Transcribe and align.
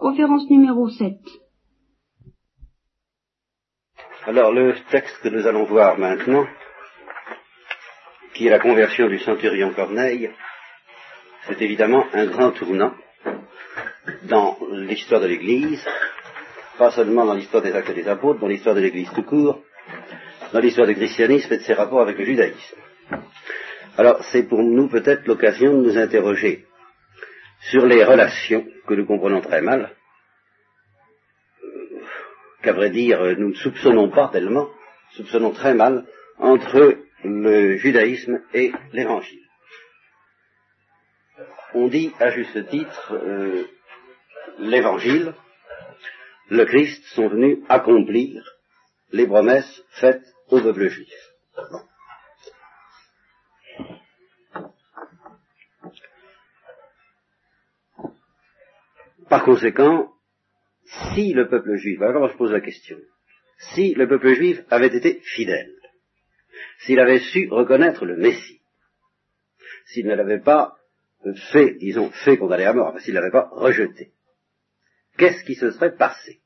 Conférence 0.00 0.48
numéro 0.48 0.88
7. 0.88 1.12
Alors 4.24 4.50
le 4.50 4.74
texte 4.90 5.20
que 5.22 5.28
nous 5.28 5.46
allons 5.46 5.64
voir 5.64 5.98
maintenant, 5.98 6.46
qui 8.32 8.46
est 8.46 8.50
la 8.50 8.60
conversion 8.60 9.08
du 9.08 9.18
centurion 9.18 9.74
Corneille, 9.74 10.30
c'est 11.46 11.60
évidemment 11.60 12.06
un 12.14 12.24
grand 12.28 12.50
tournant 12.52 12.94
dans 14.22 14.56
l'histoire 14.70 15.20
de 15.20 15.26
l'Église, 15.26 15.86
pas 16.78 16.92
seulement 16.92 17.26
dans 17.26 17.34
l'histoire 17.34 17.62
des 17.62 17.72
actes 17.72 17.94
des 17.94 18.08
apôtres, 18.08 18.40
dans 18.40 18.48
l'histoire 18.48 18.74
de 18.74 18.80
l'Église 18.80 19.10
tout 19.14 19.24
court, 19.24 19.60
dans 20.54 20.60
l'histoire 20.60 20.86
du 20.86 20.94
christianisme 20.94 21.52
et 21.52 21.58
de 21.58 21.62
ses 21.62 21.74
rapports 21.74 22.00
avec 22.00 22.16
le 22.16 22.24
judaïsme. 22.24 22.76
Alors 23.98 24.24
c'est 24.32 24.44
pour 24.44 24.62
nous 24.62 24.88
peut-être 24.88 25.26
l'occasion 25.26 25.74
de 25.74 25.82
nous 25.82 25.98
interroger 25.98 26.64
sur 27.60 27.86
les 27.86 28.04
relations 28.04 28.66
que 28.86 28.94
nous 28.94 29.06
comprenons 29.06 29.40
très 29.40 29.60
mal, 29.60 29.94
euh, 31.62 32.00
qu'à 32.62 32.72
vrai 32.72 32.90
dire 32.90 33.22
nous 33.38 33.50
ne 33.50 33.54
soupçonnons 33.54 34.10
pas 34.10 34.28
tellement, 34.28 34.68
soupçonnons 35.12 35.52
très 35.52 35.74
mal, 35.74 36.06
entre 36.38 36.96
le 37.24 37.76
judaïsme 37.76 38.40
et 38.54 38.72
l'évangile. 38.92 39.46
On 41.74 41.88
dit 41.88 42.12
à 42.18 42.30
juste 42.30 42.68
titre, 42.68 43.12
euh, 43.14 43.64
l'évangile, 44.58 45.34
le 46.48 46.64
Christ 46.64 47.04
sont 47.14 47.28
venus 47.28 47.58
accomplir 47.68 48.42
les 49.12 49.26
promesses 49.26 49.84
faites 49.90 50.24
au 50.48 50.60
peuple 50.60 50.88
juif. 50.88 51.12
Par 59.30 59.44
conséquent, 59.44 60.12
si 61.14 61.32
le 61.32 61.48
peuple 61.48 61.76
juif, 61.76 62.02
alors 62.02 62.28
je 62.28 62.36
pose 62.36 62.50
la 62.50 62.60
question, 62.60 62.98
si 63.74 63.94
le 63.94 64.08
peuple 64.08 64.34
juif 64.34 64.60
avait 64.70 64.94
été 64.94 65.20
fidèle, 65.20 65.72
s'il 66.80 66.98
avait 66.98 67.20
su 67.20 67.48
reconnaître 67.48 68.04
le 68.04 68.16
Messie, 68.16 68.60
s'il 69.86 70.06
ne 70.06 70.16
l'avait 70.16 70.40
pas 70.40 70.76
fait, 71.52 71.74
disons, 71.74 72.10
fait 72.10 72.38
condamner 72.38 72.64
à 72.64 72.72
mort, 72.72 72.98
s'il 72.98 73.14
ne 73.14 73.20
l'avait 73.20 73.30
pas 73.30 73.48
rejeté, 73.52 74.10
qu'est-ce 75.16 75.44
qui 75.44 75.54
se 75.54 75.70
serait 75.70 75.94
passé? 75.94 76.40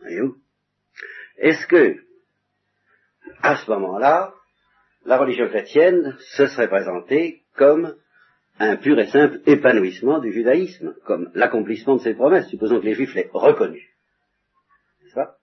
Voyez-vous? 0.00 0.38
Est-ce 1.36 1.68
que, 1.68 2.04
à 3.42 3.58
ce 3.58 3.70
moment-là, 3.70 4.34
la 5.04 5.18
religion 5.18 5.46
chrétienne 5.46 6.16
se 6.18 6.46
serait 6.48 6.68
présentée 6.68 7.44
comme 7.54 7.96
un 8.58 8.76
pur 8.76 8.98
et 8.98 9.06
simple 9.06 9.40
épanouissement 9.46 10.20
du 10.20 10.32
judaïsme, 10.32 10.94
comme 11.04 11.30
l'accomplissement 11.34 11.96
de 11.96 12.02
ses 12.02 12.14
promesses, 12.14 12.48
supposons 12.48 12.80
que 12.80 12.86
les 12.86 12.94
juifs 12.94 13.14
l'aient 13.14 13.30
reconnu. 13.32 13.82
C'est 15.02 15.14
ça 15.14 15.36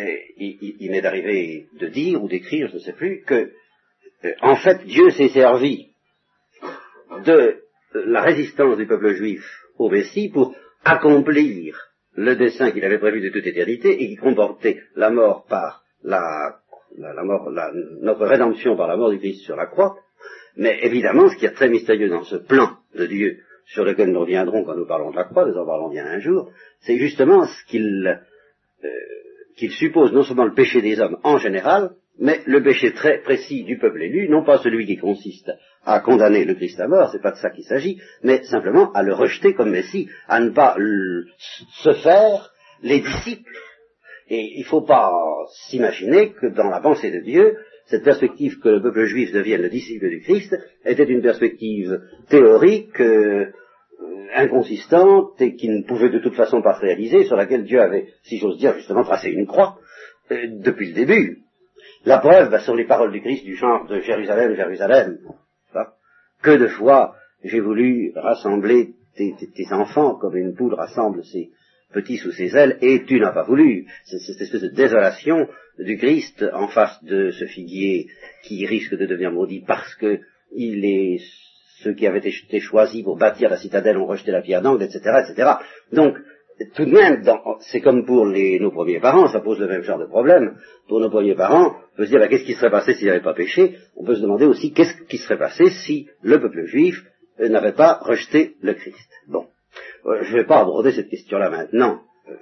et 0.00 0.34
il, 0.36 0.76
il 0.80 0.90
m'est 0.90 1.04
arrivé 1.04 1.66
de 1.78 1.86
dire 1.88 2.22
ou 2.22 2.28
d'écrire, 2.28 2.68
je 2.68 2.74
ne 2.74 2.80
sais 2.80 2.92
plus, 2.92 3.22
que 3.22 3.52
euh, 4.24 4.32
en 4.40 4.56
fait 4.56 4.84
Dieu 4.84 5.10
s'est 5.10 5.28
servi 5.28 5.90
de 7.24 7.62
la 7.94 8.22
résistance 8.22 8.76
du 8.76 8.86
peuple 8.86 9.14
juif 9.14 9.42
au 9.78 9.90
Messie 9.90 10.30
pour 10.30 10.54
accomplir 10.84 11.76
le 12.14 12.36
dessein 12.36 12.70
qu'il 12.70 12.84
avait 12.84 12.98
prévu 12.98 13.20
de 13.20 13.30
toute 13.30 13.46
éternité 13.46 14.02
et 14.02 14.08
qui 14.08 14.16
comportait 14.16 14.82
la 14.94 15.10
mort 15.10 15.46
par 15.46 15.84
la, 16.02 16.60
la, 16.96 17.22
mort, 17.22 17.50
notre 18.00 18.26
rédemption 18.26 18.76
par 18.76 18.88
la 18.88 18.96
mort 18.96 19.10
du 19.10 19.18
Christ 19.18 19.42
sur 19.44 19.56
la 19.56 19.66
croix, 19.66 19.96
mais 20.56 20.78
évidemment, 20.82 21.28
ce 21.28 21.36
qui 21.36 21.46
est 21.46 21.52
très 21.52 21.68
mystérieux 21.68 22.08
dans 22.08 22.24
ce 22.24 22.36
plan 22.36 22.76
de 22.94 23.06
Dieu, 23.06 23.38
sur 23.66 23.84
lequel 23.84 24.10
nous 24.10 24.20
reviendrons 24.20 24.64
quand 24.64 24.76
nous 24.76 24.86
parlons 24.86 25.10
de 25.10 25.16
la 25.16 25.24
croix, 25.24 25.46
nous 25.46 25.56
en 25.56 25.66
parlons 25.66 25.90
bien 25.90 26.06
un 26.06 26.18
jour, 26.18 26.50
c'est 26.80 26.98
justement 26.98 27.46
ce 27.46 27.64
qu'il 27.66 28.20
euh, 28.84 29.68
suppose 29.68 30.12
non 30.12 30.22
seulement 30.22 30.44
le 30.44 30.54
péché 30.54 30.80
des 30.80 30.98
hommes 31.00 31.18
en 31.22 31.38
général, 31.38 31.90
mais 32.18 32.40
le 32.46 32.62
péché 32.62 32.92
très 32.92 33.18
précis 33.22 33.64
du 33.64 33.78
peuple 33.78 34.02
élu, 34.02 34.28
non 34.28 34.44
pas 34.44 34.58
celui 34.58 34.86
qui 34.86 34.96
consiste 34.96 35.50
à 35.84 36.00
condamner 36.00 36.44
le 36.44 36.54
Christ 36.54 36.78
à 36.80 36.88
mort, 36.88 37.10
c'est 37.10 37.22
pas 37.22 37.30
de 37.30 37.36
ça 37.36 37.50
qu'il 37.50 37.64
s'agit, 37.64 38.00
mais 38.22 38.42
simplement 38.44 38.92
à 38.92 39.02
le 39.02 39.14
rejeter 39.14 39.54
comme 39.54 39.70
Messie, 39.70 40.08
à 40.28 40.40
ne 40.40 40.50
pas 40.50 40.76
se 41.82 41.92
faire 41.94 42.52
les 42.82 43.00
disciples. 43.00 43.56
Et 44.28 44.52
il 44.56 44.60
ne 44.60 44.66
faut 44.66 44.82
pas 44.82 45.12
s'imaginer 45.68 46.32
que 46.32 46.46
dans 46.46 46.68
la 46.68 46.80
pensée 46.80 47.10
de 47.10 47.20
Dieu, 47.20 47.56
cette 47.90 48.04
perspective 48.04 48.60
que 48.60 48.68
le 48.68 48.80
peuple 48.80 49.04
juif 49.06 49.32
devienne 49.32 49.62
le 49.62 49.68
disciple 49.68 50.08
du 50.08 50.20
Christ 50.20 50.56
était 50.84 51.04
une 51.04 51.22
perspective 51.22 52.00
théorique, 52.28 53.00
euh, 53.00 53.52
inconsistante 54.32 55.40
et 55.40 55.56
qui 55.56 55.68
ne 55.68 55.82
pouvait 55.82 56.10
de 56.10 56.20
toute 56.20 56.36
façon 56.36 56.62
pas 56.62 56.76
se 56.76 56.82
réaliser, 56.82 57.24
sur 57.24 57.36
laquelle 57.36 57.64
Dieu 57.64 57.80
avait, 57.80 58.06
si 58.22 58.38
j'ose 58.38 58.58
dire, 58.58 58.74
justement 58.76 59.02
tracé 59.02 59.30
une 59.30 59.46
croix 59.46 59.78
euh, 60.30 60.46
depuis 60.62 60.90
le 60.90 60.94
début. 60.94 61.38
La 62.04 62.18
preuve 62.18 62.50
bah, 62.50 62.60
sur 62.60 62.76
les 62.76 62.86
paroles 62.86 63.12
du 63.12 63.22
Christ 63.22 63.44
du 63.44 63.56
genre 63.56 63.86
de 63.88 64.00
Jérusalem, 64.00 64.54
Jérusalem. 64.54 65.18
Que 66.42 66.56
de 66.56 66.68
fois 66.68 67.16
j'ai 67.42 67.60
voulu 67.60 68.12
rassembler 68.14 68.94
tes, 69.16 69.72
enfants 69.72 70.14
comme 70.14 70.36
une 70.36 70.54
poule 70.54 70.74
rassemble 70.74 71.24
ses, 71.24 71.50
petit 71.92 72.16
sous 72.16 72.32
ses 72.32 72.56
ailes, 72.56 72.78
et 72.80 73.04
tu 73.04 73.18
n'as 73.20 73.32
pas 73.32 73.44
voulu. 73.44 73.86
C'est 74.04 74.18
cette 74.18 74.40
espèce 74.40 74.62
de 74.62 74.68
désolation 74.68 75.48
du 75.78 75.96
Christ 75.96 76.44
en 76.52 76.68
face 76.68 77.02
de 77.04 77.30
ce 77.30 77.46
figuier 77.46 78.08
qui 78.44 78.66
risque 78.66 78.94
de 78.94 79.06
devenir 79.06 79.32
maudit 79.32 79.64
parce 79.66 79.94
que 79.96 80.20
il 80.52 80.84
est 80.84 81.18
ceux 81.82 81.94
qui 81.94 82.06
avaient 82.06 82.18
été 82.18 82.60
choisis 82.60 83.02
pour 83.02 83.16
bâtir 83.16 83.48
la 83.48 83.56
citadelle 83.56 83.96
ont 83.96 84.06
rejeté 84.06 84.30
la 84.30 84.42
pierre 84.42 84.62
d'angle, 84.62 84.82
etc., 84.82 85.00
etc. 85.26 85.50
Donc, 85.92 86.16
tout 86.74 86.84
de 86.84 86.90
même, 86.90 87.22
c'est 87.60 87.80
comme 87.80 88.04
pour 88.04 88.26
nos 88.26 88.70
premiers 88.70 89.00
parents, 89.00 89.28
ça 89.28 89.40
pose 89.40 89.58
le 89.58 89.66
même 89.66 89.82
genre 89.82 89.98
de 89.98 90.04
problème. 90.04 90.58
Pour 90.88 91.00
nos 91.00 91.08
premiers 91.08 91.34
parents, 91.34 91.74
on 91.94 91.96
peut 91.96 92.04
se 92.04 92.10
dire, 92.10 92.20
bah, 92.20 92.28
qu'est-ce 92.28 92.44
qui 92.44 92.52
serait 92.52 92.70
passé 92.70 92.92
s'ils 92.92 93.06
n'avaient 93.06 93.22
pas 93.22 93.32
péché? 93.32 93.76
On 93.96 94.04
peut 94.04 94.14
se 94.14 94.20
demander 94.20 94.44
aussi, 94.44 94.72
qu'est-ce 94.72 95.02
qui 95.04 95.16
serait 95.16 95.38
passé 95.38 95.70
si 95.70 96.08
le 96.22 96.38
peuple 96.38 96.66
juif 96.66 97.02
n'avait 97.38 97.72
pas 97.72 97.98
rejeté 98.02 98.56
le 98.60 98.74
Christ? 98.74 99.10
Bon. 99.26 99.46
Euh, 100.06 100.22
je 100.22 100.32
ne 100.32 100.40
vais 100.40 100.46
pas 100.46 100.60
aborder 100.60 100.92
cette 100.92 101.08
question-là 101.08 101.50
maintenant, 101.50 102.02
euh, 102.28 102.36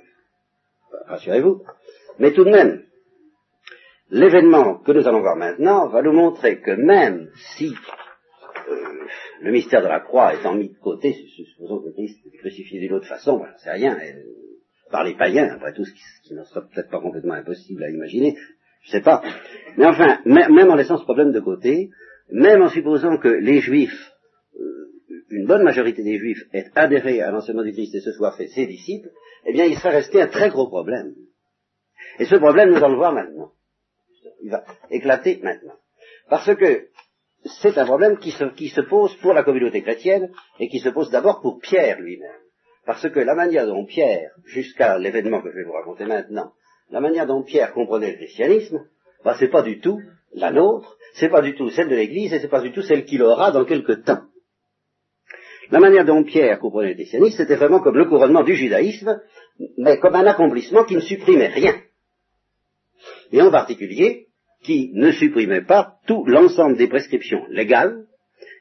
rassurez-vous, 1.06 1.62
mais 2.19 2.33
tout 2.33 2.44
de 2.44 2.50
même, 2.50 2.84
l'événement 4.11 4.78
que 4.78 4.93
nous 4.93 5.06
allons 5.06 5.21
voir 5.21 5.37
maintenant 5.37 5.89
va 5.89 6.03
nous 6.03 6.12
montrer 6.12 6.61
que 6.61 6.71
même 6.71 7.31
si 7.56 7.75
euh, 8.69 9.06
le 9.41 9.50
mystère 9.50 9.83
de 9.83 9.89
la 9.89 10.00
croix 10.00 10.34
étant 10.34 10.55
mis 10.55 10.69
de 10.69 10.78
côté, 10.78 11.12
supposons 11.12 11.83
que 11.83 11.91
Christ 11.91 12.19
est 12.27 12.39
crucifié 12.39 12.81
d'une 12.81 12.94
autre 12.94 13.09
façon, 13.09 13.39
ben, 13.39 13.53
c'est 13.59 13.72
rien, 13.72 13.99
par 14.91 15.05
les 15.05 15.16
païens, 15.16 15.49
après 15.55 15.72
tout, 15.72 15.84
ce 15.84 15.93
qui, 15.93 16.34
ne 16.34 16.45
sera 16.45 16.62
peut-être 16.62 16.91
pas 16.91 17.00
complètement 17.00 17.34
impossible 17.34 17.83
à 17.83 17.91
imaginer, 17.91 18.37
je 18.83 18.89
ne 18.89 19.00
sais 19.00 19.05
pas. 19.05 19.22
Mais 19.77 19.87
enfin, 19.87 20.21
même 20.25 20.71
en 20.71 20.77
laissant 20.77 20.97
ce 20.97 21.05
problème 21.05 21.33
de 21.33 21.41
côté, 21.41 21.91
même 22.31 22.62
en 22.62 22.69
supposant 22.69 23.19
que 23.19 23.28
les 23.28 23.60
Juifs 23.60 24.12
une 25.31 25.47
bonne 25.47 25.62
majorité 25.62 26.03
des 26.03 26.19
Juifs 26.19 26.44
aient 26.53 26.71
adhéré 26.75 27.21
à 27.21 27.31
l'enseignement 27.31 27.65
du 27.65 27.72
Christ 27.72 27.94
et 27.94 28.00
se 28.00 28.12
soient 28.12 28.33
fait 28.33 28.49
ses 28.49 28.66
disciples, 28.66 29.11
eh 29.47 29.53
bien, 29.53 29.65
il 29.65 29.77
serait 29.77 29.97
resté 29.97 30.21
un 30.21 30.28
très 30.28 30.50
gros 30.50 30.69
problème. 30.69 31.15
Et 32.19 32.25
ce 32.25 32.37
problème, 32.37 32.71
nous 32.71 32.77
allons 32.77 32.91
le 32.91 32.97
voir 32.97 33.12
maintenant. 33.12 33.53
Il 34.43 34.50
va 34.50 34.65
éclater 34.91 35.41
maintenant. 35.43 35.75
Parce 36.28 36.55
que 36.55 36.89
c'est 37.61 37.78
un 37.78 37.84
problème 37.84 38.19
qui 38.19 38.31
se, 38.31 38.44
qui 38.44 38.69
se 38.69 38.81
pose 38.81 39.15
pour 39.16 39.33
la 39.33 39.43
communauté 39.43 39.83
chrétienne 39.83 40.31
et 40.59 40.69
qui 40.69 40.81
se 40.81 40.89
pose 40.89 41.11
d'abord 41.11 41.41
pour 41.41 41.60
Pierre 41.60 42.00
lui-même. 42.00 42.31
Parce 42.84 43.09
que 43.09 43.21
la 43.21 43.34
manière 43.34 43.66
dont 43.66 43.84
Pierre, 43.84 44.31
jusqu'à 44.47 44.99
l'événement 44.99 45.43
que 45.43 45.50
je 45.50 45.56
vais 45.56 45.65
vous 45.65 45.72
raconter 45.72 46.06
maintenant, 46.06 46.53
la 46.91 47.00
manière 47.00 47.27
dont 47.27 47.43
Pierre 47.43 47.72
comprenait 47.72 48.12
le 48.12 48.16
christianisme, 48.16 48.87
bah, 49.25 49.37
c'est 49.39 49.49
pas 49.49 49.62
du 49.62 49.81
tout 49.81 50.00
la 50.33 50.50
nôtre, 50.50 50.97
c'est 51.15 51.28
pas 51.28 51.43
du 51.43 51.55
tout 51.55 51.71
celle 51.71 51.89
de 51.89 51.97
l'Église 51.97 52.33
et 52.33 52.39
c'est 52.39 52.49
pas 52.49 52.60
du 52.60 52.72
tout 52.72 52.83
celle 52.83 53.05
qu'il 53.05 53.22
aura 53.22 53.50
dans 53.50 53.65
quelque 53.65 53.93
temps. 53.93 54.22
La 55.71 55.81
manière 55.81 56.05
dont 56.05 56.25
Pierre 56.25 56.59
comprenait 56.59 56.91
le 56.91 56.95
christianisme, 56.95 57.37
c'était 57.37 57.56
vraiment 57.56 57.81
comme 57.81 57.97
le 57.97 58.06
couronnement 58.06 58.42
du 58.42 58.54
judaïsme, 58.54 59.21
mais 59.77 59.98
comme 59.98 60.15
un 60.15 60.27
accomplissement 60.27 60.84
qui 60.84 60.95
ne 60.95 61.01
supprimait 61.01 61.48
rien. 61.48 61.75
Et 63.33 63.42
en 63.42 63.51
particulier, 63.51 64.28
qui 64.63 64.91
ne 64.95 65.13
supprimait 65.13 65.65
pas 65.65 65.97
tout 66.07 66.25
l'ensemble 66.27 66.77
des 66.77 66.89
prescriptions 66.89 67.45
légales 67.51 68.04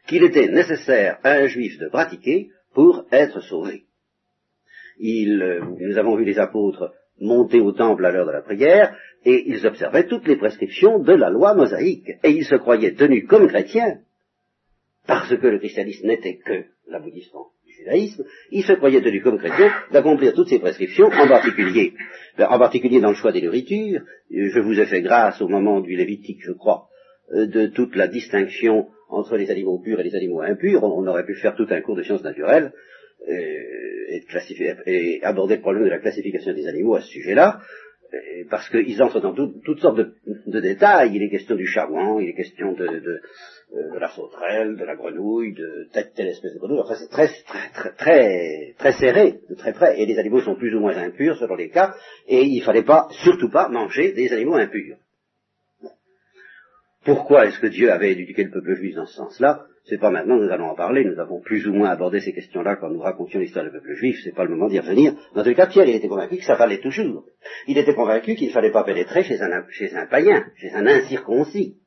qu'il 0.07 0.23
était 0.23 0.47
nécessaire 0.47 1.19
à 1.23 1.33
un 1.33 1.47
juif 1.47 1.77
de 1.79 1.89
pratiquer 1.89 2.49
pour 2.73 3.05
être 3.11 3.41
sauvé. 3.41 3.85
Euh, 5.01 5.61
nous 5.79 5.97
avons 5.97 6.15
vu 6.15 6.25
les 6.25 6.39
apôtres 6.39 6.93
monter 7.19 7.59
au 7.59 7.71
temple 7.71 8.05
à 8.05 8.11
l'heure 8.11 8.27
de 8.27 8.31
la 8.31 8.41
prière, 8.41 8.95
et 9.25 9.43
ils 9.47 9.65
observaient 9.65 10.07
toutes 10.07 10.27
les 10.27 10.37
prescriptions 10.37 10.99
de 10.99 11.13
la 11.13 11.29
loi 11.29 11.55
mosaïque, 11.55 12.09
et 12.23 12.29
ils 12.29 12.45
se 12.45 12.55
croyaient 12.55 12.93
tenus 12.93 13.25
comme 13.27 13.47
chrétiens, 13.47 13.99
parce 15.07 15.35
que 15.35 15.47
le 15.47 15.59
christianisme 15.59 16.07
n'était 16.07 16.37
que 16.37 16.65
l'aboutissement 16.89 17.47
du 17.65 17.73
judaïsme, 17.73 18.25
il 18.51 18.63
se 18.63 18.73
croyait 18.73 19.01
tenu 19.01 19.21
comme 19.21 19.39
chrétien 19.39 19.71
d'accomplir 19.91 20.33
toutes 20.33 20.49
ces 20.49 20.59
prescriptions, 20.59 21.07
en 21.07 21.27
particulier, 21.27 21.93
ben, 22.37 22.47
en 22.49 22.59
particulier 22.59 22.99
dans 22.99 23.09
le 23.09 23.15
choix 23.15 23.31
des 23.31 23.41
nourritures. 23.41 24.01
Je 24.29 24.59
vous 24.59 24.79
ai 24.79 24.85
fait 24.85 25.01
grâce 25.01 25.41
au 25.41 25.47
moment 25.47 25.81
du 25.81 25.95
Lévitique, 25.95 26.41
je 26.41 26.51
crois, 26.51 26.87
euh, 27.33 27.47
de 27.47 27.67
toute 27.67 27.95
la 27.95 28.07
distinction 28.07 28.87
entre 29.09 29.37
les 29.37 29.49
animaux 29.49 29.79
purs 29.79 29.99
et 29.99 30.03
les 30.03 30.15
animaux 30.15 30.41
impurs. 30.41 30.83
On 30.83 31.07
aurait 31.07 31.25
pu 31.25 31.35
faire 31.35 31.55
tout 31.55 31.67
un 31.69 31.81
cours 31.81 31.95
de 31.95 32.03
sciences 32.03 32.23
naturelles. 32.23 32.73
et, 33.27 34.23
et, 34.85 35.23
aborder 35.23 35.55
le 35.55 35.61
problème 35.61 35.85
de 35.85 35.89
la 35.89 35.99
classification 35.99 36.53
des 36.53 36.67
animaux 36.67 36.95
à 36.95 37.01
ce 37.01 37.07
sujet-là, 37.07 37.59
parce 38.49 38.69
qu'ils 38.69 39.01
entrent 39.01 39.19
dans 39.19 39.33
toutes 39.33 39.79
sortes 39.79 39.97
de, 39.97 40.59
détails. 40.59 41.11
Il 41.13 41.23
est 41.23 41.29
question 41.29 41.55
du 41.55 41.65
chagouan, 41.65 42.19
il 42.19 42.29
est 42.29 42.33
question 42.33 42.73
de, 42.73 43.21
de, 43.73 43.99
la 43.99 44.09
sauterelle, 44.09 44.77
de 44.77 44.85
la 44.85 44.95
grenouille, 44.95 45.53
de 45.53 45.87
telle, 45.91 46.11
telle 46.15 46.27
espèce 46.27 46.53
de 46.53 46.59
grenouille. 46.59 46.79
Enfin, 46.79 46.95
c'est 46.95 47.09
très, 47.09 47.27
très, 47.27 47.91
très, 47.93 48.73
très, 48.77 48.91
serré, 48.93 49.39
de 49.49 49.55
très 49.55 49.73
près. 49.73 49.99
Et 49.99 50.05
les 50.05 50.17
animaux 50.17 50.41
sont 50.41 50.55
plus 50.55 50.73
ou 50.75 50.79
moins 50.79 50.95
impurs 50.97 51.37
selon 51.37 51.55
les 51.55 51.69
cas, 51.69 51.95
et 52.27 52.43
il 52.43 52.59
ne 52.59 52.63
fallait 52.63 52.83
pas, 52.83 53.07
surtout 53.23 53.49
pas, 53.49 53.69
manger 53.69 54.13
des 54.13 54.31
animaux 54.31 54.55
impurs. 54.55 54.97
Pourquoi 57.03 57.45
est-ce 57.45 57.59
que 57.59 57.67
Dieu 57.67 57.91
avait 57.91 58.11
éduqué 58.11 58.43
le 58.43 58.51
peuple 58.51 58.75
juif 58.75 58.95
dans 58.95 59.05
ce 59.05 59.15
sens-là? 59.15 59.65
C'est 59.85 59.97
pas 59.97 60.11
maintenant, 60.11 60.35
nous 60.35 60.51
allons 60.51 60.65
en 60.65 60.75
parler, 60.75 61.05
nous 61.05 61.17
avons 61.17 61.39
plus 61.39 61.65
ou 61.65 61.73
moins 61.73 61.89
abordé 61.89 62.19
ces 62.19 62.33
questions-là 62.33 62.75
quand 62.75 62.89
nous 62.89 62.99
racontions 62.99 63.39
l'histoire 63.39 63.63
du 63.63 63.71
peuple 63.71 63.93
juif, 63.93 64.19
c'est 64.21 64.35
pas 64.35 64.43
le 64.43 64.49
moment 64.49 64.67
d'y 64.67 64.79
revenir. 64.79 65.13
Dans 65.33 65.43
tous 65.43 65.47
les 65.47 65.55
cas, 65.55 65.67
Pierre, 65.67 65.87
il 65.87 65.95
était 65.95 66.09
convaincu 66.09 66.35
que 66.35 66.43
ça 66.43 66.57
fallait 66.57 66.81
toujours. 66.81 67.23
Il 67.67 67.77
était 67.77 67.93
convaincu 67.93 68.35
qu'il 68.35 68.49
ne 68.49 68.53
fallait 68.53 68.73
pas 68.73 68.83
pénétrer 68.83 69.23
chez 69.23 69.41
un, 69.41 69.65
chez 69.69 69.95
un 69.95 70.05
païen, 70.07 70.45
chez 70.57 70.71
un 70.71 70.85
incirconcis. 70.85 71.77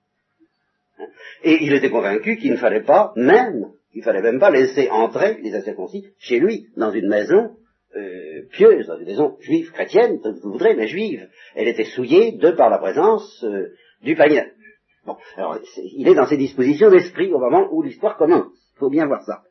Et 1.44 1.58
il 1.62 1.73
était 1.73 1.91
convaincu 1.91 2.37
qu'il 2.37 2.52
ne 2.52 2.56
fallait 2.56 2.82
pas, 2.82 3.12
même, 3.17 3.67
il 3.94 4.02
fallait 4.02 4.23
même 4.23 4.38
pas 4.38 4.50
laisser 4.50 4.88
entrer 4.91 5.38
les 5.43 5.55
incirconcis 5.55 6.06
chez 6.19 6.38
lui, 6.38 6.67
dans 6.76 6.91
une 6.91 7.08
maison 7.08 7.56
euh, 7.97 8.43
pieuse, 8.52 8.87
dans 8.87 8.99
une 8.99 9.06
maison 9.06 9.37
juive, 9.41 9.73
chrétienne, 9.73 10.20
vous 10.43 10.52
voudrez, 10.52 10.75
mais 10.75 10.87
juive. 10.87 11.29
Elle 11.55 11.69
était 11.69 11.85
souillée 11.85 12.32
de 12.32 12.50
par 12.52 12.70
la 12.70 12.79
présence 12.79 13.44
euh, 13.44 13.73
du 14.02 14.14
païen. 14.14 14.47
Bon, 15.06 15.17
alors, 15.37 15.58
il 15.97 16.06
est 16.06 16.14
dans 16.14 16.26
ses 16.26 16.37
dispositions 16.37 16.91
d'esprit 16.91 17.32
au 17.32 17.38
moment 17.38 17.69
où 17.73 17.82
l'histoire 17.82 18.17
commence. 18.17 18.53
Il 18.76 18.79
faut 18.79 18.91
bien 18.91 19.06
voir 19.06 19.23
ça. 19.25 19.43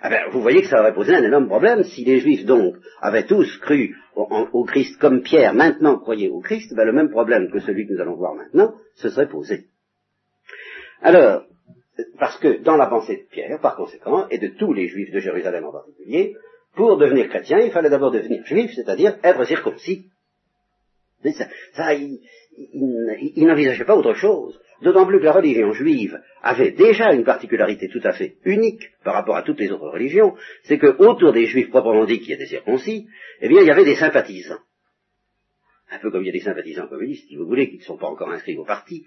Ah 0.00 0.10
ben, 0.10 0.30
vous 0.30 0.42
voyez 0.42 0.62
que 0.62 0.68
ça 0.68 0.80
aurait 0.80 0.94
posé 0.94 1.14
un 1.14 1.22
énorme 1.22 1.46
problème 1.46 1.84
si 1.84 2.04
les 2.04 2.20
Juifs, 2.20 2.44
donc, 2.44 2.76
avaient 3.00 3.26
tous 3.26 3.56
cru 3.58 3.96
au, 4.14 4.64
Christ 4.64 4.98
comme 4.98 5.22
Pierre 5.22 5.54
maintenant 5.54 5.98
croyait 5.98 6.28
au 6.28 6.40
Christ, 6.40 6.74
ben, 6.74 6.84
le 6.84 6.92
même 6.92 7.10
problème 7.10 7.50
que 7.50 7.60
celui 7.60 7.86
que 7.86 7.94
nous 7.94 8.00
allons 8.00 8.16
voir 8.16 8.34
maintenant 8.34 8.74
se 8.94 9.08
serait 9.08 9.28
posé. 9.28 9.66
Alors, 11.06 11.44
parce 12.18 12.36
que 12.40 12.64
dans 12.64 12.76
la 12.76 12.88
pensée 12.88 13.16
de 13.16 13.30
Pierre, 13.30 13.60
par 13.60 13.76
conséquent, 13.76 14.26
et 14.28 14.38
de 14.38 14.48
tous 14.48 14.72
les 14.72 14.88
Juifs 14.88 15.12
de 15.12 15.20
Jérusalem 15.20 15.64
en 15.64 15.70
particulier, 15.70 16.34
pour 16.74 16.96
devenir 16.96 17.28
chrétien, 17.28 17.60
il 17.60 17.70
fallait 17.70 17.90
d'abord 17.90 18.10
devenir 18.10 18.44
juif, 18.44 18.72
c'est-à-dire 18.74 19.16
être 19.22 19.44
circoncis. 19.44 20.06
Ça, 21.22 21.46
ça, 21.74 21.94
il, 21.94 22.18
n'envisageait 23.36 23.84
pas 23.84 23.94
autre 23.94 24.14
chose. 24.14 24.58
D'autant 24.82 25.06
plus 25.06 25.20
que 25.20 25.26
la 25.26 25.32
religion 25.32 25.72
juive 25.72 26.20
avait 26.42 26.72
déjà 26.72 27.12
une 27.12 27.22
particularité 27.22 27.88
tout 27.88 28.02
à 28.02 28.12
fait 28.12 28.38
unique 28.44 28.90
par 29.04 29.14
rapport 29.14 29.36
à 29.36 29.42
toutes 29.42 29.60
les 29.60 29.70
autres 29.70 29.88
religions, 29.88 30.34
c'est 30.64 30.78
que 30.78 30.96
autour 30.98 31.32
des 31.32 31.46
juifs 31.46 31.70
proprement 31.70 32.04
dit 32.04 32.18
qui 32.18 32.32
étaient 32.32 32.46
circoncis, 32.46 33.06
eh 33.40 33.48
bien 33.48 33.60
il 33.60 33.68
y 33.68 33.70
avait 33.70 33.84
des 33.84 33.94
sympathisants. 33.94 34.58
Un 35.96 35.98
peu 36.00 36.10
comme 36.10 36.22
il 36.22 36.26
y 36.26 36.30
a 36.30 36.32
des 36.32 36.40
sympathisants 36.40 36.88
communistes, 36.88 37.26
si 37.28 37.36
vous 37.36 37.46
voulez, 37.46 37.70
qui 37.70 37.78
ne 37.78 37.82
sont 37.82 37.96
pas 37.96 38.06
encore 38.06 38.30
inscrits 38.30 38.56
au 38.58 38.64
parti. 38.64 39.06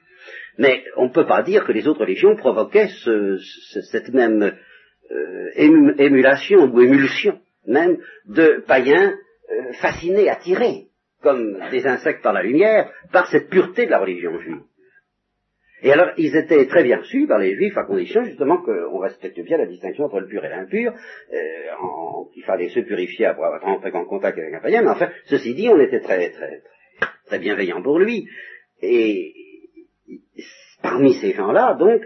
Mais 0.58 0.84
on 0.98 1.06
ne 1.06 1.14
peut 1.14 1.28
pas 1.28 1.44
dire 1.44 1.66
que 1.66 1.72
les 1.72 1.88
autres 1.88 2.02
religions 2.02 2.36
provoquaient 2.36 2.90
cette 3.92 4.10
même 4.14 4.56
euh, 5.12 5.50
émulation 5.56 6.66
ou 6.66 6.82
émulsion 6.82 7.40
même 7.68 8.00
de 8.26 8.64
païens 8.68 9.14
euh, 9.52 9.74
fascinés, 9.74 10.30
attirés, 10.30 10.88
comme 11.22 11.60
des 11.72 11.86
insectes 11.86 12.24
par 12.24 12.34
la 12.34 12.44
lumière, 12.44 12.92
par 13.12 13.28
cette 13.28 13.50
pureté 13.50 13.86
de 13.86 13.92
la 13.92 14.00
religion 14.00 14.40
juive. 14.40 14.62
Et 15.82 15.94
alors, 15.94 16.10
ils 16.18 16.36
étaient 16.36 16.66
très 16.68 16.84
bien 16.84 16.98
reçus 16.98 17.26
par 17.26 17.40
les 17.40 17.56
juifs 17.56 17.78
à 17.78 17.86
condition 17.86 18.24
justement 18.24 18.62
qu'on 18.62 18.98
respecte 19.00 19.40
bien 19.40 19.58
la 19.58 19.66
distinction 19.66 20.06
entre 20.06 20.20
le 20.20 20.28
pur 20.28 20.44
et 20.44 20.50
l'impur, 20.50 20.92
euh, 20.92 21.38
qu'il 22.34 22.44
fallait 22.44 22.70
se 22.70 22.82
purifier 22.82 23.28
après 23.28 23.46
avoir 23.46 23.66
entré 23.66 23.92
en 23.92 24.06
contact 24.06 24.38
avec 24.38 24.54
un 24.54 24.60
païen, 24.60 24.82
mais 24.82 24.90
enfin, 24.90 25.10
ceci 25.26 25.54
dit, 25.54 25.70
on 25.70 25.80
était 25.80 26.02
très, 26.02 26.32
très, 26.32 26.60
très 26.60 26.79
bienveillant 27.38 27.82
pour 27.82 28.00
lui. 28.00 28.28
Et 28.82 29.34
parmi 30.82 31.14
ces 31.16 31.34
gens-là, 31.34 31.76
donc, 31.76 32.02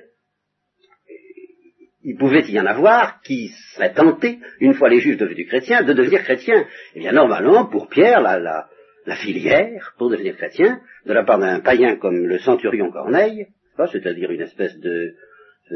il 2.03 2.17
pouvait 2.17 2.43
y 2.49 2.59
en 2.59 2.65
avoir 2.65 3.21
qui 3.21 3.49
seraient 3.73 3.93
tentés, 3.93 4.39
une 4.59 4.73
fois 4.73 4.89
les 4.89 4.99
juifs 4.99 5.17
devenus 5.17 5.47
chrétiens, 5.47 5.83
de 5.83 5.93
devenir 5.93 6.23
chrétiens. 6.23 6.65
Et 6.95 6.99
bien 6.99 7.13
normalement, 7.13 7.65
pour 7.65 7.87
Pierre, 7.87 8.21
la, 8.21 8.67
filière, 9.15 9.93
pour 9.97 10.09
devenir 10.09 10.35
chrétien, 10.35 10.81
de 11.05 11.13
la 11.13 11.23
part 11.23 11.39
d'un 11.39 11.61
païen 11.61 11.95
comme 11.95 12.25
le 12.25 12.39
centurion 12.39 12.91
Corneille, 12.91 13.47
c'est-à-dire 13.91 14.31
une 14.31 14.41
espèce 14.41 14.77
de 14.79 15.15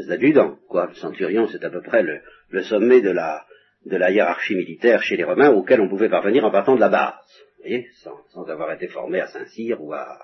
d'adjudant, 0.06 0.58
quoi. 0.68 0.86
Le 0.88 0.94
centurion, 0.94 1.48
c'est 1.48 1.64
à 1.64 1.70
peu 1.70 1.80
près 1.80 2.04
le, 2.50 2.62
sommet 2.62 3.00
de 3.00 3.10
la 3.10 4.10
hiérarchie 4.10 4.54
militaire 4.54 5.02
chez 5.02 5.16
les 5.16 5.24
Romains 5.24 5.50
auquel 5.50 5.80
on 5.80 5.88
pouvait 5.88 6.10
parvenir 6.10 6.44
en 6.44 6.50
partant 6.50 6.76
de 6.76 6.80
la 6.80 6.88
base, 6.88 7.14
vous 7.58 7.64
voyez, 7.64 7.88
sans, 8.02 8.16
sans 8.28 8.48
avoir 8.48 8.72
été 8.72 8.86
formé 8.88 9.20
à 9.20 9.26
Saint-Cyr 9.26 9.82
ou 9.82 9.92
à, 9.92 10.18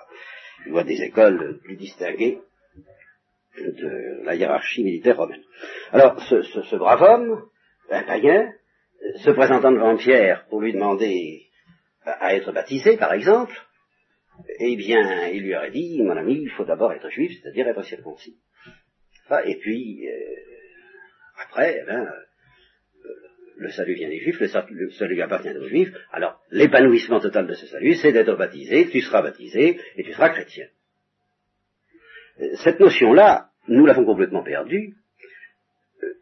ou 0.68 0.78
à 0.78 0.84
des 0.84 1.02
écoles 1.02 1.58
plus 1.64 1.76
distinguées 1.76 2.38
de 3.58 4.24
la 4.24 4.34
hiérarchie 4.34 4.84
militaire 4.84 5.16
romaine. 5.16 5.42
Alors, 5.92 6.20
ce, 6.22 6.42
ce, 6.42 6.62
ce 6.62 6.76
brave 6.76 7.02
homme, 7.02 7.48
un 7.90 8.02
païen, 8.02 8.52
se 9.16 9.30
présentant 9.30 9.72
devant 9.72 9.96
Pierre 9.96 10.46
pour 10.48 10.60
lui 10.60 10.72
demander 10.72 11.46
à 12.04 12.34
être 12.34 12.52
baptisé, 12.52 12.96
par 12.96 13.12
exemple, 13.12 13.54
eh 14.58 14.76
bien, 14.76 15.28
il 15.28 15.42
lui 15.42 15.56
aurait 15.56 15.70
dit, 15.70 16.02
mon 16.02 16.16
ami, 16.16 16.40
il 16.42 16.50
faut 16.50 16.64
d'abord 16.64 16.92
être 16.92 17.08
juif, 17.10 17.32
c'est-à-dire 17.40 17.68
être 17.68 17.82
circoncis. 17.82 18.38
et 19.44 19.56
puis, 19.56 20.08
euh, 20.08 20.36
après, 21.42 21.80
eh 21.82 21.86
ben, 21.86 22.08
le 23.56 23.70
salut 23.70 23.94
vient 23.94 24.08
des 24.08 24.18
juifs, 24.18 24.40
le 24.40 24.90
salut, 24.90 25.22
appartient 25.22 25.56
aux 25.56 25.68
juifs, 25.68 25.92
alors 26.12 26.40
l'épanouissement 26.50 27.20
total 27.20 27.46
de 27.46 27.54
ce 27.54 27.66
salut, 27.66 27.94
c'est 27.94 28.12
d'être 28.12 28.36
baptisé, 28.36 28.88
tu 28.90 29.00
seras 29.00 29.22
baptisé, 29.22 29.78
et 29.96 30.02
tu 30.02 30.12
seras 30.12 30.30
chrétien. 30.30 30.66
Euh, 32.40 32.54
cette 32.64 32.80
notion-là, 32.80 33.50
nous 33.68 33.86
l'avons 33.86 34.04
complètement 34.04 34.42
perdue, 34.42 34.94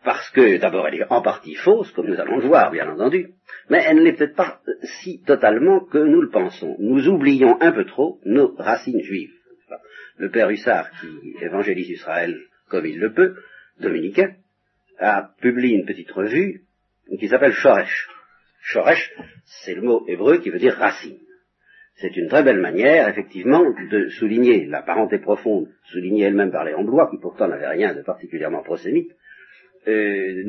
parce 0.04 0.30
que 0.30 0.58
d'abord 0.58 0.86
elle 0.88 0.96
est 0.96 1.10
en 1.10 1.22
partie 1.22 1.54
fausse, 1.54 1.90
comme 1.92 2.08
nous 2.08 2.20
allons 2.20 2.38
le 2.38 2.46
voir, 2.46 2.70
bien 2.70 2.88
entendu, 2.90 3.30
mais 3.70 3.82
elle 3.86 3.96
ne 3.96 4.02
l'est 4.02 4.14
peut-être 4.14 4.36
pas 4.36 4.60
si 5.00 5.22
totalement 5.22 5.80
que 5.80 5.98
nous 5.98 6.20
le 6.20 6.30
pensons. 6.30 6.76
Nous 6.78 7.08
oublions 7.08 7.60
un 7.60 7.72
peu 7.72 7.84
trop 7.84 8.20
nos 8.24 8.54
racines 8.56 9.02
juives. 9.02 9.32
Le 10.18 10.30
père 10.30 10.50
Hussard, 10.50 10.90
qui 11.00 11.34
évangélise 11.40 11.88
Israël 11.88 12.38
comme 12.68 12.86
il 12.86 12.98
le 12.98 13.12
peut, 13.12 13.36
dominicain, 13.80 14.34
a 14.98 15.30
publié 15.40 15.76
une 15.76 15.86
petite 15.86 16.10
revue 16.10 16.62
qui 17.18 17.28
s'appelle 17.28 17.52
Shoresh. 17.52 18.08
Shoresh, 18.62 19.12
c'est 19.44 19.74
le 19.74 19.82
mot 19.82 20.04
hébreu 20.06 20.38
qui 20.38 20.50
veut 20.50 20.58
dire 20.58 20.76
racine. 20.76 21.18
C'est 21.96 22.16
une 22.16 22.28
très 22.28 22.42
belle 22.42 22.60
manière, 22.60 23.08
effectivement, 23.08 23.62
de 23.90 24.08
souligner 24.08 24.66
la 24.66 24.82
parenté 24.82 25.18
profonde, 25.18 25.68
soulignée 25.84 26.24
elle-même 26.24 26.50
par 26.50 26.64
les 26.64 26.74
Blois, 26.74 27.08
qui 27.10 27.18
pourtant 27.18 27.48
n'avait 27.48 27.68
rien 27.68 27.94
de 27.94 28.02
particulièrement 28.02 28.62
prosémite, 28.62 29.10
euh, 29.88 30.42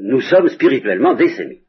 nous 0.00 0.20
sommes 0.20 0.48
spirituellement 0.48 1.14
des 1.14 1.28
sémites. 1.28 1.62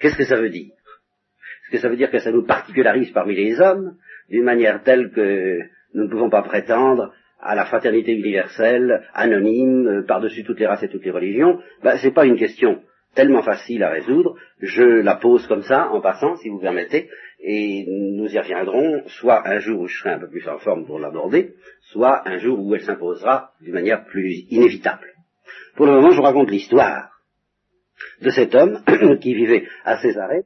Qu'est-ce 0.00 0.16
que 0.16 0.24
ça 0.24 0.40
veut 0.40 0.48
dire? 0.48 0.70
Est-ce 0.70 1.72
que 1.72 1.78
ça 1.78 1.88
veut 1.88 1.96
dire 1.96 2.10
que 2.10 2.18
ça 2.18 2.30
nous 2.30 2.44
particularise 2.44 3.10
parmi 3.12 3.34
les 3.34 3.60
hommes 3.60 3.96
d'une 4.28 4.44
manière 4.44 4.82
telle 4.82 5.10
que 5.10 5.58
nous 5.94 6.04
ne 6.04 6.10
pouvons 6.10 6.30
pas 6.30 6.42
prétendre 6.42 7.12
à 7.40 7.54
la 7.54 7.66
fraternité 7.66 8.12
universelle, 8.12 9.06
anonyme, 9.14 9.86
euh, 9.86 10.02
par-dessus 10.02 10.44
toutes 10.44 10.60
les 10.60 10.66
races 10.66 10.82
et 10.82 10.88
toutes 10.88 11.04
les 11.04 11.10
religions? 11.10 11.60
Ben, 11.82 11.96
Ce 11.98 12.06
n'est 12.06 12.14
pas 12.14 12.26
une 12.26 12.38
question 12.38 12.82
tellement 13.14 13.42
facile 13.42 13.82
à 13.82 13.90
résoudre. 13.90 14.36
Je 14.60 14.82
la 14.82 15.16
pose 15.16 15.46
comme 15.46 15.62
ça, 15.62 15.90
en 15.90 16.00
passant, 16.00 16.36
si 16.36 16.48
vous 16.48 16.60
permettez, 16.60 17.08
et 17.42 17.84
nous 17.88 18.28
y 18.28 18.38
reviendrons, 18.38 19.02
soit 19.08 19.48
un 19.48 19.58
jour 19.58 19.80
où 19.80 19.86
je 19.86 19.98
serai 19.98 20.10
un 20.10 20.20
peu 20.20 20.28
plus 20.28 20.46
en 20.48 20.58
forme 20.58 20.86
pour 20.86 20.98
l'aborder, 20.98 21.54
soit 21.92 22.28
un 22.28 22.38
jour 22.38 22.58
où 22.60 22.74
elle 22.74 22.82
s'imposera 22.82 23.50
d'une 23.60 23.74
manière 23.74 24.04
plus 24.04 24.44
inévitable. 24.50 25.06
Pour 25.76 25.86
le 25.86 25.92
moment, 25.92 26.10
je 26.10 26.16
vous 26.16 26.22
raconte 26.22 26.50
l'histoire 26.50 27.10
de 28.20 28.30
cet 28.30 28.54
homme 28.54 28.82
qui 29.20 29.34
vivait 29.34 29.66
à 29.84 29.98
Césarée. 29.98 30.42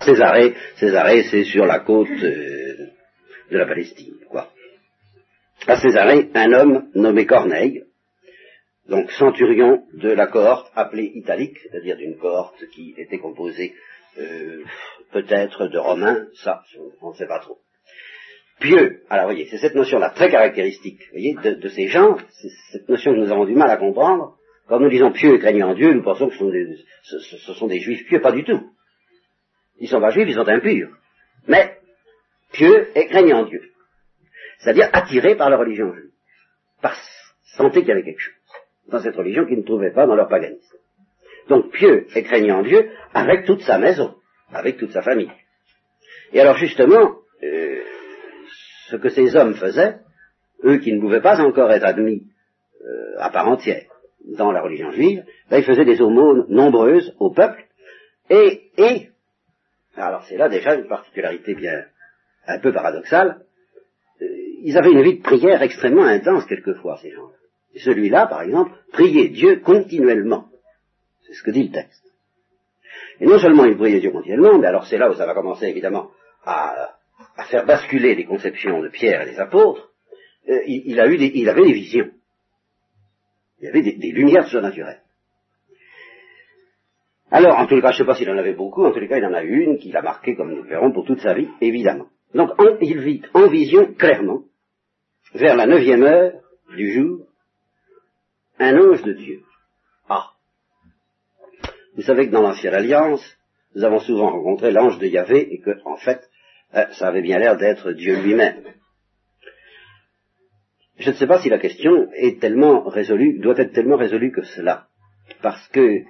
Césarée, 0.00 0.54
Césarée, 0.76 1.22
c'est 1.24 1.44
sur 1.44 1.66
la 1.66 1.80
côte 1.80 2.08
euh, 2.10 2.88
de 3.50 3.58
la 3.58 3.66
Palestine, 3.66 4.16
quoi. 4.28 4.50
À 5.66 5.76
Césarée, 5.76 6.30
un 6.34 6.52
homme 6.52 6.88
nommé 6.94 7.26
Corneille, 7.26 7.83
donc 8.88 9.10
centurion 9.12 9.84
de 9.94 10.10
la 10.10 10.26
cohorte 10.26 10.70
appelée 10.74 11.10
italique, 11.14 11.58
c'est-à-dire 11.62 11.96
d'une 11.96 12.16
cohorte 12.16 12.66
qui 12.74 12.94
était 12.98 13.18
composée 13.18 13.74
euh, 14.18 14.62
peut-être 15.12 15.68
de 15.68 15.78
Romains, 15.78 16.26
ça, 16.34 16.62
on 17.00 17.10
ne 17.10 17.14
sait 17.14 17.26
pas 17.26 17.40
trop. 17.40 17.58
Pieux, 18.60 19.02
alors 19.10 19.26
voyez, 19.26 19.46
c'est 19.50 19.58
cette 19.58 19.74
notion-là 19.74 20.10
très 20.10 20.30
caractéristique, 20.30 21.00
voyez, 21.10 21.34
de, 21.34 21.68
ces 21.68 21.88
gens, 21.88 22.16
c'est 22.30 22.48
cette 22.72 22.88
notion 22.88 23.12
que 23.12 23.18
nous 23.18 23.32
avons 23.32 23.46
du 23.46 23.54
mal 23.54 23.70
à 23.70 23.76
comprendre, 23.76 24.36
quand 24.68 24.78
nous 24.78 24.90
disons 24.90 25.12
pieux 25.12 25.34
et 25.34 25.38
craignant 25.38 25.74
Dieu, 25.74 25.92
nous 25.92 26.02
pensons 26.02 26.28
que 26.28 26.34
ce 26.34 26.38
sont, 26.38 26.50
des, 26.50 26.76
ce, 27.02 27.52
sont 27.54 27.66
des 27.66 27.80
juifs 27.80 28.06
pieux, 28.06 28.20
pas 28.20 28.32
du 28.32 28.44
tout. 28.44 28.70
Ils 29.78 29.88
sont 29.88 30.00
pas 30.00 30.10
juifs, 30.10 30.28
ils 30.28 30.34
sont 30.34 30.48
impurs. 30.48 30.90
Mais 31.48 31.78
pieux 32.52 32.88
et 32.96 33.06
craignant 33.06 33.44
Dieu. 33.44 33.60
C'est-à-dire 34.58 34.88
attirés 34.92 35.34
par 35.34 35.50
la 35.50 35.58
religion 35.58 35.92
juive. 35.92 36.12
Par 36.80 36.96
sentir 37.56 37.80
qu'il 37.80 37.88
y 37.88 37.92
avait 37.92 38.04
quelque 38.04 38.20
chose 38.20 38.33
dans 38.88 39.00
cette 39.00 39.16
religion 39.16 39.46
qu'ils 39.46 39.58
ne 39.58 39.64
trouvaient 39.64 39.92
pas 39.92 40.06
dans 40.06 40.16
leur 40.16 40.28
paganisme. 40.28 40.76
Donc 41.48 41.70
pieux 41.70 42.06
et 42.14 42.22
craignant 42.22 42.62
Dieu 42.62 42.90
avec 43.12 43.44
toute 43.44 43.62
sa 43.62 43.78
maison, 43.78 44.14
avec 44.52 44.76
toute 44.76 44.92
sa 44.92 45.02
famille. 45.02 45.30
Et 46.32 46.40
alors 46.40 46.56
justement, 46.56 47.16
euh, 47.42 47.82
ce 48.88 48.96
que 48.96 49.08
ces 49.08 49.36
hommes 49.36 49.54
faisaient, 49.54 49.98
eux 50.64 50.78
qui 50.78 50.92
ne 50.92 51.00
pouvaient 51.00 51.20
pas 51.20 51.40
encore 51.40 51.70
être 51.72 51.84
admis 51.84 52.26
euh, 52.84 53.18
à 53.18 53.30
part 53.30 53.48
entière 53.48 53.84
dans 54.36 54.52
la 54.52 54.62
religion 54.62 54.90
juive, 54.90 55.22
ben, 55.50 55.58
ils 55.58 55.64
faisaient 55.64 55.84
des 55.84 56.00
aumônes 56.00 56.46
nombreuses 56.48 57.14
au 57.18 57.30
peuple, 57.30 57.64
et, 58.30 58.70
et 58.78 59.10
alors 59.96 60.24
c'est 60.24 60.38
là 60.38 60.48
déjà 60.48 60.74
une 60.74 60.88
particularité 60.88 61.54
bien 61.54 61.84
un 62.46 62.58
peu 62.58 62.72
paradoxale, 62.72 63.44
euh, 64.22 64.26
ils 64.62 64.76
avaient 64.78 64.92
une 64.92 65.02
vie 65.02 65.18
de 65.18 65.22
prière 65.22 65.62
extrêmement 65.62 66.04
intense 66.04 66.46
quelquefois, 66.46 66.98
ces 67.02 67.10
gens-là. 67.10 67.36
Celui-là, 67.76 68.26
par 68.26 68.42
exemple, 68.42 68.72
priait 68.92 69.28
Dieu 69.28 69.60
continuellement. 69.60 70.46
C'est 71.26 71.34
ce 71.34 71.42
que 71.42 71.50
dit 71.50 71.64
le 71.64 71.72
texte. 71.72 72.04
Et 73.20 73.26
non 73.26 73.38
seulement 73.38 73.64
il 73.64 73.76
priait 73.76 74.00
Dieu 74.00 74.10
continuellement, 74.10 74.58
mais 74.58 74.66
alors 74.66 74.86
c'est 74.86 74.98
là 74.98 75.10
où 75.10 75.14
ça 75.14 75.26
va 75.26 75.34
commencer 75.34 75.66
évidemment 75.66 76.10
à, 76.44 76.96
faire 77.50 77.64
basculer 77.64 78.14
les 78.14 78.24
conceptions 78.24 78.82
de 78.82 78.88
Pierre 78.88 79.22
et 79.22 79.32
des 79.32 79.40
apôtres, 79.40 79.90
euh, 80.48 80.60
il, 80.66 80.98
avait 81.00 81.16
des 81.16 81.72
visions. 81.72 82.10
Il 83.60 83.68
avait 83.68 83.82
des, 83.82 84.12
lumières 84.12 84.46
surnaturelles. 84.48 85.00
Alors, 87.30 87.58
en 87.58 87.66
tout 87.66 87.80
cas, 87.80 87.90
je 87.90 87.94
ne 87.94 87.98
sais 87.98 88.04
pas 88.04 88.14
s'il 88.14 88.30
en 88.30 88.38
avait 88.38 88.54
beaucoup, 88.54 88.84
en 88.84 88.92
tous 88.92 89.00
les 89.00 89.08
cas, 89.08 89.18
il 89.18 89.24
en 89.24 89.32
a 89.32 89.42
une 89.42 89.78
qui 89.78 89.90
l'a 89.90 90.02
marqué, 90.02 90.36
comme 90.36 90.50
nous 90.50 90.62
le 90.62 90.68
verrons, 90.68 90.92
pour 90.92 91.04
toute 91.04 91.20
sa 91.20 91.34
vie, 91.34 91.48
évidemment. 91.60 92.06
Donc, 92.34 92.50
il 92.80 93.00
vit 93.00 93.22
en 93.32 93.48
vision, 93.48 93.94
clairement, 93.94 94.42
vers 95.34 95.56
la 95.56 95.66
neuvième 95.66 96.02
heure 96.02 96.32
du 96.76 96.92
jour, 96.92 97.26
un 98.58 98.76
ange 98.76 99.02
de 99.02 99.12
Dieu. 99.12 99.40
Ah 100.08 100.30
Vous 101.96 102.02
savez 102.02 102.26
que 102.26 102.32
dans 102.32 102.42
l'Ancienne 102.42 102.74
Alliance, 102.74 103.36
nous 103.74 103.84
avons 103.84 104.00
souvent 104.00 104.30
rencontré 104.30 104.70
l'ange 104.70 104.98
de 104.98 105.06
Yahvé 105.06 105.52
et 105.52 105.60
que, 105.60 105.72
en 105.84 105.96
fait, 105.96 106.28
euh, 106.74 106.86
ça 106.92 107.08
avait 107.08 107.22
bien 107.22 107.38
l'air 107.38 107.56
d'être 107.56 107.92
Dieu 107.92 108.20
lui-même. 108.20 108.62
Je 110.98 111.10
ne 111.10 111.14
sais 111.14 111.26
pas 111.26 111.40
si 111.40 111.48
la 111.48 111.58
question 111.58 112.08
est 112.14 112.40
tellement 112.40 112.84
résolue, 112.84 113.38
doit 113.40 113.58
être 113.58 113.72
tellement 113.72 113.96
résolue 113.96 114.30
que 114.30 114.44
cela. 114.44 114.86
Parce 115.42 115.66
que 115.68 115.80
euh, 115.80 116.04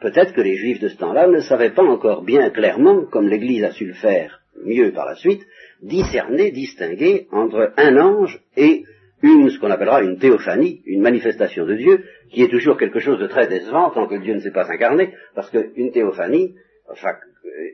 peut-être 0.00 0.32
que 0.32 0.40
les 0.40 0.56
juifs 0.56 0.80
de 0.80 0.88
ce 0.88 0.96
temps-là 0.96 1.28
ne 1.28 1.40
savaient 1.40 1.70
pas 1.70 1.84
encore 1.84 2.22
bien 2.22 2.50
clairement, 2.50 3.04
comme 3.06 3.28
l'Église 3.28 3.64
a 3.64 3.72
su 3.72 3.86
le 3.86 3.94
faire 3.94 4.42
mieux 4.64 4.92
par 4.92 5.06
la 5.06 5.14
suite, 5.16 5.46
discerner, 5.82 6.50
distinguer 6.50 7.28
entre 7.30 7.72
un 7.76 7.96
ange 7.98 8.40
et 8.56 8.84
une, 9.22 9.50
ce 9.50 9.58
qu'on 9.58 9.70
appellera 9.70 10.02
une 10.02 10.18
théophanie, 10.18 10.82
une 10.86 11.02
manifestation 11.02 11.64
de 11.64 11.74
Dieu, 11.74 12.04
qui 12.30 12.42
est 12.42 12.50
toujours 12.50 12.76
quelque 12.76 13.00
chose 13.00 13.18
de 13.18 13.26
très 13.26 13.46
décevant 13.46 13.90
tant 13.90 14.06
que 14.06 14.16
Dieu 14.16 14.34
ne 14.34 14.40
s'est 14.40 14.52
pas 14.52 14.70
incarné, 14.70 15.14
parce 15.34 15.50
qu'une 15.50 15.92
théophanie, 15.92 16.54
enfin, 16.88 17.14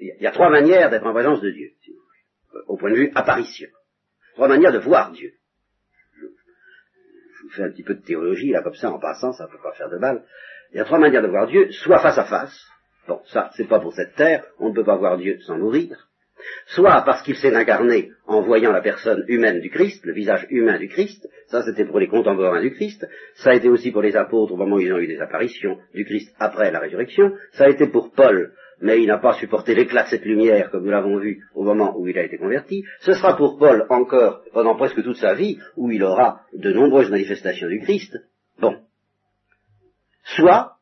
il 0.01 0.17
y 0.21 0.27
a 0.27 0.31
trois 0.31 0.51
manières 0.51 0.91
d'être 0.91 1.07
en 1.07 1.13
présence 1.13 1.41
de 1.41 1.51
Dieu, 1.51 1.71
au 2.69 2.77
point 2.77 2.91
de 2.91 2.97
vue 2.97 3.13
apparition. 3.15 3.69
Trois 4.35 4.49
manières 4.49 4.73
de 4.73 4.79
voir 4.79 5.13
Dieu 5.13 5.33
fais 7.53 7.63
un 7.63 7.71
petit 7.71 7.83
peu 7.83 7.95
de 7.95 8.03
théologie, 8.03 8.51
là, 8.51 8.63
comme 8.63 8.75
ça, 8.75 8.91
en 8.91 8.99
passant, 8.99 9.33
ça 9.33 9.47
ne 9.47 9.51
peut 9.51 9.63
pas 9.63 9.73
faire 9.73 9.91
de 9.91 9.99
mal. 9.99 10.25
Il 10.73 10.79
y 10.79 10.81
a 10.81 10.85
trois 10.85 10.99
manières 10.99 11.23
de 11.23 11.29
voir 11.29 11.47
Dieu, 11.47 11.71
soit 11.73 12.01
face 12.01 12.19
à 12.19 12.25
face, 12.25 12.67
bon, 13.07 13.21
ça, 13.27 13.51
c'est 13.57 13.69
pas 13.69 13.81
pour 13.81 13.93
cette 13.93 14.15
terre, 14.15 14.45
on 14.59 14.71
ne 14.71 14.75
peut 14.75 14.85
pas 14.85 14.97
voir 14.97 15.19
Dieu 15.19 15.39
sans 15.41 15.59
mourir, 15.59 16.09
soit 16.67 17.03
parce 17.05 17.23
qu'il 17.23 17.37
s'est 17.37 17.55
incarné 17.55 18.11
en 18.27 18.43
voyant 18.43 18.73
la 18.73 18.81
personne 18.81 19.25
humaine 19.29 19.61
du 19.61 19.71
Christ, 19.71 20.05
le 20.05 20.13
visage 20.13 20.47
humain 20.51 20.79
du 20.79 20.89
Christ, 20.89 21.29
ça 21.47 21.63
c'était 21.63 21.85
pour 21.85 21.99
les 21.99 22.09
contemporains 22.09 22.63
du 22.63 22.73
Christ, 22.73 23.07
ça 23.35 23.51
a 23.51 23.55
été 23.55 23.69
aussi 23.69 23.91
pour 23.91 24.03
les 24.03 24.17
apôtres 24.17 24.53
au 24.53 24.57
moment 24.57 24.77
où 24.77 24.81
ils 24.81 24.93
ont 24.93 24.99
eu 24.99 25.07
des 25.07 25.21
apparitions 25.21 25.79
du 25.95 26.05
Christ 26.05 26.35
après 26.39 26.71
la 26.71 26.81
résurrection, 26.81 27.33
ça 27.53 27.65
a 27.65 27.69
été 27.69 27.87
pour 27.87 28.13
Paul 28.13 28.53
mais 28.83 29.01
il 29.01 29.07
n'a 29.07 29.19
pas 29.19 29.35
supporté 29.35 29.77
l'éclat 29.77 30.03
de 30.03 30.09
cette 30.09 30.25
lumière, 30.25 30.71
comme 30.71 30.85
nous 30.85 30.91
l'avons 30.91 31.19
vu 31.19 31.47
au 31.55 31.63
moment 31.63 31.97
où 31.97 32.09
il 32.09 32.19
a 32.19 32.25
été 32.25 32.37
converti. 32.37 32.85
Ce 33.01 33.13
sera 33.13 33.37
pour 33.37 33.57
Paul 33.57 33.87
encore 33.89 34.43
pendant 34.53 34.75
presque 34.75 35.03
toute 35.05 35.17
sa 35.17 35.35
vie, 35.35 35.59
où 35.77 35.93
il 35.93 36.03
aura 36.03 36.41
de 36.53 36.73
nombreuses 36.73 37.09
manifestations 37.09 37.69
du 37.69 37.81
Christ. 37.81 38.19
Bon. 38.61 38.77
Soit, 40.25 40.73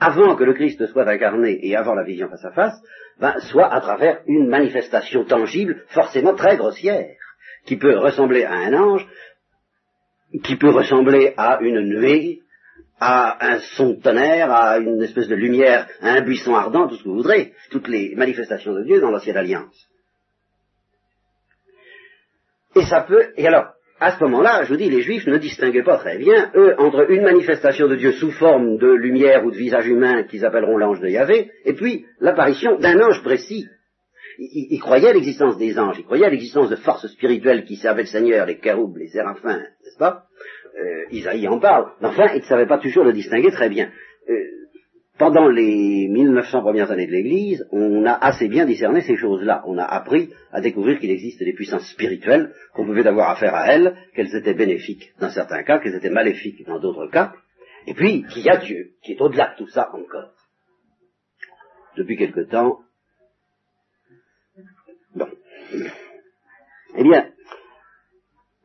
avant 0.00 0.34
que 0.34 0.44
le 0.44 0.54
Christ 0.54 0.84
soit 0.86 1.06
incarné 1.06 1.58
et 1.62 1.76
avant 1.76 1.94
la 1.94 2.04
vision 2.04 2.28
face 2.28 2.44
à 2.44 2.52
face, 2.52 2.82
ben, 3.20 3.38
soit 3.40 3.72
à 3.72 3.80
travers 3.80 4.22
une 4.26 4.48
manifestation 4.48 5.24
tangible, 5.24 5.84
forcément 5.88 6.34
très 6.34 6.56
grossière, 6.56 7.14
qui 7.66 7.76
peut 7.76 7.98
ressembler 7.98 8.44
à 8.44 8.54
un 8.54 8.72
ange, 8.72 9.06
qui 10.42 10.56
peut 10.56 10.70
ressembler 10.70 11.34
à 11.36 11.58
une 11.60 11.80
nuée, 11.80 12.40
à 12.98 13.52
un 13.52 13.58
son 13.58 13.90
de 13.90 14.00
tonnerre, 14.00 14.50
à 14.50 14.78
une 14.78 15.02
espèce 15.02 15.28
de 15.28 15.34
lumière, 15.34 15.86
à 16.00 16.12
un 16.12 16.20
buisson 16.22 16.54
ardent, 16.54 16.88
tout 16.88 16.96
ce 16.96 17.02
que 17.02 17.08
vous 17.08 17.16
voudrez, 17.16 17.52
toutes 17.70 17.88
les 17.88 18.14
manifestations 18.14 18.72
de 18.72 18.84
Dieu 18.84 19.00
dans 19.00 19.10
l'ancienne 19.10 19.36
alliance. 19.36 19.86
Et 22.76 22.82
ça 22.82 23.02
peut, 23.02 23.32
et 23.36 23.46
alors, 23.46 23.74
à 24.00 24.12
ce 24.12 24.24
moment-là, 24.24 24.62
je 24.64 24.70
vous 24.70 24.78
dis, 24.78 24.88
les 24.88 25.02
juifs 25.02 25.26
ne 25.26 25.36
distinguaient 25.36 25.82
pas 25.82 25.98
très 25.98 26.16
bien, 26.16 26.50
eux, 26.56 26.74
entre 26.78 27.10
une 27.10 27.22
manifestation 27.22 27.86
de 27.86 27.96
Dieu 27.96 28.12
sous 28.12 28.30
forme 28.32 28.78
de 28.78 28.90
lumière 28.90 29.44
ou 29.44 29.50
de 29.50 29.56
visage 29.56 29.86
humain 29.86 30.22
qu'ils 30.22 30.46
appelleront 30.46 30.78
l'ange 30.78 31.00
de 31.00 31.08
Yahvé, 31.08 31.50
et 31.66 31.74
puis 31.74 32.06
l'apparition 32.18 32.78
d'un 32.78 32.98
ange 32.98 33.22
précis. 33.22 33.66
Ils, 34.38 34.80
croyaient 34.80 35.10
à 35.10 35.12
l'existence 35.12 35.58
des 35.58 35.78
anges, 35.78 35.98
ils 35.98 36.04
croyaient 36.04 36.24
à 36.24 36.30
l'existence 36.30 36.70
de 36.70 36.76
forces 36.76 37.06
spirituelles 37.08 37.64
qui 37.64 37.76
servaient 37.76 38.02
le 38.02 38.08
Seigneur, 38.08 38.46
les 38.46 38.56
caroubes, 38.56 38.96
les 38.96 39.08
séraphins, 39.08 39.58
n'est-ce 39.58 39.98
pas? 39.98 40.24
Euh, 40.80 41.04
Isaïe 41.10 41.46
en 41.46 41.58
parle, 41.58 41.92
mais 42.00 42.08
enfin, 42.08 42.28
il 42.34 42.40
ne 42.40 42.46
savait 42.46 42.66
pas 42.66 42.78
toujours 42.78 43.04
le 43.04 43.12
distinguer 43.12 43.50
très 43.50 43.68
bien. 43.68 43.90
Euh, 44.30 44.34
pendant 45.20 45.48
les 45.48 46.08
1900 46.08 46.62
premières 46.62 46.90
années 46.90 47.06
de 47.06 47.12
l'Église, 47.12 47.68
on 47.72 48.06
a 48.06 48.14
assez 48.14 48.48
bien 48.48 48.64
discerné 48.64 49.02
ces 49.02 49.18
choses-là. 49.18 49.62
On 49.66 49.76
a 49.76 49.84
appris 49.84 50.32
à 50.50 50.62
découvrir 50.62 50.98
qu'il 50.98 51.10
existe 51.10 51.40
des 51.40 51.52
puissances 51.52 51.90
spirituelles, 51.90 52.54
qu'on 52.72 52.86
pouvait 52.86 53.06
avoir 53.06 53.28
affaire 53.28 53.54
à 53.54 53.66
elles, 53.66 53.94
qu'elles 54.14 54.34
étaient 54.34 54.54
bénéfiques 54.54 55.12
dans 55.20 55.28
certains 55.28 55.62
cas, 55.62 55.78
qu'elles 55.78 55.96
étaient 55.96 56.08
maléfiques 56.08 56.66
dans 56.66 56.80
d'autres 56.80 57.06
cas, 57.08 57.34
et 57.86 57.92
puis 57.92 58.24
qu'il 58.30 58.44
y 58.44 58.48
a 58.48 58.56
Dieu, 58.56 58.92
qui 59.02 59.12
est 59.12 59.20
au-delà 59.20 59.52
de 59.52 59.58
tout 59.58 59.68
ça 59.68 59.90
encore. 59.92 60.32
Depuis 61.98 62.16
quelque 62.16 62.48
temps, 62.48 62.80
bon. 65.14 65.28
Eh 66.96 67.02
bien, 67.02 67.30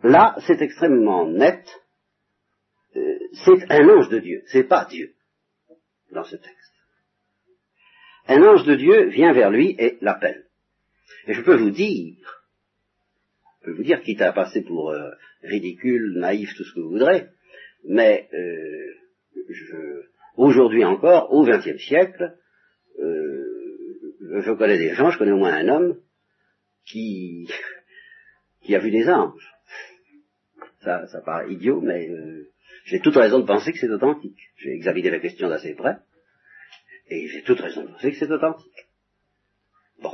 là, 0.03 0.37
c'est 0.47 0.61
extrêmement 0.61 1.27
net 1.27 1.65
euh, 2.95 3.19
c'est 3.43 3.69
un 3.69 3.89
ange 3.89 4.07
de 4.07 4.19
Dieu, 4.19 4.41
c'est 4.45 4.63
pas 4.63 4.85
Dieu 4.85 5.14
dans 6.15 6.23
ce 6.23 6.35
texte. 6.35 6.73
Un 8.27 8.41
ange 8.41 8.65
de 8.65 8.75
Dieu 8.75 9.09
vient 9.09 9.33
vers 9.33 9.51
lui 9.51 9.75
et 9.77 9.99
l'appelle. 10.01 10.45
Et 11.27 11.33
je 11.33 11.41
peux 11.41 11.55
vous 11.55 11.69
dire, 11.69 12.15
je 13.61 13.65
peux 13.65 13.73
vous 13.73 13.83
dire, 13.83 14.01
quitte 14.01 14.21
à 14.21 14.33
passer 14.33 14.63
pour 14.63 14.89
euh, 14.89 15.11
ridicule, 15.43 16.17
naïf, 16.17 16.55
tout 16.55 16.63
ce 16.63 16.73
que 16.73 16.79
vous 16.79 16.89
voudrez, 16.89 17.27
mais 17.87 18.27
euh, 18.33 20.03
aujourd'hui 20.37 20.83
encore, 20.83 21.31
au 21.31 21.45
XXe 21.45 21.77
siècle, 21.77 22.35
je 24.41 24.51
connais 24.51 24.77
des 24.77 24.93
gens, 24.93 25.11
je 25.11 25.17
connais 25.17 25.31
au 25.31 25.37
moins 25.37 25.53
un 25.53 25.67
homme 25.69 25.99
qui, 26.85 27.47
qui 28.61 28.75
a 28.75 28.79
vu 28.79 28.91
des 28.91 29.07
anges. 29.09 29.51
Ça, 30.81 31.07
ça 31.07 31.21
paraît 31.21 31.51
idiot, 31.51 31.81
mais 31.81 32.09
j'ai 32.85 32.99
toute 32.99 33.15
raison 33.15 33.39
de 33.39 33.45
penser 33.45 33.71
que 33.71 33.79
c'est 33.79 33.89
authentique. 33.89 34.37
J'ai 34.57 34.73
examiné 34.73 35.09
la 35.09 35.19
question 35.19 35.49
d'assez 35.49 35.73
près, 35.73 35.97
et 37.09 37.27
j'ai 37.27 37.41
toute 37.41 37.59
raison 37.59 37.83
de 37.83 37.87
penser 37.87 38.11
que 38.11 38.17
c'est 38.17 38.31
authentique. 38.31 38.87
Bon. 40.01 40.13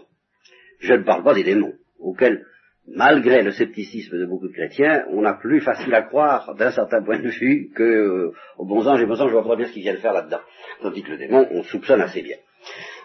Je 0.80 0.94
ne 0.94 1.04
parle 1.04 1.24
pas 1.24 1.34
des 1.34 1.44
démons, 1.44 1.74
auxquels, 2.00 2.46
malgré 2.88 3.44
le 3.44 3.52
scepticisme 3.52 4.18
de 4.18 4.26
beaucoup 4.26 4.48
de 4.48 4.54
chrétiens, 4.54 5.06
on 5.10 5.26
a 5.26 5.34
plus 5.34 5.60
facile 5.60 5.94
à 5.94 6.04
croire 6.04 6.56
d'un 6.56 6.72
certain 6.72 7.04
point 7.04 7.20
de 7.20 7.28
vue 7.28 7.72
que 7.76 7.84
euh, 7.84 8.34
aux 8.58 8.66
bons 8.66 8.88
anges 8.88 9.02
et 9.02 9.06
bons 9.06 9.20
anges, 9.20 9.30
je 9.30 9.36
vois 9.36 9.48
pas 9.48 9.58
bien 9.58 9.68
ce 9.68 9.74
qu'ils 9.74 9.84
viennent 9.84 9.98
faire 9.98 10.14
là-dedans. 10.14 10.42
Tandis 10.82 11.04
que 11.04 11.12
le 11.12 11.18
démon, 11.18 11.48
on 11.52 11.64
soupçonne 11.64 12.02
assez 12.02 12.22
bien. 12.22 12.38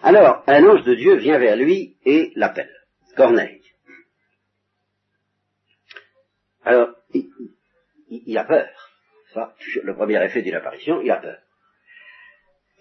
Alors, 0.01 0.43
un 0.47 0.63
ange 0.63 0.83
de 0.85 0.95
Dieu 0.95 1.17
vient 1.17 1.39
vers 1.39 1.57
lui 1.57 1.97
et 2.05 2.31
l'appelle. 2.35 2.71
Corneille. 3.17 3.61
Alors, 6.63 6.95
il 8.09 8.37
a 8.37 8.45
peur 8.45 8.86
le 9.83 9.95
premier 9.95 10.23
effet 10.23 10.41
d'une 10.41 10.55
apparition, 10.55 11.01
il 11.01 11.11
a 11.11 11.17
peur. 11.17 11.37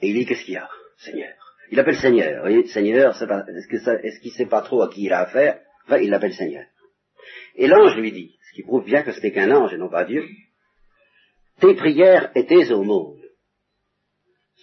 Et 0.00 0.08
il 0.08 0.14
dit, 0.14 0.26
qu'est-ce 0.26 0.44
qu'il 0.44 0.54
y 0.54 0.58
a 0.58 0.68
Seigneur? 0.98 1.34
Il 1.70 1.80
appelle 1.80 1.96
Seigneur. 1.96 2.34
Vous 2.36 2.40
voyez, 2.40 2.66
Seigneur, 2.68 3.10
est-ce 3.10 4.20
qu'il 4.20 4.30
ne 4.30 4.36
sait 4.36 4.46
pas 4.46 4.62
trop 4.62 4.82
à 4.82 4.88
qui 4.88 5.04
il 5.04 5.12
a 5.12 5.20
affaire? 5.20 5.60
Enfin, 5.84 5.98
il 5.98 6.10
l'appelle 6.10 6.34
Seigneur. 6.34 6.64
Et 7.56 7.66
l'ange 7.66 7.96
lui 7.96 8.12
dit, 8.12 8.38
ce 8.48 8.54
qui 8.54 8.62
prouve 8.62 8.84
bien 8.84 9.02
que 9.02 9.12
c'était 9.12 9.32
qu'un 9.32 9.50
ange 9.50 9.72
et 9.72 9.78
non 9.78 9.88
pas 9.88 10.04
Dieu, 10.04 10.24
tes 11.60 11.74
prières 11.74 12.30
et 12.34 12.46
tes 12.46 12.70
aumônes 12.72 13.22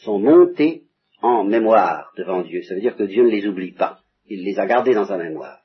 sont 0.03 0.19
montées 0.19 0.83
en 1.21 1.43
mémoire 1.43 2.11
devant 2.17 2.41
Dieu. 2.41 2.61
Ça 2.63 2.75
veut 2.75 2.81
dire 2.81 2.95
que 2.95 3.03
Dieu 3.03 3.23
ne 3.23 3.29
les 3.29 3.47
oublie 3.47 3.73
pas. 3.73 3.99
Il 4.27 4.43
les 4.43 4.59
a 4.59 4.65
gardées 4.65 4.93
dans 4.93 5.05
sa 5.05 5.17
mémoire. 5.17 5.61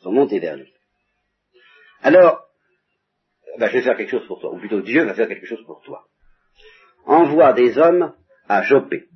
sont 0.00 0.12
montées 0.12 0.38
vers 0.38 0.56
lui. 0.56 0.72
Alors, 2.02 2.47
je 3.66 3.72
vais 3.72 3.82
faire 3.82 3.96
quelque 3.96 4.10
chose 4.10 4.26
pour 4.26 4.40
toi, 4.40 4.52
ou 4.52 4.58
plutôt 4.58 4.80
Dieu 4.80 5.04
va 5.04 5.14
faire 5.14 5.28
quelque 5.28 5.46
chose 5.46 5.64
pour 5.66 5.82
toi. 5.82 6.06
envoie 7.04 7.52
des 7.52 7.78
hommes 7.78 8.14
à 8.48 8.62
Jopé. 8.62 9.06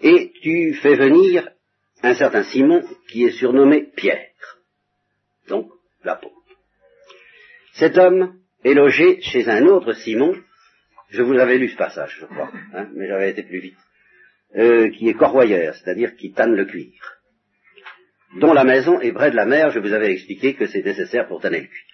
Et 0.00 0.32
tu 0.42 0.74
fais 0.74 0.94
venir 0.94 1.48
un 2.02 2.14
certain 2.14 2.42
Simon 2.42 2.82
qui 3.08 3.24
est 3.24 3.32
surnommé 3.32 3.90
Pierre. 3.94 4.30
Donc, 5.48 5.70
l'apôtre. 6.02 6.34
Cet 7.74 7.98
homme 7.98 8.38
est 8.64 8.74
logé 8.74 9.20
chez 9.20 9.48
un 9.48 9.66
autre 9.66 9.92
Simon, 9.92 10.34
je 11.10 11.22
vous 11.22 11.38
avais 11.38 11.58
lu 11.58 11.68
ce 11.68 11.76
passage, 11.76 12.16
je 12.20 12.26
crois, 12.26 12.50
hein, 12.74 12.88
mais 12.94 13.06
j'avais 13.06 13.30
été 13.30 13.42
plus 13.42 13.60
vite, 13.60 13.78
euh, 14.56 14.90
qui 14.90 15.08
est 15.08 15.14
corroyeur, 15.14 15.74
c'est-à-dire 15.74 16.16
qui 16.16 16.32
tanne 16.32 16.54
le 16.54 16.64
cuir, 16.64 16.92
dont 18.40 18.52
la 18.52 18.64
maison 18.64 19.00
est 19.00 19.12
près 19.12 19.30
de 19.30 19.36
la 19.36 19.46
mer, 19.46 19.70
je 19.70 19.78
vous 19.78 19.92
avais 19.92 20.12
expliqué 20.12 20.54
que 20.54 20.66
c'est 20.66 20.82
nécessaire 20.82 21.28
pour 21.28 21.40
tanner 21.40 21.60
le 21.60 21.66
cuir. 21.66 21.91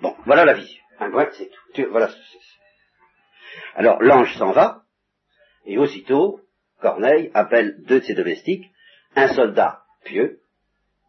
Bon, 0.00 0.14
voilà 0.26 0.44
la 0.44 0.54
vision. 0.54 0.82
Un 1.00 1.10
c'est 1.32 1.50
tout. 1.74 1.86
Voilà. 1.90 2.10
Alors 3.74 4.02
l'ange 4.02 4.36
s'en 4.36 4.52
va, 4.52 4.82
et 5.66 5.78
aussitôt, 5.78 6.40
Corneille 6.80 7.30
appelle 7.34 7.82
deux 7.84 8.00
de 8.00 8.04
ses 8.04 8.14
domestiques, 8.14 8.66
un 9.14 9.28
soldat 9.28 9.82
pieux, 10.04 10.40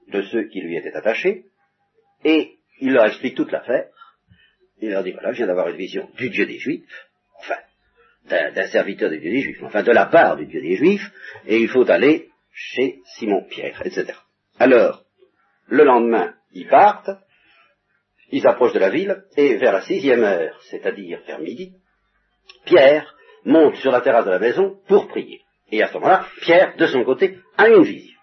de 0.08 0.22
ceux 0.24 0.44
qui 0.44 0.62
lui 0.62 0.76
étaient 0.78 0.96
attachés, 0.96 1.46
et 2.24 2.58
il 2.80 2.94
leur 2.94 3.06
explique 3.06 3.36
toute 3.36 3.52
l'affaire. 3.52 3.88
Il 4.82 4.90
leur 4.90 5.04
dit, 5.04 5.12
voilà, 5.12 5.32
je 5.32 5.38
viens 5.38 5.48
d'avoir 5.48 5.68
une 5.70 5.76
vision 5.76 6.10
du 6.18 6.30
Dieu 6.30 6.46
des 6.46 6.58
Juifs, 6.58 7.08
enfin, 7.40 7.58
d'un 8.26 8.68
serviteur 8.68 9.10
du 9.10 9.20
Dieu 9.20 9.32
des 9.32 9.42
Juifs, 9.42 9.64
enfin, 9.64 9.84
de 9.84 9.92
la 9.92 10.06
part 10.06 10.38
du 10.38 10.46
Dieu 10.46 10.62
des 10.62 10.76
Juifs, 10.76 11.12
et 11.46 11.60
il 11.60 11.68
faut 11.68 11.90
aller 11.90 12.30
chez 12.52 13.02
Simon-Pierre, 13.18 13.82
etc. 13.86 14.14
Alors, 14.58 15.04
le 15.68 15.84
lendemain, 15.84 16.36
ils 16.54 16.68
partent, 16.68 17.12
ils 18.32 18.48
approchent 18.48 18.74
de 18.74 18.80
la 18.80 18.90
ville, 18.90 19.24
et 19.38 19.58
vers 19.58 19.74
la 19.74 19.82
sixième 19.82 20.24
heure, 20.24 20.60
c'est-à-dire 20.70 21.22
vers 21.26 21.40
midi, 21.40 21.74
Pierre 22.66 23.16
monte 23.46 23.76
sur 23.78 23.92
la 23.92 24.02
terrasse 24.02 24.26
de 24.26 24.32
la 24.32 24.40
maison 24.40 24.80
pour 24.88 25.08
prier. 25.08 25.42
Et 25.72 25.82
à 25.84 25.88
ce 25.88 25.94
moment-là, 25.96 26.28
Pierre, 26.42 26.76
de 26.78 26.88
son 26.88 27.04
côté, 27.04 27.40
a 27.58 27.68
une 27.68 27.84
vision. 27.84 28.20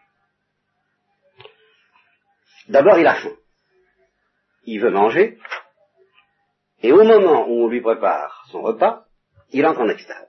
D'abord, 2.69 2.99
il 2.99 3.07
a 3.07 3.15
faim. 3.15 3.37
Il 4.65 4.81
veut 4.81 4.91
manger. 4.91 5.39
Et 6.83 6.93
au 6.93 7.05
moment 7.05 7.49
où 7.49 7.65
on 7.65 7.69
lui 7.69 7.81
prépare 7.81 8.47
son 8.51 8.63
repas, 8.63 9.05
il 9.53 9.65
entre 9.65 9.81
en 9.81 9.89
extase. 9.89 10.27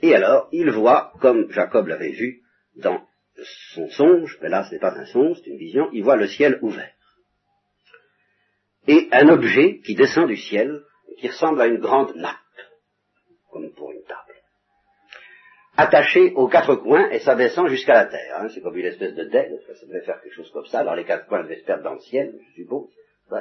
Et 0.00 0.14
alors, 0.14 0.48
il 0.52 0.70
voit, 0.70 1.12
comme 1.20 1.50
Jacob 1.50 1.86
l'avait 1.86 2.12
vu 2.12 2.42
dans 2.76 3.06
son 3.74 3.88
songe, 3.90 4.38
mais 4.40 4.48
là 4.48 4.64
ce 4.64 4.74
n'est 4.74 4.80
pas 4.80 4.94
un 4.96 5.06
songe, 5.06 5.38
c'est 5.42 5.50
une 5.50 5.58
vision, 5.58 5.88
il 5.92 6.02
voit 6.02 6.16
le 6.16 6.26
ciel 6.26 6.58
ouvert. 6.62 6.93
Et 8.86 9.08
un 9.12 9.28
objet 9.28 9.78
qui 9.84 9.94
descend 9.94 10.28
du 10.28 10.36
ciel, 10.36 10.82
qui 11.18 11.28
ressemble 11.28 11.60
à 11.60 11.66
une 11.66 11.78
grande 11.78 12.14
nappe, 12.16 12.36
comme 13.50 13.72
pour 13.72 13.92
une 13.92 14.02
table 14.02 14.34
attaché 15.76 16.32
aux 16.34 16.48
quatre 16.48 16.76
coins 16.76 17.10
et 17.10 17.20
ça 17.20 17.34
descend 17.34 17.68
jusqu'à 17.68 17.94
la 17.94 18.06
terre. 18.06 18.38
Hein. 18.38 18.48
C'est 18.52 18.60
comme 18.60 18.76
une 18.76 18.86
espèce 18.86 19.14
de 19.14 19.24
dette, 19.24 19.50
ça 19.66 19.86
devait 19.86 20.02
faire 20.02 20.20
quelque 20.22 20.34
chose 20.34 20.50
comme 20.52 20.66
ça. 20.66 20.80
Alors 20.80 20.94
les 20.94 21.04
quatre 21.04 21.26
coins 21.26 21.42
devaient 21.42 21.58
se 21.58 21.64
perdre 21.64 21.84
dans 21.84 21.94
le 21.94 22.00
ciel, 22.00 22.34
je 22.50 22.62
suppose. 22.62 22.88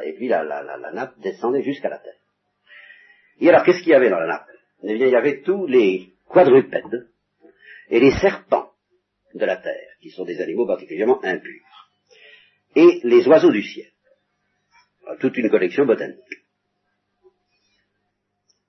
Et 0.03 0.13
puis 0.13 0.27
la, 0.27 0.43
nappe 0.93 1.19
descendait 1.19 1.61
jusqu'à 1.61 1.89
la 1.89 1.99
terre. 1.99 2.17
Et 3.39 3.49
alors 3.49 3.63
qu'est-ce 3.63 3.79
qu'il 3.79 3.89
y 3.91 3.95
avait 3.95 4.09
dans 4.09 4.19
la 4.19 4.27
nappe? 4.27 4.47
Eh 4.83 4.95
bien 4.95 5.07
il 5.07 5.13
y 5.13 5.15
avait 5.15 5.41
tous 5.41 5.67
les 5.67 6.13
quadrupèdes 6.27 7.09
et 7.89 7.99
les 7.99 8.11
serpents 8.11 8.71
de 9.33 9.45
la 9.45 9.57
terre, 9.57 9.91
qui 10.01 10.09
sont 10.09 10.25
des 10.25 10.41
animaux 10.41 10.65
particulièrement 10.65 11.23
impurs, 11.23 11.89
et 12.75 13.01
les 13.03 13.27
oiseaux 13.27 13.51
du 13.51 13.61
ciel. 13.61 13.87
Toute 15.19 15.37
une 15.37 15.49
collection 15.49 15.85
botanique. 15.85 16.43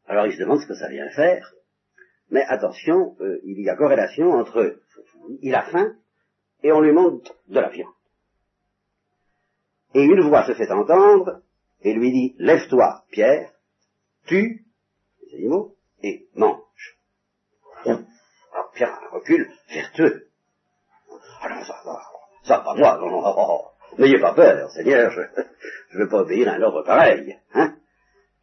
Alors 0.07 0.27
il 0.27 0.33
se 0.33 0.41
demande 0.41 0.61
ce 0.61 0.67
que 0.67 0.75
ça 0.75 0.89
vient 0.89 1.09
faire. 1.11 1.55
Mais 2.31 2.45
attention, 2.47 3.17
euh, 3.21 3.41
il 3.45 3.61
y 3.61 3.69
a 3.69 3.77
corrélation 3.77 4.33
entre 4.33 4.81
il 5.41 5.55
a 5.55 5.63
faim 5.63 5.97
et 6.63 6.73
on 6.73 6.81
lui 6.81 6.93
montre 6.93 7.35
de 7.49 7.61
la 7.61 7.69
viande. 7.69 7.93
Et 9.95 10.03
une 10.03 10.21
voix 10.23 10.47
se 10.47 10.55
fait 10.55 10.71
entendre 10.71 11.43
et 11.83 11.93
lui 11.93 12.11
dit 12.11 12.35
Lève-toi, 12.39 13.05
Pierre, 13.11 13.53
tue 14.27 14.65
les 15.23 15.39
animaux 15.39 15.77
et 16.03 16.29
mange. 16.35 16.99
Alors 17.85 18.71
Pierre 18.75 18.99
recule 19.13 19.51
vertueux. 19.69 20.29
Non, 21.11 21.65
ça 21.65 21.81
va, 21.85 22.03
ça 22.43 22.59
pas 22.61 22.75
moi, 22.75 22.99
non, 22.99 23.11
non, 23.11 23.23
oh. 23.25 23.74
N'ayez 23.99 24.19
pas 24.19 24.35
peur, 24.35 24.71
Seigneur, 24.71 25.11
je 25.91 25.99
ne 25.99 26.05
veux 26.05 26.09
pas 26.09 26.23
obéir 26.23 26.49
à 26.49 26.55
un 26.55 26.63
ordre 26.63 26.83
pareil. 26.85 27.37
Hein 27.55 27.75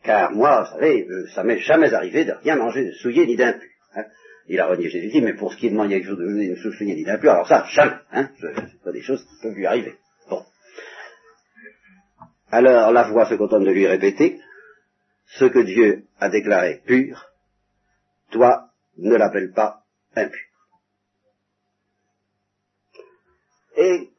car 0.04 0.32
moi, 0.32 0.64
vous 0.64 0.72
savez, 0.72 1.08
euh, 1.08 1.28
ça 1.34 1.44
m'est 1.44 1.60
jamais 1.60 1.94
arrivé 1.94 2.26
de 2.26 2.34
rien 2.34 2.56
manger 2.56 2.86
de 2.86 2.92
souillé 2.92 3.26
ni 3.28 3.36
d'impur. 3.36 3.70
Hein. 3.96 4.06
Il 4.48 4.60
a 4.60 4.68
renié 4.68 4.90
Jésus-Christ, 4.90 5.22
mais 5.22 5.34
pour 5.34 5.54
ce 5.54 5.58
qui 5.58 5.68
est 5.68 5.70
de 5.70 5.76
manger 5.76 6.02
quelque 6.02 6.08
chose 6.08 6.18
de 6.18 6.56
souillé 6.72 6.96
ni 6.96 7.04
d'impur, 7.04 7.32
alors 7.32 7.48
ça, 7.48 7.66
jamais. 7.70 7.98
Hein. 8.12 8.30
C'est 8.40 8.84
pas 8.84 8.92
des 8.92 9.02
choses 9.02 9.24
qui 9.24 9.42
peuvent 9.42 9.56
lui 9.56 9.66
arriver. 9.66 9.96
Bon. 10.30 10.44
Alors 12.50 12.92
la 12.92 13.04
voix 13.04 13.30
se 13.30 13.36
contente 13.36 13.64
de 13.64 13.72
lui 13.72 13.88
répéter, 13.88 14.40
ce 15.26 15.46
que 15.46 15.60
Dieu 15.60 16.06
a 16.20 16.30
déclaré 16.30 16.82
pur, 16.86 17.30
toi 18.32 18.70
ne 18.98 19.16
l'appelle 19.16 19.52
pas 19.54 19.84
impur. 20.16 20.42
Et 23.78 24.11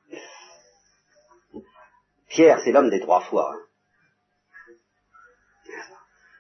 Pierre, 2.33 2.61
c'est 2.65 2.73
l'homme 2.73 2.91
des 2.91 3.01
trois 3.01 3.21
fois. 3.21 3.55
Hein. 3.55 3.61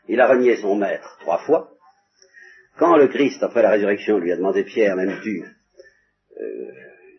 Il 0.08 0.20
a 0.20 0.26
renié 0.26 0.56
son 0.56 0.74
maître 0.74 1.18
trois 1.20 1.38
fois. 1.38 1.70
Quand 2.78 2.96
le 2.96 3.08
Christ, 3.08 3.42
après 3.42 3.62
la 3.62 3.70
résurrection, 3.70 4.18
lui 4.18 4.32
a 4.32 4.36
demandé 4.36 4.64
Pierre, 4.64 4.96
même 4.96 5.20
tu 5.22 5.44
euh, 5.44 6.72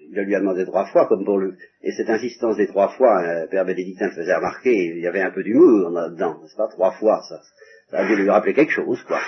il 0.09 0.19
lui 0.19 0.36
a 0.36 0.39
demandé 0.39 0.65
trois 0.65 0.86
fois, 0.86 1.07
comme 1.07 1.23
pour 1.23 1.38
le... 1.38 1.55
Et 1.81 1.91
cette 1.91 2.09
insistance 2.09 2.57
des 2.57 2.67
trois 2.67 2.89
fois, 2.89 3.19
hein, 3.19 3.47
Père 3.47 3.65
Bénédictin 3.65 4.07
le 4.07 4.15
faisait 4.15 4.36
remarquer, 4.36 4.86
il 4.86 4.99
y 4.99 5.07
avait 5.07 5.21
un 5.21 5.31
peu 5.31 5.43
d'humour 5.43 5.89
là-dedans, 5.89 6.39
n'est-ce 6.41 6.55
pas? 6.55 6.67
Trois 6.67 6.91
fois, 6.93 7.21
ça, 7.29 7.41
ça 7.89 7.99
a 7.99 8.07
dû 8.07 8.15
lui 8.15 8.29
rappeler 8.29 8.53
quelque 8.53 8.73
chose, 8.73 9.01
quoi. 9.03 9.19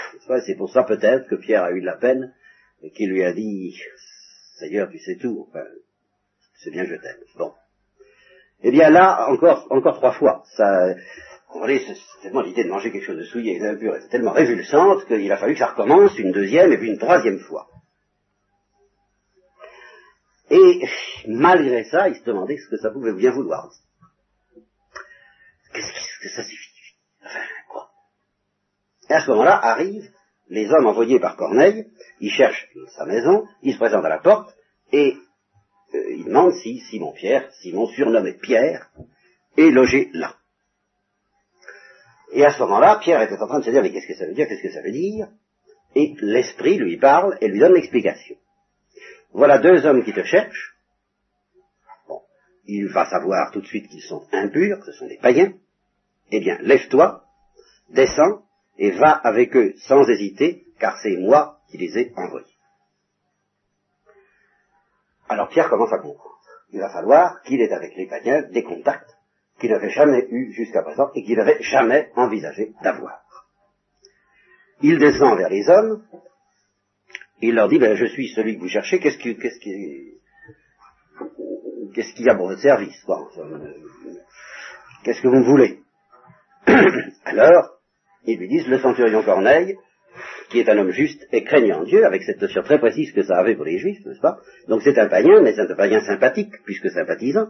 C'est 0.45 0.55
pour 0.55 0.71
ça 0.71 0.83
peut-être 0.83 1.27
que 1.27 1.35
Pierre 1.35 1.63
a 1.63 1.71
eu 1.71 1.81
de 1.81 1.85
la 1.85 1.97
peine, 1.97 2.33
et 2.81 2.91
qu'il 2.91 3.09
lui 3.09 3.23
a 3.23 3.33
dit, 3.33 3.79
Seigneur, 4.59 4.89
tu 4.89 4.99
sais 4.99 5.17
tout, 5.17 5.47
enfin, 5.49 5.65
c'est 6.55 6.71
bien, 6.71 6.85
je 6.85 6.95
t'aime. 6.95 7.17
Bon. 7.37 7.53
Eh 8.61 8.71
bien 8.71 8.89
là, 8.89 9.27
encore, 9.29 9.67
encore 9.69 9.95
trois 9.95 10.13
fois. 10.13 10.43
Ça, 10.57 10.93
c'est 11.53 12.21
tellement 12.21 12.41
l'idée 12.41 12.63
de 12.63 12.69
manger 12.69 12.91
quelque 12.91 13.05
chose 13.05 13.17
de 13.17 13.23
souillé 13.23 13.55
et 13.55 13.59
d'impur 13.59 13.95
était 13.95 14.09
tellement 14.09 14.33
révulsante 14.33 15.05
qu'il 15.05 15.31
a 15.31 15.37
fallu 15.37 15.53
que 15.53 15.59
ça 15.59 15.67
recommence 15.67 16.17
une 16.19 16.31
deuxième 16.31 16.71
et 16.73 16.77
puis 16.77 16.89
une 16.89 16.97
troisième 16.97 17.39
fois. 17.39 17.67
Et 20.49 20.81
malgré 21.27 21.83
ça, 21.85 22.09
il 22.09 22.15
se 22.15 22.23
demandait 22.23 22.57
ce 22.57 22.69
que 22.69 22.77
ça 22.77 22.91
pouvait 22.91 23.13
bien 23.13 23.31
vouloir. 23.31 23.69
Qu'est-ce 25.73 26.19
que 26.21 26.29
ça 26.29 26.43
signifie? 26.43 26.95
Enfin, 27.25 27.39
quoi? 27.69 27.89
Et 29.09 29.13
à 29.13 29.21
ce 29.21 29.31
moment-là 29.31 29.57
arrivent 29.57 30.11
les 30.49 30.69
hommes 30.71 30.85
envoyés 30.85 31.19
par 31.19 31.35
Corneille, 31.35 31.85
ils 32.19 32.31
cherchent 32.31 32.69
sa 32.95 33.05
maison, 33.05 33.47
ils 33.61 33.73
se 33.73 33.79
présentent 33.79 34.05
à 34.05 34.09
la 34.09 34.19
porte, 34.19 34.55
et 34.91 35.17
euh, 35.95 36.11
ils 36.11 36.25
demandent 36.25 36.53
si 36.53 36.79
Simon 36.79 37.11
Pierre, 37.11 37.51
Simon 37.61 37.87
surnommé 37.87 38.33
Pierre, 38.33 38.89
est 39.57 39.69
logé 39.69 40.09
là. 40.13 40.35
Et 42.33 42.43
à 42.43 42.51
ce 42.51 42.59
moment-là, 42.59 42.99
Pierre 43.01 43.21
était 43.21 43.41
en 43.41 43.47
train 43.47 43.59
de 43.59 43.65
se 43.65 43.69
dire, 43.69 43.81
mais 43.81 43.91
qu'est-ce 43.91 44.07
que 44.07 44.15
ça 44.15 44.25
veut 44.25 44.33
dire, 44.33 44.47
qu'est-ce 44.47 44.61
que 44.61 44.73
ça 44.73 44.81
veut 44.81 44.91
dire? 44.91 45.27
Et 45.95 46.13
l'Esprit 46.19 46.77
lui 46.77 46.97
parle 46.97 47.37
et 47.39 47.47
lui 47.47 47.59
donne 47.59 47.73
l'explication. 47.73 48.35
Voilà 49.31 49.57
deux 49.59 49.85
hommes 49.85 50.03
qui 50.03 50.13
te 50.13 50.23
cherchent. 50.23 50.75
Bon, 52.07 52.21
il 52.65 52.87
va 52.87 53.05
savoir 53.05 53.51
tout 53.51 53.61
de 53.61 53.67
suite 53.67 53.87
qu'ils 53.87 54.01
sont 54.01 54.25
impurs, 54.31 54.79
que 54.79 54.85
ce 54.87 54.91
sont 54.93 55.07
des 55.07 55.17
païens. 55.17 55.53
Eh 56.31 56.39
bien, 56.39 56.57
lève-toi, 56.61 57.23
descends, 57.89 58.43
et 58.77 58.91
va 58.91 59.11
avec 59.11 59.55
eux 59.55 59.73
sans 59.77 60.07
hésiter, 60.09 60.65
car 60.79 60.97
c'est 61.01 61.15
moi 61.17 61.59
qui 61.69 61.77
les 61.77 61.97
ai 61.97 62.13
envoyés. 62.17 62.54
Alors 65.29 65.49
Pierre 65.49 65.69
commence 65.69 65.93
à 65.93 65.97
comprendre. 65.97 66.39
Il 66.71 66.79
va 66.79 66.89
falloir 66.89 67.41
qu'il 67.43 67.61
ait 67.61 67.71
avec 67.71 67.95
les 67.95 68.07
païens 68.07 68.43
des 68.51 68.63
contacts 68.63 69.15
qu'il 69.59 69.71
n'avait 69.71 69.89
jamais 69.89 70.27
eu 70.29 70.51
jusqu'à 70.51 70.81
présent 70.81 71.09
et 71.15 71.23
qu'il 71.23 71.37
n'avait 71.37 71.61
jamais 71.61 72.11
envisagé 72.15 72.73
d'avoir. 72.81 73.21
Il 74.81 74.99
descend 74.99 75.37
vers 75.37 75.49
les 75.49 75.67
hommes, 75.69 76.03
il 77.41 77.55
leur 77.55 77.69
dit, 77.69 77.79
ben, 77.79 77.95
je 77.95 78.05
suis 78.05 78.29
celui 78.29 78.55
que 78.55 78.61
vous 78.61 78.67
cherchez, 78.67 78.99
qu'est-ce 78.99 79.17
qui, 79.17 79.37
qu'est-ce 79.37 79.59
qui, 79.59 80.19
qu'est-ce 81.93 82.13
qu'il 82.13 82.25
y 82.25 82.29
a 82.29 82.35
pour 82.35 82.47
votre 82.47 82.61
service? 82.61 83.05
Qu'est-ce 85.03 85.21
que 85.21 85.27
vous 85.27 85.43
voulez? 85.43 85.79
Alors, 87.25 87.79
ils 88.25 88.37
lui 88.37 88.47
disent, 88.47 88.67
le 88.67 88.79
centurion 88.79 89.23
Corneille, 89.23 89.77
qui 90.49 90.59
est 90.59 90.69
un 90.69 90.77
homme 90.77 90.91
juste 90.91 91.27
et 91.31 91.43
craignant 91.43 91.83
Dieu, 91.83 92.05
avec 92.05 92.23
cette 92.23 92.41
notion 92.41 92.61
très 92.61 92.79
précise 92.79 93.11
que 93.11 93.23
ça 93.23 93.37
avait 93.37 93.55
pour 93.55 93.65
les 93.65 93.77
juifs, 93.77 94.05
n'est-ce 94.05 94.21
pas? 94.21 94.37
Donc 94.67 94.81
c'est 94.83 94.97
un 94.97 95.07
païen, 95.07 95.41
mais 95.41 95.53
c'est 95.53 95.71
un 95.71 95.75
païen 95.75 96.01
sympathique, 96.01 96.53
puisque 96.65 96.89
sympathisant 96.89 97.47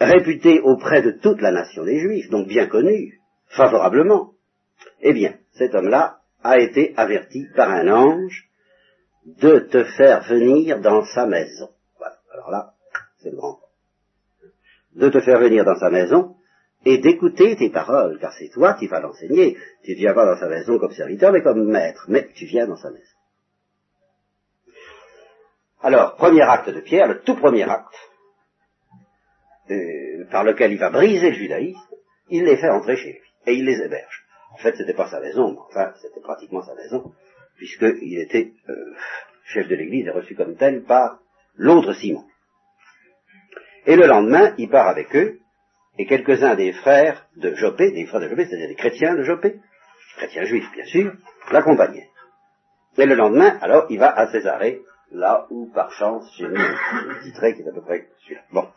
réputé 0.00 0.60
auprès 0.60 1.02
de 1.02 1.12
toute 1.12 1.40
la 1.40 1.52
nation 1.52 1.84
des 1.84 2.00
Juifs, 2.00 2.30
donc 2.30 2.48
bien 2.48 2.66
connu, 2.66 3.20
favorablement. 3.48 4.32
Eh 5.02 5.12
bien, 5.12 5.36
cet 5.52 5.74
homme-là 5.74 6.20
a 6.42 6.58
été 6.58 6.94
averti 6.96 7.46
par 7.54 7.70
un 7.70 7.88
ange 7.88 8.48
de 9.26 9.58
te 9.58 9.84
faire 9.84 10.22
venir 10.22 10.80
dans 10.80 11.04
sa 11.04 11.26
maison. 11.26 11.68
Voilà. 11.98 12.16
Alors 12.32 12.50
là, 12.50 12.70
c'est 13.18 13.30
le 13.30 13.36
grand. 13.36 13.58
De 14.94 15.10
te 15.10 15.20
faire 15.20 15.38
venir 15.38 15.64
dans 15.64 15.78
sa 15.78 15.90
maison 15.90 16.36
et 16.84 16.98
d'écouter 16.98 17.56
tes 17.56 17.70
paroles, 17.70 18.18
car 18.20 18.32
c'est 18.32 18.48
toi 18.48 18.74
qui 18.74 18.86
vas 18.86 19.00
l'enseigner. 19.00 19.56
Tu 19.84 19.92
ne 19.92 19.96
viens 19.96 20.14
pas 20.14 20.26
dans 20.26 20.38
sa 20.38 20.48
maison 20.48 20.78
comme 20.78 20.92
serviteur, 20.92 21.32
mais 21.32 21.42
comme 21.42 21.64
maître, 21.64 22.06
mais 22.08 22.28
tu 22.34 22.46
viens 22.46 22.66
dans 22.66 22.76
sa 22.76 22.90
maison. 22.90 23.04
Alors, 25.82 26.16
premier 26.16 26.42
acte 26.42 26.70
de 26.70 26.80
Pierre, 26.80 27.08
le 27.08 27.20
tout 27.20 27.36
premier 27.36 27.64
acte, 27.64 27.94
euh, 29.70 30.26
par 30.30 30.44
lequel 30.44 30.72
il 30.72 30.78
va 30.78 30.90
briser 30.90 31.30
le 31.30 31.36
judaïsme, 31.36 31.78
il 32.28 32.44
les 32.44 32.56
fait 32.56 32.68
entrer 32.68 32.96
chez 32.96 33.12
lui, 33.12 33.20
et 33.46 33.54
il 33.54 33.64
les 33.64 33.80
héberge. 33.80 34.24
En 34.52 34.56
fait, 34.58 34.76
c'était 34.76 34.94
pas 34.94 35.08
sa 35.08 35.20
maison, 35.20 35.52
mais 35.52 35.58
enfin, 35.68 35.92
c'était 36.02 36.20
pratiquement 36.20 36.62
sa 36.62 36.74
maison, 36.74 37.12
puisqu'il 37.56 38.20
était 38.20 38.52
euh, 38.68 38.94
chef 39.44 39.68
de 39.68 39.74
l'église 39.74 40.06
et 40.06 40.10
reçu 40.10 40.34
comme 40.34 40.56
tel 40.56 40.82
par 40.82 41.20
l'autre 41.56 41.92
Simon. 41.94 42.24
Et 43.86 43.96
le 43.96 44.06
lendemain, 44.06 44.54
il 44.58 44.68
part 44.68 44.88
avec 44.88 45.14
eux, 45.16 45.38
et 45.98 46.06
quelques-uns 46.06 46.54
des 46.54 46.72
frères 46.72 47.26
de 47.36 47.54
Jopé, 47.54 47.90
des 47.90 48.06
frères 48.06 48.20
de 48.20 48.28
Jopé, 48.28 48.46
c'est-à-dire 48.46 48.68
des 48.68 48.74
chrétiens 48.74 49.14
de 49.14 49.22
Jopé, 49.22 49.60
chrétiens 50.16 50.44
juifs 50.44 50.70
bien 50.72 50.84
sûr, 50.86 51.12
l'accompagnaient. 51.50 52.08
Et 52.98 53.06
le 53.06 53.14
lendemain, 53.14 53.58
alors, 53.60 53.86
il 53.90 53.98
va 53.98 54.10
à 54.10 54.30
Césarée, 54.30 54.82
là 55.12 55.46
où, 55.50 55.70
par 55.72 55.92
chance, 55.92 56.30
j'ai 56.36 56.48
mis 56.48 56.54
le 56.54 57.22
titre 57.22 57.40
qui 57.50 57.62
est 57.62 57.68
à 57.68 57.72
peu 57.72 57.82
près 57.82 58.08
celui-là. 58.22 58.42
Bon. 58.52 58.68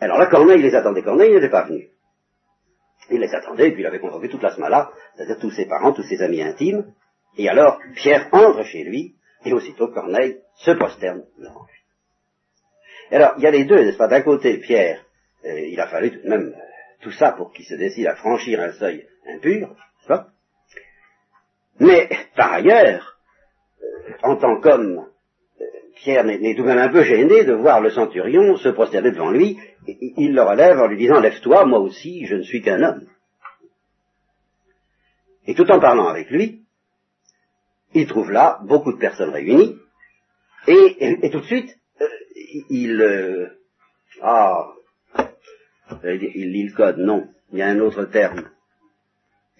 Alors 0.00 0.18
là, 0.18 0.26
Corneille 0.26 0.62
les 0.62 0.74
attendait. 0.74 1.02
Corneille 1.02 1.34
n'était 1.34 1.50
pas 1.50 1.64
venu. 1.64 1.88
Il 3.10 3.20
les 3.20 3.34
attendait, 3.34 3.68
et 3.68 3.72
puis 3.72 3.82
il 3.82 3.86
avait 3.86 4.00
convoqué 4.00 4.28
toute 4.28 4.42
la 4.42 4.54
semaine-là, 4.54 4.90
c'est-à-dire 5.16 5.38
tous 5.40 5.50
ses 5.50 5.66
parents, 5.66 5.92
tous 5.92 6.02
ses 6.02 6.22
amis 6.22 6.42
intimes. 6.42 6.92
Et 7.36 7.48
alors, 7.48 7.78
Pierre 7.94 8.28
entre 8.32 8.64
chez 8.64 8.84
lui, 8.84 9.16
et 9.44 9.52
aussitôt 9.52 9.88
Corneille 9.88 10.38
se 10.56 10.72
prosterne 10.72 11.24
devant 11.38 11.64
lui. 11.64 11.78
Et 13.10 13.16
alors, 13.16 13.34
il 13.38 13.44
y 13.44 13.46
a 13.46 13.50
les 13.50 13.64
deux, 13.64 13.82
n'est-ce 13.82 13.96
pas? 13.96 14.08
D'un 14.08 14.22
côté, 14.22 14.58
Pierre, 14.58 15.04
euh, 15.44 15.60
il 15.60 15.80
a 15.80 15.88
fallu 15.88 16.10
tout 16.10 16.22
de 16.22 16.28
même 16.28 16.54
euh, 16.54 16.60
tout 17.00 17.12
ça 17.12 17.32
pour 17.32 17.52
qu'il 17.52 17.64
se 17.64 17.74
décide 17.74 18.06
à 18.06 18.16
franchir 18.16 18.60
un 18.60 18.72
seuil 18.72 19.06
impur, 19.26 19.74
pas? 20.06 20.28
Mais, 21.80 22.08
par 22.36 22.52
ailleurs, 22.52 23.18
euh, 23.82 24.12
en 24.22 24.36
tant 24.36 24.60
qu'homme, 24.60 25.06
Pierre 25.96 26.24
n'est 26.24 26.54
tout 26.54 26.62
de 26.62 26.68
même 26.68 26.78
un 26.78 26.88
peu 26.88 27.02
gêné 27.02 27.44
de 27.44 27.52
voir 27.52 27.80
le 27.80 27.90
centurion 27.90 28.56
se 28.56 28.68
prosterner 28.70 29.12
devant 29.12 29.30
lui. 29.30 29.58
Il 29.86 30.34
le 30.34 30.42
relève 30.42 30.78
en 30.78 30.86
lui 30.86 30.96
disant 30.96 31.20
Lève-toi, 31.20 31.64
moi 31.66 31.78
aussi, 31.78 32.26
je 32.26 32.36
ne 32.36 32.42
suis 32.42 32.62
qu'un 32.62 32.82
homme. 32.82 33.06
Et 35.46 35.54
tout 35.54 35.70
en 35.70 35.80
parlant 35.80 36.08
avec 36.08 36.30
lui, 36.30 36.62
il 37.94 38.06
trouve 38.06 38.30
là 38.30 38.60
beaucoup 38.64 38.92
de 38.92 38.98
personnes 38.98 39.30
réunies, 39.30 39.76
et, 40.66 41.30
tout 41.30 41.40
de 41.40 41.46
suite, 41.46 41.78
euh, 42.00 42.06
il... 42.68 43.00
Euh, 43.00 43.46
ah, 44.20 44.72
il 46.04 46.52
lit 46.52 46.68
le 46.68 46.74
code, 46.74 46.98
non, 46.98 47.28
il 47.52 47.58
y 47.58 47.62
a 47.62 47.68
un 47.68 47.80
autre 47.80 48.04
terme. 48.04 48.50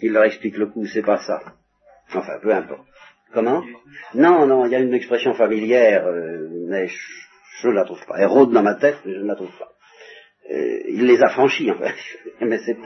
Il 0.00 0.12
leur 0.12 0.24
explique 0.24 0.56
le 0.56 0.66
coup, 0.66 0.86
c'est 0.86 1.02
pas 1.02 1.18
ça. 1.18 1.40
Enfin, 2.14 2.38
peu 2.42 2.52
importe. 2.52 2.86
Comment? 3.32 3.62
Non, 4.14 4.46
non, 4.46 4.64
il 4.66 4.72
y 4.72 4.76
a 4.76 4.80
une 4.80 4.94
expression 4.94 5.34
familière, 5.34 6.06
euh, 6.06 6.48
mais 6.68 6.86
je 7.60 7.68
ne 7.68 7.74
la 7.74 7.84
trouve 7.84 8.04
pas. 8.06 8.14
Elle 8.18 8.26
rôde 8.26 8.52
dans 8.52 8.62
ma 8.62 8.74
tête, 8.74 8.96
mais 9.04 9.14
je 9.14 9.20
ne 9.20 9.26
la 9.26 9.34
trouve 9.34 9.56
pas. 9.58 9.72
Euh, 10.50 10.80
il 10.88 11.06
les 11.06 11.22
a 11.22 11.28
franchis, 11.28 11.70
en 11.70 11.78
fait. 11.78 11.94
mais 12.40 12.58
c'est, 12.58 12.76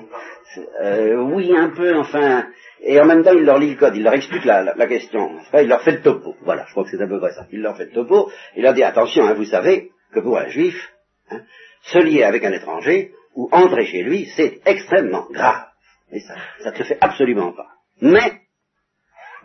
euh, 0.81 1.17
oui, 1.17 1.53
un 1.57 1.71
peu, 1.71 1.97
enfin. 1.97 2.49
Et 2.81 3.01
en 3.01 3.05
même 3.05 3.23
temps, 3.23 3.35
il 3.35 3.45
leur 3.45 3.59
lit 3.59 3.71
le 3.71 3.77
code, 3.79 3.95
il 3.95 4.03
leur 4.03 4.15
explique 4.15 4.45
la, 4.45 4.75
question. 4.89 5.39
il 5.55 5.69
leur 5.69 5.83
fait 5.83 5.93
le 5.93 6.03
topo. 6.03 6.35
Voilà, 6.43 6.65
je 6.67 6.73
crois 6.73 6.83
que 6.83 6.91
c'est 6.91 7.01
à 7.01 7.07
peu 7.07 7.21
près 7.21 7.31
ça. 7.31 7.47
Il 7.53 7.63
leur 7.63 7.77
fait 7.77 7.85
le 7.85 7.93
topo. 7.93 8.33
Il 8.57 8.63
leur 8.65 8.75
dit 8.75 8.83
attention, 8.83 9.25
hein, 9.25 9.35
vous 9.35 9.45
savez 9.45 9.93
que 10.13 10.19
pour 10.19 10.37
un 10.37 10.49
juif, 10.49 10.93
hein, 11.31 11.43
se 11.83 11.99
lier 11.99 12.25
avec 12.25 12.45
un 12.45 12.53
étranger 12.53 13.13
ou 13.35 13.49
entrer 13.53 13.87
chez 13.87 14.03
lui, 14.03 14.27
c'est 14.37 14.61
extrêmement 14.67 15.27
grave. 15.31 15.67
Et 16.11 16.21
ça, 16.21 16.35
ça 16.63 16.71
ne 16.71 16.77
se 16.77 16.83
fait 16.83 16.99
absolument 17.01 17.53
pas. 17.53 17.69
Mais, 18.01 18.43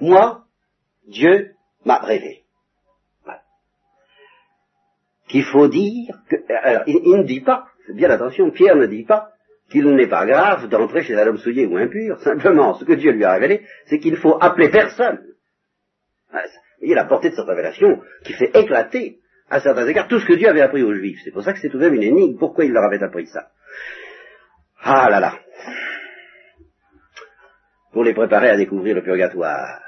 moi, 0.02 0.43
Dieu 1.08 1.54
m'a 1.86 2.00
révélé. 2.00 2.43
Qu'il 5.30 5.43
faut 5.43 5.67
dire 5.67 6.15
que, 6.30 6.36
alors, 6.50 6.84
il, 6.88 7.17
ne 7.17 7.23
dit 7.23 7.41
pas, 7.41 7.67
bien 7.93 8.10
attention, 8.10 8.50
Pierre 8.52 8.78
ne 8.78 8.86
dit 8.86 9.04
pas 9.04 9.32
qu'il 9.69 9.86
n'est 9.93 10.08
pas 10.08 10.26
grave 10.26 10.69
d'entrer 10.69 11.04
chez 11.04 11.15
un 11.15 11.28
homme 11.28 11.38
souillé 11.38 11.65
ou 11.65 11.76
impur, 11.76 12.19
simplement, 12.21 12.76
ce 12.76 12.86
que 12.86 12.93
Dieu 12.93 13.12
lui 13.12 13.26
a 13.26 13.34
révélé, 13.34 13.65
c'est 13.88 14.00
qu'il 14.00 14.15
faut 14.15 14.38
appeler 14.39 14.69
personne. 14.69 15.19
Vous 16.32 16.39
voyez 16.80 16.95
la 16.95 17.06
portée 17.06 17.32
de 17.32 17.36
cette 17.36 17.45
révélation 17.45 18.02
qui 18.23 18.34
fait 18.34 18.52
éclater, 18.54 19.19
à 19.50 19.60
certains 19.60 19.88
égards, 19.88 20.08
tout 20.08 20.19
ce 20.19 20.26
que 20.26 20.34
Dieu 20.34 20.47
avait 20.47 20.62
appris 20.62 20.84
aux 20.84 20.93
Juifs. 20.93 21.19
C'est 21.23 21.32
pour 21.32 21.43
ça 21.43 21.54
que 21.54 21.60
c'est 21.60 21.69
tout 21.69 21.78
de 21.78 21.84
même 21.84 21.95
une 21.95 22.04
énigme. 22.04 22.38
Pourquoi 22.38 22.65
il 22.65 22.71
leur 22.71 22.84
avait 22.84 23.02
appris 23.02 23.28
ça? 23.28 23.50
Ah 24.82 25.10
là 25.10 25.20
là 25.20 25.40
Pour 27.92 28.04
les 28.04 28.13
préparer 28.13 28.50
à 28.50 28.58
découvrir 28.58 28.96
le 28.96 29.04
purgatoire. 29.04 29.82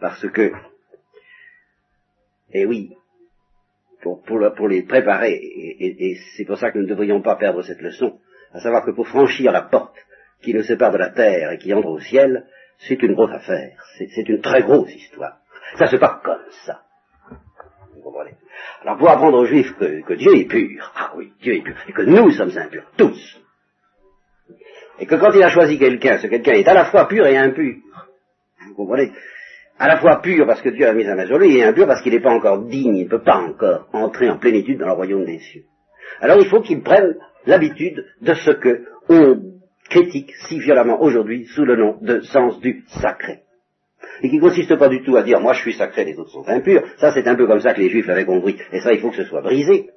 Parce 0.00 0.28
que, 0.28 0.42
et 2.52 2.62
eh 2.62 2.66
oui, 2.66 2.94
pour, 4.02 4.22
pour, 4.22 4.68
les 4.68 4.82
préparer, 4.82 5.32
et, 5.32 6.16
c'est 6.36 6.44
pour 6.44 6.58
ça 6.58 6.70
que 6.70 6.78
nous 6.78 6.84
ne 6.84 6.88
devrions 6.88 7.22
pas 7.22 7.36
perdre 7.36 7.62
cette 7.62 7.80
leçon, 7.80 8.18
à 8.52 8.60
savoir 8.60 8.84
que 8.84 8.90
pour 8.90 9.06
franchir 9.06 9.52
la 9.52 9.62
porte 9.62 9.96
qui 10.42 10.52
nous 10.52 10.62
sépare 10.62 10.90
de 10.90 10.98
la 10.98 11.10
terre 11.10 11.52
et 11.52 11.58
qui 11.58 11.72
entre 11.72 11.88
au 11.88 12.00
ciel, 12.00 12.46
c'est 12.78 13.00
une 13.00 13.14
grosse 13.14 13.30
affaire, 13.30 13.80
c'est 13.96 14.28
une 14.28 14.40
très 14.40 14.62
grosse 14.62 14.92
histoire. 14.92 15.38
Ça 15.78 15.86
se 15.86 15.96
passe 15.96 16.20
comme 16.22 16.50
ça. 16.66 16.82
Alors 18.82 18.98
pour 18.98 19.08
apprendre 19.08 19.38
aux 19.38 19.46
Juifs 19.46 19.74
que, 19.76 20.14
Dieu 20.14 20.36
est 20.36 20.48
pur, 20.48 20.92
ah 20.96 21.12
oui, 21.16 21.32
Dieu 21.40 21.54
est 21.54 21.62
pur, 21.62 21.74
et 21.88 21.92
que 21.92 22.02
nous 22.02 22.30
sommes 22.30 22.56
impurs, 22.56 22.86
tous, 22.96 23.40
et 24.98 25.06
que 25.06 25.14
quand 25.16 25.32
il 25.32 25.42
a 25.42 25.48
choisi 25.48 25.78
quelqu'un, 25.78 26.18
ce 26.18 26.26
quelqu'un 26.26 26.52
est 26.52 26.68
à 26.68 26.74
la 26.74 26.86
fois 26.86 27.06
pur 27.08 27.26
et 27.26 27.36
impur, 27.36 27.74
vous 28.68 28.74
comprenez 28.74 29.12
à 29.78 29.88
la 29.88 29.98
fois 29.98 30.20
pur 30.20 30.46
parce 30.46 30.62
que 30.62 30.68
Dieu 30.68 30.86
a 30.86 30.92
mis 30.92 31.04
sa 31.04 31.14
main 31.14 31.26
sur 31.26 31.38
lui, 31.38 31.56
et 31.56 31.64
impur 31.64 31.86
parce 31.86 32.02
qu'il 32.02 32.12
n'est 32.12 32.20
pas 32.20 32.34
encore 32.34 32.64
digne, 32.66 32.96
il 32.96 33.04
ne 33.04 33.10
peut 33.10 33.22
pas 33.22 33.38
encore 33.38 33.88
entrer 33.92 34.30
en 34.30 34.38
plénitude 34.38 34.78
dans 34.78 34.86
le 34.86 34.92
royaume 34.92 35.24
des 35.24 35.38
cieux. 35.38 35.64
Alors 36.20 36.38
il 36.38 36.48
faut 36.48 36.60
qu'il 36.60 36.82
prenne 36.82 37.16
l'habitude 37.46 38.04
de 38.20 38.34
ce 38.34 38.50
que 38.50 38.84
on 39.08 39.40
critique 39.88 40.32
si 40.48 40.58
violemment 40.60 41.00
aujourd'hui 41.02 41.46
sous 41.46 41.64
le 41.64 41.76
nom 41.76 41.98
de 42.00 42.20
sens 42.20 42.60
du 42.60 42.84
sacré. 42.86 43.40
Et 44.22 44.30
qui 44.30 44.38
consiste 44.38 44.76
pas 44.76 44.88
du 44.88 45.02
tout 45.02 45.16
à 45.16 45.22
dire 45.22 45.40
moi 45.40 45.52
je 45.52 45.62
suis 45.62 45.74
sacré, 45.74 46.04
les 46.04 46.18
autres 46.18 46.30
sont 46.30 46.46
impurs, 46.46 46.82
ça 46.98 47.12
c'est 47.12 47.26
un 47.26 47.34
peu 47.34 47.46
comme 47.46 47.60
ça 47.60 47.74
que 47.74 47.80
les 47.80 47.90
juifs 47.90 48.06
l'avaient 48.06 48.24
compris, 48.24 48.56
et 48.72 48.80
ça 48.80 48.92
il 48.92 49.00
faut 49.00 49.10
que 49.10 49.16
ce 49.16 49.24
soit 49.24 49.42
brisé, 49.42 49.90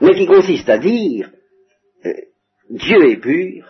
mais 0.00 0.14
qui 0.14 0.26
consiste 0.26 0.68
à 0.68 0.78
dire 0.78 1.30
euh, 2.06 2.12
Dieu 2.70 3.10
est 3.10 3.16
pur, 3.16 3.64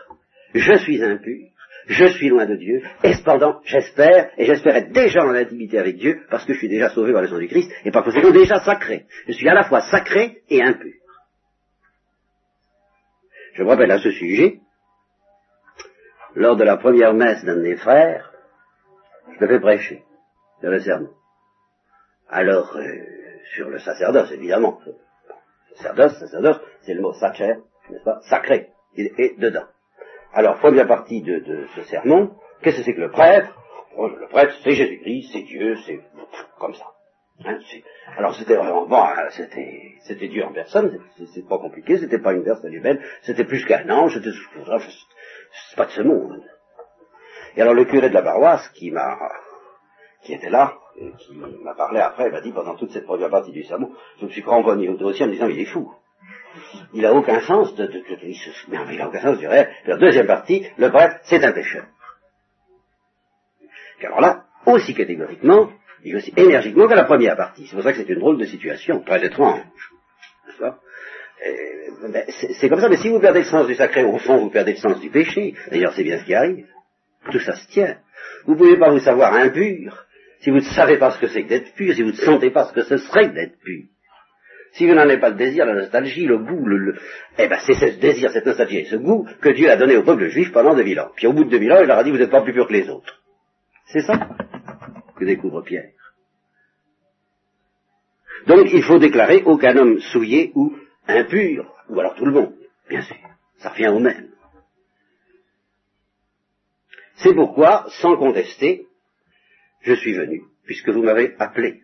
je 0.55 0.75
suis 0.79 1.03
impur, 1.03 1.49
je 1.89 2.07
suis 2.07 2.29
loin 2.29 2.47
de 2.47 2.57
Dieu, 2.57 2.83
et 3.03 3.15
cependant, 3.15 3.61
j'espère, 3.65 4.31
et 4.37 4.45
j'espère 4.45 4.77
être 4.77 4.93
déjà 4.93 5.25
en 5.25 5.35
intimité 5.35 5.79
avec 5.79 5.97
Dieu, 5.97 6.21
parce 6.31 6.45
que 6.45 6.53
je 6.53 6.59
suis 6.59 6.69
déjà 6.69 6.91
sauvé 6.91 7.13
par 7.13 7.23
le 7.23 7.29
sang 7.29 7.39
du 7.39 7.49
Christ, 7.49 7.71
et 7.85 7.91
par 7.91 8.05
conséquent 8.05 8.31
déjà 8.31 8.61
sacré. 8.61 9.07
Je 9.27 9.33
suis 9.33 9.49
à 9.49 9.55
la 9.55 9.65
fois 9.65 9.81
sacré 9.81 10.43
et 10.51 10.63
impur. 10.63 10.93
Je 13.55 13.63
me 13.63 13.69
rappelle 13.69 13.91
à 13.91 13.99
ce 13.99 14.11
sujet, 14.11 14.61
lors 16.35 16.57
de 16.57 16.65
la 16.65 16.77
première 16.77 17.15
messe 17.15 17.43
d'un 17.45 17.57
de 17.57 17.63
mes 17.63 17.77
frères, 17.77 18.28
je 19.35 19.38
devais 19.45 19.61
prêcher, 19.61 20.05
de 20.62 20.69
le 20.69 20.81
sermon. 20.81 21.11
Alors, 22.29 22.77
euh, 22.77 22.83
sur 23.55 23.69
le 23.69 23.79
sacerdoce, 23.79 24.31
évidemment. 24.33 24.81
Sacerdoce, 25.75 26.19
sacerdoce, 26.19 26.61
c'est 26.83 26.95
le 26.95 27.01
mot 27.01 27.12
sacré, 27.14 27.59
n'est-ce 27.91 28.05
pas? 28.05 28.21
Sacré. 28.23 28.69
Il 28.95 29.12
est 29.19 29.38
dedans. 29.38 29.67
Alors, 30.33 30.59
première 30.59 30.87
partie 30.87 31.23
de, 31.23 31.67
ce 31.75 31.83
sermon, 31.85 32.37
qu'est-ce 32.62 32.79
que 32.79 32.83
c'est 32.83 32.95
que 32.95 33.01
le 33.01 33.11
prêtre? 33.11 33.55
Oh, 33.97 34.09
Le 34.09 34.29
prêtre, 34.29 34.55
c'est 34.62 34.73
Jésus-Christ, 34.73 35.31
c'est 35.33 35.43
Dieu, 35.43 35.77
c'est 35.87 36.01
comme 36.59 36.75
ça. 36.75 36.85
Hein, 37.45 37.59
alors 38.17 38.35
c'était 38.35 38.57
vraiment 38.57 38.87
bon, 38.87 39.05
c'était 39.31 39.95
c'était 40.01 40.27
Dieu 40.27 40.45
en 40.45 40.53
personne, 40.53 40.99
c'est 41.33 41.47
pas 41.49 41.59
compliqué, 41.59 41.97
c'était 41.99 42.19
pas 42.19 42.33
une 42.33 42.43
personne 42.43 42.73
humaine, 42.73 43.01
c'était 43.23 43.45
plus 43.45 43.64
qu'un 43.64 43.88
ange, 43.91 44.14
c'était 44.14 44.37
pas 45.77 45.87
de 45.87 45.91
ce 45.91 46.03
monde. 46.03 46.43
Et 47.59 47.61
alors 47.61 47.75
le 47.75 47.87
curé 47.87 48.09
de 48.09 48.14
la 48.14 48.23
paroisse 48.23 48.68
qui 48.68 48.92
m'a 48.92 49.18
qui 50.23 50.33
était 50.33 50.49
là, 50.49 50.75
et 50.97 51.11
qui 51.18 51.35
m'a 51.35 51.75
parlé 51.75 51.99
après, 51.99 52.31
m'a 52.31 52.40
dit 52.40 52.53
pendant 52.53 52.77
toute 52.77 52.92
cette 52.92 53.05
première 53.05 53.31
partie 53.31 53.51
du 53.51 53.64
sermon, 53.64 53.90
je 54.21 54.27
me 54.27 54.31
suis 54.31 54.42
cramponné 54.42 54.88
au 54.88 54.97
dossier 54.97 55.25
en 55.25 55.29
me 55.29 55.33
disant 55.33 55.49
il 55.49 55.59
est 55.59 55.64
fou. 55.64 55.92
Il 56.94 57.03
n'a 57.03 57.12
aucun 57.12 57.40
sens 57.40 57.75
de, 57.75 57.87
de, 57.87 58.05
il 58.23 58.99
n'a 58.99 59.09
aucun 59.09 59.21
sens 59.21 59.38
du 59.38 59.49
réel. 59.49 59.71
La 59.87 59.97
deuxième 59.97 60.29
partie, 60.29 60.68
le 60.77 60.88
prêtre, 60.90 61.16
c'est 61.25 61.44
un 61.44 61.51
pécheur. 61.51 61.87
alors 64.05 64.21
là, 64.21 64.44
aussi 64.66 64.94
catégoriquement, 64.94 65.71
et 66.05 66.14
aussi 66.14 66.33
énergiquement 66.37 66.87
que 66.87 66.94
la 66.94 67.05
première 67.05 67.37
partie. 67.37 67.66
C'est 67.66 67.75
pour 67.75 67.83
ça 67.83 67.90
que 67.90 67.99
c'est 67.99 68.09
une 68.09 68.21
drôle 68.21 68.38
de 68.38 68.44
situation, 68.44 69.01
très 69.01 69.25
étrange. 69.25 69.62
Ben, 70.61 72.25
c'est 72.29 72.68
comme 72.68 72.81
ça, 72.81 72.88
mais 72.88 72.99
si 72.99 73.09
vous 73.09 73.18
perdez 73.18 73.40
le 73.40 73.47
sens 73.47 73.66
du 73.66 73.75
sacré, 73.75 74.05
au 74.05 74.18
fond, 74.18 74.38
vous 74.38 74.51
perdez 74.51 74.73
le 74.73 74.79
sens 74.79 75.01
du 75.01 75.11
péché. 75.11 75.55
D'ailleurs, 75.73 75.92
c'est 75.94 76.05
bien 76.05 76.18
ce 76.18 76.25
qui 76.25 76.35
arrive. 76.35 76.64
Tout 77.31 77.41
ça 77.41 77.55
se 77.55 77.69
tient. 77.69 77.99
Vous 78.45 78.53
ne 78.53 78.59
pouvez 78.59 78.79
pas 78.79 78.91
vous 78.91 79.01
savoir 79.01 79.35
impur 79.35 80.07
si 80.41 80.51
vous 80.51 80.57
ne 80.57 80.62
savez 80.62 80.99
pas 80.99 81.11
ce 81.11 81.19
que 81.19 81.29
c'est 81.29 81.43
que 81.45 81.49
d'être 81.49 81.75
pur, 81.75 81.95
si 81.95 82.03
vous 82.03 82.11
ne 82.11 82.17
sentez 82.17 82.51
pas 82.51 82.67
ce 82.67 82.73
que 82.73 82.83
ce 82.83 82.97
serait 82.97 83.29
que 83.29 83.35
d'être 83.35 83.59
pur. 83.59 83.85
Si 84.73 84.87
vous 84.87 84.95
n'en 84.95 85.03
avez 85.03 85.19
pas 85.19 85.31
le 85.31 85.37
désir, 85.37 85.67
la 85.67 85.75
nostalgie, 85.75 86.27
le 86.27 86.38
goût, 86.38 86.67
le, 86.67 86.95
eh 87.38 87.49
ben 87.49 87.59
c'est 87.67 87.75
ce 87.75 87.99
désir, 87.99 88.31
cette 88.31 88.47
nostalgie 88.47 88.79
et 88.79 88.85
ce 88.85 88.97
goût 88.97 89.27
que 89.41 89.49
Dieu 89.49 89.71
a 89.71 89.77
donné 89.77 89.97
au 89.97 90.05
peuple 90.05 90.29
juif 90.29 90.53
pendant 90.53 90.75
2000 90.75 91.01
ans. 91.01 91.11
Puis 91.17 91.27
au 91.27 91.33
bout 91.33 91.45
de 91.45 91.51
2000 91.51 91.73
ans, 91.73 91.79
il 91.81 91.87
leur 91.87 91.99
a 91.99 92.05
dit, 92.05 92.11
vous 92.11 92.19
n'êtes 92.19 92.31
pas 92.31 92.43
plus 92.43 92.53
pur 92.53 92.69
que 92.69 92.73
les 92.73 92.88
autres. 92.88 93.21
C'est 93.87 94.03
ça 94.03 94.29
que 95.19 95.25
découvre 95.25 95.62
Pierre. 95.62 95.91
Donc 98.47 98.69
il 98.73 98.83
faut 98.83 98.99
déclarer 98.99 99.43
aucun 99.45 99.77
homme 99.77 99.99
souillé 100.01 100.53
ou 100.55 100.75
impur, 101.07 101.75
ou 101.88 101.99
alors 101.99 102.14
tout 102.14 102.27
le 102.27 102.33
monde, 102.33 102.55
bien 102.88 103.03
sûr. 103.03 103.17
Ça 103.59 103.71
revient 103.71 103.88
au 103.88 103.99
même. 103.99 104.28
C'est 107.18 107.35
pourquoi, 107.35 107.87
sans 108.00 108.16
contester, 108.16 108.87
je 109.81 109.94
suis 109.94 110.14
venu, 110.14 110.42
puisque 110.64 110.90
vous 110.90 111.02
m'avez 111.02 111.35
appelé. 111.38 111.81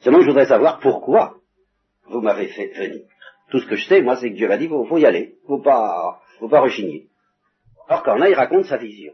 Seulement, 0.00 0.22
je 0.22 0.28
voudrais 0.28 0.46
savoir 0.46 0.80
pourquoi 0.80 1.36
vous 2.06 2.20
m'avez 2.20 2.48
fait 2.48 2.68
venir. 2.68 3.02
Tout 3.50 3.60
ce 3.60 3.66
que 3.66 3.76
je 3.76 3.86
sais, 3.86 4.00
moi, 4.00 4.16
c'est 4.16 4.30
que 4.30 4.36
Dieu 4.36 4.48
m'a 4.48 4.56
dit, 4.56 4.68
faut, 4.68 4.84
faut 4.84 4.98
y 4.98 5.04
aller, 5.04 5.36
faut 5.46 5.60
pas, 5.60 6.22
faut 6.38 6.48
pas 6.48 6.60
rechigner. 6.60 7.08
Alors 7.88 8.02
Corneille 8.02 8.34
raconte 8.34 8.66
sa 8.66 8.76
vision. 8.76 9.12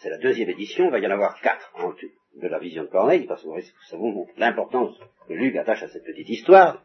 C'est 0.00 0.08
la 0.08 0.18
deuxième 0.18 0.48
édition, 0.48 0.86
il 0.86 0.90
va 0.90 0.98
y 0.98 1.06
en 1.06 1.10
avoir 1.10 1.38
quatre 1.40 1.70
en 1.74 1.92
tout 1.92 2.06
de 2.36 2.48
la 2.48 2.58
vision 2.58 2.84
de 2.84 2.88
Corneille, 2.88 3.26
parce 3.26 3.42
que 3.42 3.48
vous 3.48 3.60
savez 3.90 4.02
l'importance 4.38 4.98
que 5.28 5.34
Luc 5.34 5.56
attache 5.56 5.82
à 5.82 5.88
cette 5.88 6.04
petite 6.04 6.28
histoire. 6.28 6.82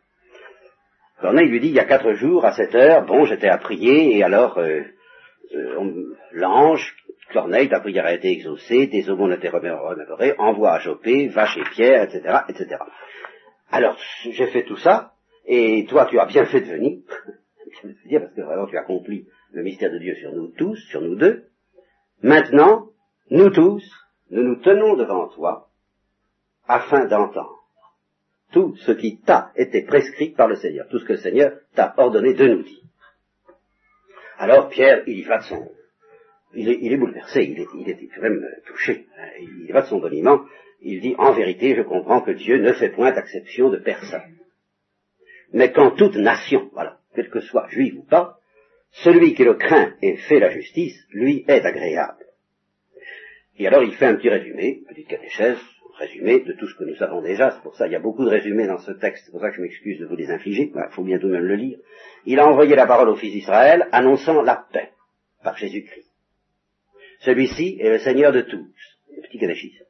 Corneille 1.21 1.47
lui 1.47 1.59
dit, 1.59 1.67
il 1.67 1.75
y 1.75 1.79
a 1.79 1.85
quatre 1.85 2.13
jours, 2.13 2.43
à 2.45 2.51
cette 2.51 2.75
heure, 2.75 3.05
bon, 3.05 3.25
j'étais 3.25 3.47
à 3.47 3.57
prier, 3.57 4.17
et 4.17 4.23
alors, 4.23 4.57
euh, 4.57 4.83
euh, 5.55 6.17
l'ange, 6.31 6.95
Corneille, 7.33 7.69
ta 7.69 7.79
prière 7.79 8.05
a 8.05 8.13
été 8.13 8.31
exaucée, 8.31 8.89
tes 8.89 9.09
aumônes 9.09 9.31
ont 9.31 9.35
été 9.35 9.49
remémorées, 9.49 10.35
envoie 10.37 10.73
à 10.73 10.79
Jopé, 10.79 11.27
va 11.27 11.45
chez 11.47 11.63
Pierre, 11.63 12.03
etc., 12.03 12.39
etc. 12.49 12.77
Alors, 13.71 13.97
j'ai 14.23 14.47
fait 14.47 14.63
tout 14.63 14.77
ça, 14.77 15.13
et 15.45 15.85
toi, 15.89 16.05
tu 16.05 16.19
as 16.19 16.25
bien 16.25 16.45
fait 16.45 16.61
de 16.61 16.67
venir, 16.67 16.99
dire 18.05 18.21
parce 18.21 18.33
que 18.33 18.41
vraiment 18.41 18.67
tu 18.67 18.77
accomplis 18.77 19.27
le 19.51 19.63
mystère 19.63 19.91
de 19.91 19.97
Dieu 19.97 20.15
sur 20.15 20.33
nous 20.33 20.49
tous, 20.57 20.75
sur 20.89 21.01
nous 21.01 21.15
deux. 21.15 21.45
Maintenant, 22.21 22.89
nous 23.31 23.49
tous, 23.49 23.83
nous 24.29 24.43
nous 24.43 24.61
tenons 24.61 24.95
devant 24.95 25.27
toi, 25.29 25.69
afin 26.67 27.05
d'entendre 27.05 27.63
tout 28.51 28.75
ce 28.77 28.91
qui 28.91 29.19
t'a 29.19 29.51
été 29.55 29.83
prescrit 29.83 30.29
par 30.29 30.47
le 30.47 30.55
Seigneur, 30.55 30.87
tout 30.89 30.99
ce 30.99 31.05
que 31.05 31.13
le 31.13 31.19
Seigneur 31.19 31.51
t'a 31.75 31.93
ordonné 31.97 32.33
de 32.33 32.47
nous 32.47 32.63
dire. 32.63 32.81
Alors 34.37 34.69
Pierre, 34.69 35.03
il 35.07 35.19
y 35.19 35.23
va 35.23 35.39
de 35.39 35.43
son... 35.43 35.71
Il 36.53 36.69
est, 36.69 36.97
bouleversé, 36.97 37.43
il 37.43 37.59
est, 37.59 37.67
il 37.73 38.21
même 38.21 38.45
touché. 38.65 39.05
Il 39.41 39.65
y 39.67 39.71
va 39.73 39.81
de 39.81 39.87
son 39.87 39.99
boniment. 39.99 40.45
Il 40.81 41.01
dit, 41.01 41.15
en 41.17 41.33
vérité, 41.33 41.75
je 41.75 41.81
comprends 41.81 42.21
que 42.21 42.31
Dieu 42.31 42.59
ne 42.59 42.71
fait 42.71 42.89
point 42.89 43.13
exception 43.13 43.69
de 43.69 43.77
personne. 43.77 44.37
Mais 45.51 45.71
quand 45.71 45.91
toute 45.91 46.15
nation, 46.15 46.69
voilà, 46.73 46.99
quelle 47.13 47.29
que 47.29 47.41
soit 47.41 47.67
juive 47.69 47.97
ou 47.97 48.03
pas, 48.03 48.39
celui 48.91 49.33
qui 49.33 49.43
le 49.43 49.55
craint 49.55 49.93
et 50.01 50.15
fait 50.15 50.39
la 50.39 50.49
justice, 50.49 50.97
lui 51.09 51.43
est 51.47 51.65
agréable. 51.65 52.25
Et 53.57 53.67
alors 53.67 53.83
il 53.83 53.93
fait 53.93 54.05
un 54.05 54.15
petit 54.15 54.29
résumé, 54.29 54.83
petite 54.87 55.07
catéchèse, 55.07 55.59
résumé 55.97 56.41
de 56.41 56.53
tout 56.53 56.67
ce 56.67 56.75
que 56.75 56.83
nous 56.83 56.95
savons 56.95 57.21
déjà, 57.21 57.51
c'est 57.51 57.61
pour 57.61 57.75
ça 57.75 57.85
qu'il 57.85 57.93
y 57.93 57.97
a 57.97 58.01
beaucoup 58.01 58.25
de 58.25 58.29
résumés 58.29 58.67
dans 58.67 58.79
ce 58.79 58.91
texte, 58.91 59.23
c'est 59.25 59.31
pour 59.31 59.41
ça 59.41 59.49
que 59.49 59.55
je 59.55 59.61
m'excuse 59.61 59.99
de 59.99 60.05
vous 60.05 60.15
les 60.15 60.29
infliger, 60.29 60.71
il 60.73 60.91
faut 60.91 61.03
bientôt 61.03 61.27
même 61.27 61.45
le 61.45 61.55
lire. 61.55 61.77
Il 62.25 62.39
a 62.39 62.47
envoyé 62.47 62.75
la 62.75 62.85
parole 62.85 63.09
aux 63.09 63.15
fils 63.15 63.31
d'Israël, 63.31 63.87
annonçant 63.91 64.41
la 64.41 64.65
paix 64.71 64.91
par 65.43 65.57
Jésus-Christ. 65.57 66.11
Celui-ci 67.19 67.77
est 67.79 67.89
le 67.89 67.99
Seigneur 67.99 68.31
de 68.31 68.41
tous. 68.41 68.73
Petit 69.23 69.39
catéchisme. 69.39 69.85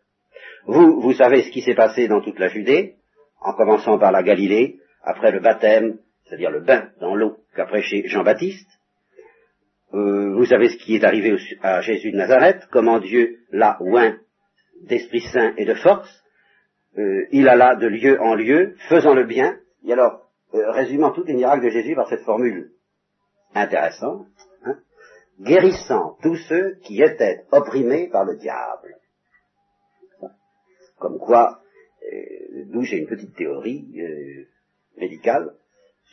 Vous, 0.67 1.01
vous 1.01 1.13
savez 1.13 1.43
ce 1.43 1.51
qui 1.51 1.61
s'est 1.61 1.75
passé 1.75 2.07
dans 2.07 2.21
toute 2.21 2.39
la 2.39 2.49
Judée, 2.49 2.95
en 3.41 3.53
commençant 3.53 3.97
par 3.97 4.11
la 4.11 4.23
Galilée, 4.23 4.79
après 5.03 5.31
le 5.31 5.39
baptême, 5.39 5.99
c'est-à-dire 6.25 6.51
le 6.51 6.61
bain 6.61 6.89
dans 6.99 7.15
l'eau 7.15 7.37
qu'après 7.55 7.81
chez 7.81 8.07
Jean-Baptiste. 8.07 8.69
Euh, 9.93 10.33
vous 10.33 10.45
savez 10.45 10.69
ce 10.69 10.77
qui 10.77 10.95
est 10.95 11.03
arrivé 11.03 11.35
à 11.61 11.81
Jésus 11.81 12.11
de 12.11 12.17
Nazareth, 12.17 12.67
comment 12.71 12.99
Dieu 12.99 13.39
l'a 13.51 13.77
oint 13.81 14.17
d'Esprit 14.81 15.21
Saint 15.21 15.53
et 15.57 15.65
de 15.65 15.73
force. 15.75 16.23
Euh, 16.97 17.25
il 17.31 17.47
alla 17.49 17.75
de 17.75 17.87
lieu 17.87 18.21
en 18.21 18.35
lieu, 18.35 18.75
faisant 18.89 19.13
le 19.13 19.25
bien. 19.25 19.57
Et 19.83 19.93
alors, 19.93 20.29
euh, 20.53 20.71
résumant 20.71 21.11
tous 21.11 21.23
les 21.23 21.33
miracles 21.33 21.65
de 21.65 21.69
Jésus 21.69 21.95
par 21.95 22.07
cette 22.07 22.23
formule 22.23 22.71
intéressante, 23.53 24.27
hein, 24.63 24.77
guérissant 25.41 26.17
tous 26.21 26.35
ceux 26.47 26.75
qui 26.83 27.01
étaient 27.01 27.43
opprimés 27.51 28.07
par 28.09 28.25
le 28.25 28.37
diable. 28.37 28.95
Comme 30.97 31.19
quoi, 31.19 31.59
euh, 32.11 32.65
d'où 32.67 32.83
j'ai 32.83 32.97
une 32.97 33.07
petite 33.07 33.35
théorie 33.35 33.85
médicale 34.97 35.53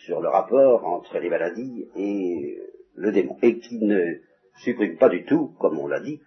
sur 0.05 0.20
le 0.20 0.29
rapport 0.29 0.85
entre 0.85 1.18
les 1.18 1.31
maladies 1.31 1.88
et 1.94 2.59
le 2.94 3.12
démon, 3.12 3.38
et 3.42 3.59
qui 3.59 3.79
ne 3.79 4.20
supprime 4.57 4.96
pas 4.96 5.09
du 5.09 5.25
tout, 5.25 5.55
comme 5.61 5.79
on 5.79 5.87
l'a 5.87 6.01
dit, 6.01 6.20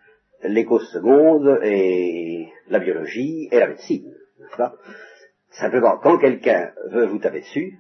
l'éco-seconde 0.48 1.60
et 1.64 2.48
la 2.70 2.80
biologie 2.80 3.50
et 3.52 3.60
la 3.60 3.68
médecine. 3.68 4.14
Simplement, 5.52 5.98
quand 6.02 6.18
quelqu'un 6.18 6.72
veut 6.92 7.06
vous 7.06 7.20
taper 7.20 7.40
dessus, 7.40 7.78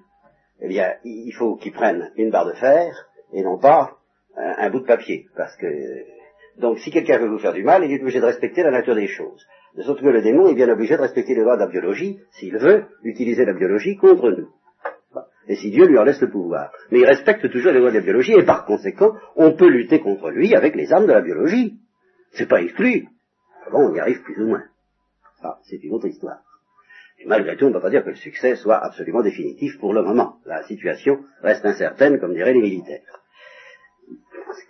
eh 0.61 0.67
bien, 0.67 0.93
il 1.03 1.31
faut 1.33 1.55
qu'il 1.55 1.73
prenne 1.73 2.11
une 2.15 2.31
barre 2.31 2.47
de 2.47 2.53
fer 2.53 3.09
et 3.33 3.43
non 3.43 3.57
pas 3.57 3.97
un, 4.37 4.69
bout 4.69 4.79
de 4.79 4.85
papier. 4.85 5.27
Parce 5.35 5.55
que, 5.57 5.67
donc, 6.59 6.79
si 6.79 6.91
quelqu'un 6.91 7.17
veut 7.17 7.27
vous 7.27 7.39
faire 7.39 7.53
du 7.53 7.63
mal, 7.63 7.83
il 7.83 7.91
est 7.91 8.01
obligé 8.01 8.19
de 8.19 8.25
respecter 8.25 8.63
la 8.63 8.71
nature 8.71 8.95
des 8.95 9.07
choses. 9.07 9.45
De 9.75 9.81
sorte 9.81 9.99
que 9.99 10.07
le 10.07 10.21
démon 10.21 10.47
est 10.47 10.55
bien 10.55 10.69
obligé 10.69 10.95
de 10.95 11.01
respecter 11.01 11.35
les 11.35 11.41
lois 11.41 11.57
de 11.57 11.61
la 11.61 11.67
biologie 11.67 12.19
s'il 12.31 12.57
veut 12.57 12.85
utiliser 13.03 13.43
la 13.43 13.53
biologie 13.53 13.97
contre 13.97 14.29
nous. 14.31 14.49
Et 15.47 15.55
si 15.55 15.69
Dieu 15.69 15.85
lui 15.85 15.97
en 15.97 16.03
laisse 16.03 16.21
le 16.21 16.29
pouvoir. 16.29 16.71
Mais 16.91 16.99
il 16.99 17.05
respecte 17.05 17.49
toujours 17.51 17.71
les 17.71 17.79
lois 17.79 17.91
de 17.91 17.97
la 17.97 18.01
biologie 18.01 18.33
et 18.33 18.43
par 18.43 18.65
conséquent, 18.65 19.13
on 19.35 19.51
peut 19.51 19.69
lutter 19.69 19.99
contre 19.99 20.29
lui 20.29 20.55
avec 20.55 20.75
les 20.75 20.91
armes 20.91 21.07
de 21.07 21.13
la 21.13 21.21
biologie. 21.21 21.77
C'est 22.35 22.47
pas 22.47 22.61
exclu. 22.61 23.07
Bon, 23.71 23.89
on 23.89 23.95
y 23.95 23.99
arrive 23.99 24.21
plus 24.21 24.41
ou 24.43 24.47
moins. 24.47 24.63
Ça, 25.41 25.59
c'est 25.63 25.83
une 25.83 25.93
autre 25.93 26.07
histoire. 26.07 26.41
Et 27.19 27.25
malgré 27.25 27.55
tout, 27.55 27.65
on 27.65 27.69
ne 27.69 27.73
peut 27.73 27.81
pas 27.81 27.89
dire 27.89 28.03
que 28.03 28.09
le 28.09 28.15
succès 28.15 28.55
soit 28.55 28.83
absolument 28.83 29.21
définitif 29.21 29.79
pour 29.79 29.93
le 29.93 30.03
moment. 30.03 30.37
La 30.45 30.63
situation 30.63 31.23
reste 31.41 31.65
incertaine, 31.65 32.19
comme 32.19 32.33
diraient 32.33 32.53
les 32.53 32.61
militaires. 32.61 33.21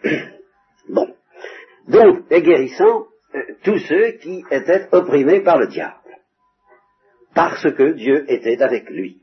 Bon. 0.87 1.15
Donc, 1.87 2.25
et 2.29 2.43
guérissant 2.43 3.07
euh, 3.33 3.41
tous 3.63 3.79
ceux 3.79 4.11
qui 4.21 4.43
étaient 4.51 4.87
opprimés 4.91 5.41
par 5.41 5.57
le 5.57 5.65
diable. 5.65 5.95
Parce 7.33 7.63
que 7.73 7.93
Dieu 7.93 8.23
était 8.31 8.61
avec 8.61 8.87
lui. 8.91 9.19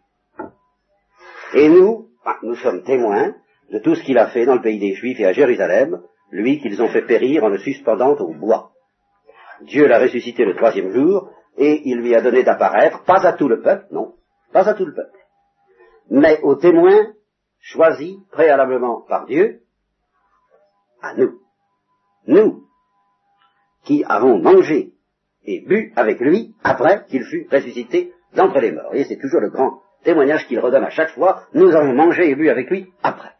Et 1.54 1.68
nous, 1.68 2.08
ah, 2.24 2.38
nous 2.42 2.56
sommes 2.56 2.82
témoins 2.82 3.36
de 3.70 3.78
tout 3.78 3.94
ce 3.94 4.02
qu'il 4.02 4.18
a 4.18 4.28
fait 4.28 4.44
dans 4.44 4.56
le 4.56 4.60
pays 4.60 4.80
des 4.80 4.94
Juifs 4.94 5.20
et 5.20 5.26
à 5.26 5.32
Jérusalem, 5.32 6.02
lui 6.32 6.58
qu'ils 6.60 6.82
ont 6.82 6.88
fait 6.88 7.02
périr 7.02 7.44
en 7.44 7.48
le 7.48 7.58
suspendant 7.58 8.16
au 8.16 8.34
bois. 8.34 8.72
Dieu 9.60 9.86
l'a 9.86 10.00
ressuscité 10.00 10.44
le 10.44 10.56
troisième 10.56 10.90
jour, 10.90 11.30
et 11.56 11.82
il 11.84 11.98
lui 11.98 12.14
a 12.14 12.22
donné 12.22 12.42
d'apparaître, 12.42 13.04
pas 13.04 13.24
à 13.26 13.34
tout 13.34 13.48
le 13.48 13.60
peuple, 13.60 13.86
non, 13.92 14.14
pas 14.52 14.68
à 14.68 14.74
tout 14.74 14.86
le 14.86 14.94
peuple, 14.94 15.18
mais 16.10 16.40
aux 16.40 16.56
témoins 16.56 17.12
choisis 17.60 18.16
préalablement 18.32 19.02
par 19.02 19.26
Dieu, 19.26 19.60
à 21.00 21.14
nous. 21.14 21.38
Nous, 22.26 22.64
qui 23.84 24.04
avons 24.04 24.38
mangé 24.38 24.92
et 25.44 25.60
bu 25.60 25.92
avec 25.96 26.20
lui 26.20 26.54
après 26.62 27.04
qu'il 27.06 27.24
fut 27.24 27.48
ressuscité 27.50 28.12
d'entre 28.34 28.60
les 28.60 28.72
morts. 28.72 28.94
Et 28.94 29.04
c'est 29.04 29.18
toujours 29.18 29.40
le 29.40 29.50
grand 29.50 29.82
témoignage 30.04 30.46
qu'il 30.46 30.60
redonne 30.60 30.84
à 30.84 30.90
chaque 30.90 31.10
fois, 31.10 31.42
nous 31.54 31.74
avons 31.74 31.92
mangé 31.92 32.30
et 32.30 32.34
bu 32.34 32.48
avec 32.48 32.70
lui 32.70 32.92
après. 33.02 33.32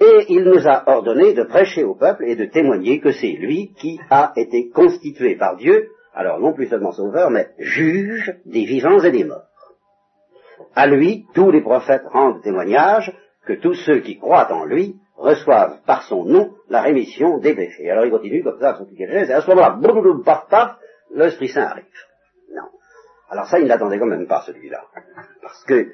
Et 0.00 0.26
il 0.28 0.44
nous 0.44 0.68
a 0.68 0.84
ordonné 0.86 1.32
de 1.32 1.44
prêcher 1.44 1.84
au 1.84 1.94
peuple 1.94 2.24
et 2.26 2.36
de 2.36 2.44
témoigner 2.44 3.00
que 3.00 3.12
c'est 3.12 3.32
lui 3.32 3.72
qui 3.74 3.98
a 4.10 4.32
été 4.36 4.68
constitué 4.68 5.36
par 5.36 5.56
Dieu, 5.56 5.88
alors 6.14 6.38
non 6.38 6.52
plus 6.52 6.68
seulement 6.68 6.92
sauveur, 6.92 7.30
mais 7.30 7.48
juge 7.58 8.34
des 8.44 8.64
vivants 8.64 9.02
et 9.02 9.10
des 9.10 9.24
morts. 9.24 9.46
À 10.74 10.86
lui, 10.86 11.26
tous 11.34 11.50
les 11.50 11.62
prophètes 11.62 12.04
rendent 12.12 12.42
témoignage 12.42 13.14
que 13.46 13.54
tous 13.54 13.74
ceux 13.74 14.00
qui 14.00 14.18
croient 14.18 14.52
en 14.52 14.64
lui 14.64 14.96
reçoivent 15.16 15.80
par 15.86 16.02
son 16.02 16.24
nom 16.24 16.54
la 16.68 16.82
rémission 16.82 17.38
des 17.38 17.54
péchés. 17.54 17.90
Alors 17.90 18.04
il 18.04 18.10
continue 18.10 18.42
comme 18.42 18.60
ça, 18.60 18.76
son 18.76 18.86
et 18.98 19.32
à 19.32 19.40
ce 19.40 19.48
moment-là, 19.48 19.78
boum, 19.80 20.22
paf, 20.22 20.48
paf, 20.50 20.76
l'Esprit 21.14 21.48
Saint 21.48 21.62
arrive. 21.62 21.84
Non. 22.54 22.68
Alors 23.30 23.46
ça, 23.46 23.58
il 23.58 23.66
n'attendait 23.66 23.98
quand 23.98 24.06
même 24.06 24.26
pas 24.26 24.42
celui-là. 24.46 24.82
Parce 25.40 25.64
que 25.64 25.88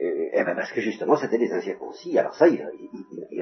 euh, 0.00 0.28
eh 0.32 0.44
ben 0.44 0.54
parce 0.54 0.70
que 0.70 0.80
justement 0.80 1.16
c'était 1.16 1.38
des 1.38 1.52
incirconcis. 1.52 2.16
Alors 2.18 2.34
ça, 2.34 2.46
il, 2.46 2.64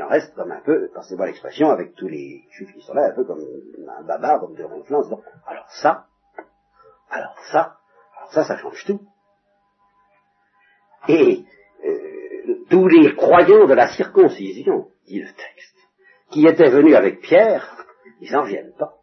en 0.02 0.08
reste 0.08 0.34
comme 0.34 0.50
un 0.50 0.62
peu, 0.62 0.88
passez-moi 0.94 1.26
l'expression, 1.26 1.68
avec 1.68 1.94
tous 1.94 2.08
les 2.08 2.44
juifs 2.50 2.72
qui 2.72 2.80
sont 2.80 2.94
là, 2.94 3.10
un 3.10 3.14
peu 3.14 3.24
comme 3.24 3.44
un 3.88 4.02
baba, 4.02 4.38
comme 4.38 4.54
de 4.54 4.64
ronflants. 4.64 5.02
Alors 5.46 5.68
ça, 5.68 6.06
alors 7.10 7.36
ça, 7.52 7.76
alors 8.16 8.32
ça, 8.32 8.44
ça 8.44 8.56
change 8.56 8.84
tout. 8.86 9.00
Et 11.08 11.44
euh, 11.84 12.64
tous 12.70 12.88
les 12.88 13.14
croyants 13.14 13.66
de 13.66 13.74
la 13.74 13.88
circoncision, 13.88 14.88
dit 15.06 15.20
le 15.20 15.28
texte, 15.28 15.76
qui 16.30 16.46
étaient 16.46 16.70
venus 16.70 16.96
avec 16.96 17.20
Pierre, 17.20 17.84
ils 18.20 18.32
n'en 18.32 18.44
viennent 18.44 18.74
pas. 18.78 18.94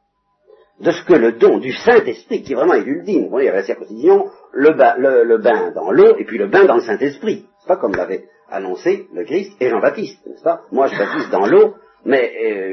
De 0.79 0.91
ce 0.91 1.05
que 1.05 1.13
le 1.13 1.33
don 1.33 1.59
du 1.59 1.71
Saint-Esprit, 1.71 2.41
qui 2.41 2.55
vraiment 2.55 2.73
est 2.73 2.83
ultime, 2.83 3.25
vous 3.25 3.29
voyez, 3.29 3.51
la 3.51 3.63
circoncision, 3.63 4.31
le 4.53 5.37
bain, 5.37 5.71
dans 5.71 5.91
l'eau, 5.91 6.15
et 6.17 6.25
puis 6.25 6.37
le 6.37 6.47
bain 6.47 6.65
dans 6.65 6.75
le 6.75 6.81
Saint-Esprit. 6.81 7.45
C'est 7.59 7.67
pas 7.67 7.77
comme 7.77 7.95
l'avait 7.95 8.25
annoncé 8.49 9.07
le 9.13 9.23
Christ 9.23 9.51
et 9.59 9.69
Jean-Baptiste, 9.69 10.25
n'est-ce 10.25 10.43
pas? 10.43 10.61
Moi, 10.71 10.87
je 10.87 10.97
baptise 10.97 11.29
dans 11.31 11.45
l'eau, 11.47 11.75
mais 12.05 12.31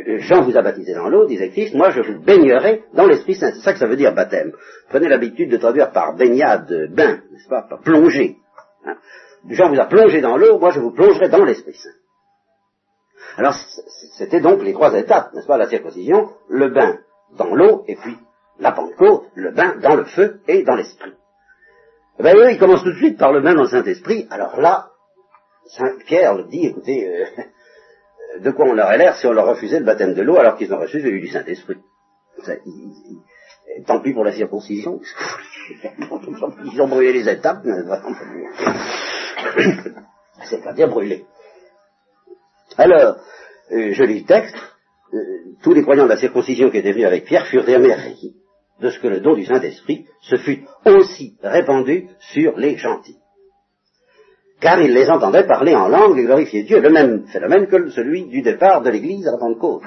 euh, 0.09 0.19
Jean 0.19 0.43
vous 0.43 0.57
a 0.57 0.63
baptisé 0.63 0.93
dans 0.95 1.09
l'eau, 1.09 1.27
disait 1.27 1.51
Christ, 1.51 1.75
moi 1.75 1.91
je 1.91 2.03
vous 2.03 2.21
baignerai 2.21 2.85
dans 2.95 3.07
l'Esprit 3.07 3.35
Saint. 3.35 3.53
C'est 3.53 3.61
ça 3.61 3.73
que 3.73 3.79
ça 3.79 3.87
veut 3.87 3.97
dire 3.97 4.13
baptême. 4.13 4.53
Prenez 4.89 5.09
l'habitude 5.09 5.51
de 5.51 5.57
traduire 5.57 5.93
par 5.93 6.17
baignade, 6.17 6.67
bain, 6.93 7.21
n'est-ce 7.31 7.49
pas? 7.49 7.63
Par 7.63 7.81
plonger. 7.81 8.37
Hein. 8.85 8.97
Jean 9.49 9.71
vous 9.71 9.81
a 9.81 9.87
plongé 9.87 10.21
dans 10.21 10.37
l'eau, 10.37 10.59
moi 10.59 10.71
je 10.71 10.81
vous 10.81 10.91
plongerai 10.91 11.29
dans 11.29 11.45
l'Esprit 11.45 11.75
Saint. 11.75 11.91
Alors 13.37 13.55
c'était 14.19 14.41
donc 14.41 14.65
les 14.65 14.73
trois 14.73 14.95
étapes, 14.95 15.33
n'est-ce 15.33 15.47
pas? 15.47 15.57
La 15.57 15.69
circoncision, 15.69 16.31
le 16.49 16.69
bain 16.69 16.99
dans 17.39 17.55
l'eau, 17.55 17.85
et 17.87 17.95
puis 17.95 18.17
la 18.59 18.73
Pentecôte, 18.73 19.27
le 19.37 19.53
bain 19.53 19.77
dans 19.81 19.95
le 19.95 20.05
feu 20.07 20.41
et 20.49 20.65
dans 20.65 20.75
l'Esprit. 20.75 21.13
Eh 22.21 22.23
bien 22.23 22.35
eux, 22.35 22.53
ils 22.53 22.59
tout 22.59 22.67
de 22.67 22.97
suite 22.97 23.17
par 23.17 23.33
le 23.33 23.41
dans 23.41 23.63
le 23.63 23.67
Saint-Esprit, 23.67 24.27
alors 24.29 24.61
là, 24.61 24.91
Saint 25.65 25.97
Pierre 26.05 26.35
le 26.35 26.45
dit, 26.49 26.67
écoutez, 26.67 27.09
euh, 27.09 27.25
de 28.41 28.51
quoi 28.51 28.67
on 28.67 28.79
aurait 28.79 28.99
l'air 28.99 29.17
si 29.17 29.27
on 29.27 29.33
leur 29.33 29.47
refusait 29.47 29.79
le 29.79 29.87
baptême 29.87 30.13
de 30.13 30.21
l'eau 30.21 30.37
alors 30.37 30.59
qu'ils 30.59 30.71
ont 30.75 30.79
reçu 30.79 31.01
celui 31.01 31.23
du 31.23 31.29
Saint-Esprit 31.29 31.79
Tant 33.87 34.01
pis 34.01 34.13
pour 34.13 34.25
la 34.25 34.33
circoncision. 34.33 35.01
Ils 36.73 36.83
ont 36.83 36.89
brûlé 36.89 37.15
les 37.15 37.27
étapes, 37.27 37.65
c'est 40.43 40.63
pas 40.63 40.75
bien 40.75 40.89
brûlé. 40.89 41.25
Alors, 42.77 43.17
euh, 43.73 43.93
je 43.93 44.03
lis 44.03 44.21
le 44.21 44.27
texte, 44.27 44.57
euh, 45.15 45.55
tous 45.63 45.73
les 45.73 45.81
croyants 45.81 46.05
de 46.05 46.11
la 46.11 46.19
circoncision 46.19 46.69
qui 46.71 46.77
étaient 46.77 46.93
venus 46.93 47.07
avec 47.07 47.25
Pierre 47.25 47.47
furent 47.47 47.67
émerveillés 47.67 48.35
de 48.81 48.91
ce 48.91 48.99
que 48.99 49.09
le 49.09 49.21
don 49.21 49.35
du 49.35 49.45
Saint-Esprit 49.45 50.07
se 50.23 50.37
fût 50.37 50.65
aussi 50.85 51.37
répandu 51.43 52.09
sur 52.33 52.57
les 52.57 52.77
gentils 52.77 53.21
car 54.61 54.81
il 54.81 54.93
les 54.93 55.09
entendait 55.09 55.47
parler 55.47 55.75
en 55.75 55.89
langue 55.89 56.19
et 56.19 56.25
glorifier 56.25 56.63
Dieu, 56.65 56.81
le 56.81 56.91
même 56.91 57.27
phénomène 57.29 57.67
que 57.67 57.89
celui 57.91 58.27
du 58.27 58.43
départ 58.43 58.83
de 58.83 58.91
l'Église 58.91 59.27
à 59.27 59.33
la 59.33 59.39
Pentecôte. 59.39 59.83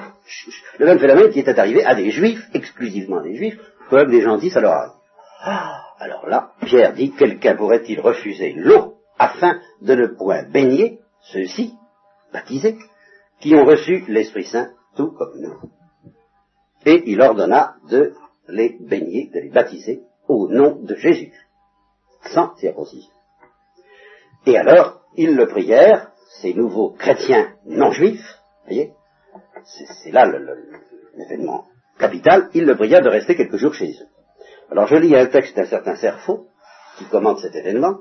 Le 0.78 0.86
même 0.86 0.98
phénomène 0.98 1.30
qui 1.30 1.40
était 1.40 1.58
arrivé 1.58 1.84
à 1.84 1.94
des 1.94 2.10
juifs, 2.10 2.42
exclusivement 2.52 3.22
des 3.22 3.36
juifs, 3.36 3.58
comme 3.88 4.10
des 4.10 4.22
gentils, 4.22 4.50
ça 4.50 4.60
leur 4.60 4.72
arrive. 4.72 4.92
Ah, 5.42 5.82
alors 6.00 6.26
là, 6.26 6.50
Pierre 6.62 6.92
dit, 6.92 7.12
quelqu'un 7.12 7.54
pourrait-il 7.54 8.00
refuser 8.00 8.54
l'eau 8.56 8.94
afin 9.18 9.60
de 9.80 9.94
ne 9.94 10.06
point 10.08 10.42
baigner 10.50 10.98
ceux-ci, 11.32 11.74
baptisés, 12.32 12.76
qui 13.40 13.54
ont 13.54 13.64
reçu 13.64 14.04
l'Esprit 14.08 14.44
Saint 14.44 14.70
tout 14.96 15.12
comme 15.12 15.38
nous? 15.40 15.70
Et 16.84 17.04
il 17.06 17.20
ordonna 17.20 17.76
de 17.88 18.14
les 18.48 18.76
baigner, 18.80 19.30
de 19.32 19.40
les 19.40 19.50
baptiser 19.50 20.02
au 20.28 20.48
nom 20.48 20.76
de 20.82 20.94
Jésus, 20.94 21.32
sans 22.26 22.54
circoncision. 22.56 23.12
Et 24.46 24.56
alors, 24.56 25.02
ils 25.16 25.34
le 25.34 25.46
prièrent, 25.46 26.10
ces 26.40 26.54
nouveaux 26.54 26.90
chrétiens 26.90 27.54
non 27.66 27.90
juifs, 27.92 28.38
voyez, 28.66 28.92
c'est 30.02 30.10
là 30.10 30.26
l'événement 31.16 31.66
capital, 31.98 32.50
ils 32.54 32.64
le 32.64 32.76
prièrent 32.76 33.02
de 33.02 33.08
rester 33.08 33.36
quelques 33.36 33.56
jours 33.56 33.74
chez 33.74 33.90
eux. 33.90 34.08
Alors 34.70 34.86
je 34.86 34.96
lis 34.96 35.14
un 35.14 35.26
texte 35.26 35.56
d'un 35.56 35.66
certain 35.66 35.96
Serfo, 35.96 36.48
qui 36.98 37.04
commente 37.06 37.38
cet 37.38 37.54
événement. 37.54 37.98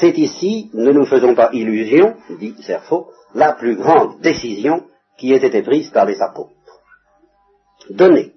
C'est 0.00 0.16
ici, 0.18 0.70
ne 0.74 0.92
nous 0.92 1.06
faisons 1.06 1.34
pas 1.34 1.50
illusion, 1.52 2.16
dit 2.38 2.54
Serfo, 2.62 3.10
la 3.34 3.52
plus 3.52 3.76
grande 3.76 4.20
décision 4.20 4.86
qui 5.16 5.32
ait 5.32 5.44
été 5.44 5.62
prise 5.62 5.90
par 5.90 6.06
les 6.06 6.20
apôtres. 6.20 6.52
Donner 7.90 8.32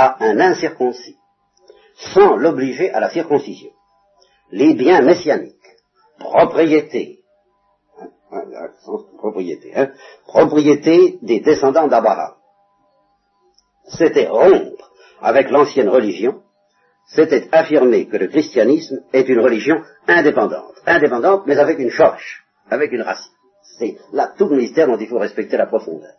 à 0.00 0.16
un 0.20 0.38
incirconcis, 0.38 1.16
sans 2.14 2.36
l'obliger 2.36 2.92
à 2.92 3.00
la 3.00 3.10
circoncision, 3.10 3.72
les 4.52 4.74
biens 4.74 5.02
messianiques, 5.02 5.56
propriété, 6.20 7.18
propriété, 9.16 9.72
hein, 9.74 9.90
propriété 10.24 11.18
des 11.22 11.40
descendants 11.40 11.88
d'Abraham. 11.88 12.34
C'était 13.88 14.28
rompre 14.28 14.92
avec 15.20 15.50
l'ancienne 15.50 15.88
religion, 15.88 16.42
c'était 17.06 17.48
affirmer 17.50 18.06
que 18.06 18.18
le 18.18 18.28
christianisme 18.28 19.00
est 19.12 19.28
une 19.28 19.40
religion 19.40 19.82
indépendante, 20.06 20.76
indépendante 20.86 21.42
mais 21.46 21.58
avec 21.58 21.80
une 21.80 21.90
chorche, 21.90 22.44
avec 22.70 22.92
une 22.92 23.02
racine. 23.02 23.32
C'est 23.78 23.96
là 24.12 24.32
tout 24.38 24.48
le 24.48 24.58
mystère 24.58 24.86
dont 24.86 24.98
il 24.98 25.08
faut 25.08 25.18
respecter 25.18 25.56
la 25.56 25.66
profondeur. 25.66 26.14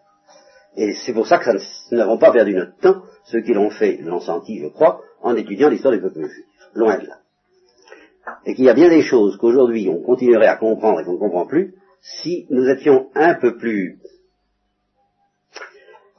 Et 0.75 0.93
c'est 1.05 1.13
pour 1.13 1.27
ça 1.27 1.39
que 1.39 1.49
nous 1.91 1.97
n'avons 1.97 2.17
pas 2.17 2.31
perdu 2.31 2.53
notre 2.53 2.77
temps, 2.77 3.03
ceux 3.25 3.41
qui 3.41 3.53
l'ont 3.53 3.69
fait 3.69 3.97
l'ont 3.97 4.19
senti, 4.19 4.59
je 4.59 4.67
crois, 4.67 5.01
en 5.21 5.35
étudiant 5.35 5.69
l'histoire 5.69 5.93
du 5.93 6.01
peuple 6.01 6.27
juif. 6.27 6.45
Loin 6.73 6.97
de 6.97 7.07
là 7.07 7.19
et 8.45 8.55
qu'il 8.55 8.65
y 8.65 8.69
a 8.69 8.73
bien 8.73 8.89
des 8.89 9.01
choses 9.01 9.37
qu'aujourd'hui 9.37 9.89
on 9.89 10.01
continuerait 10.01 10.47
à 10.47 10.57
comprendre 10.57 10.99
et 10.99 11.05
qu'on 11.05 11.13
ne 11.13 11.19
comprend 11.19 11.45
plus 11.45 11.75
si 12.01 12.45
nous 12.49 12.67
étions 12.69 13.09
un 13.15 13.35
peu 13.35 13.57
plus... 13.57 13.99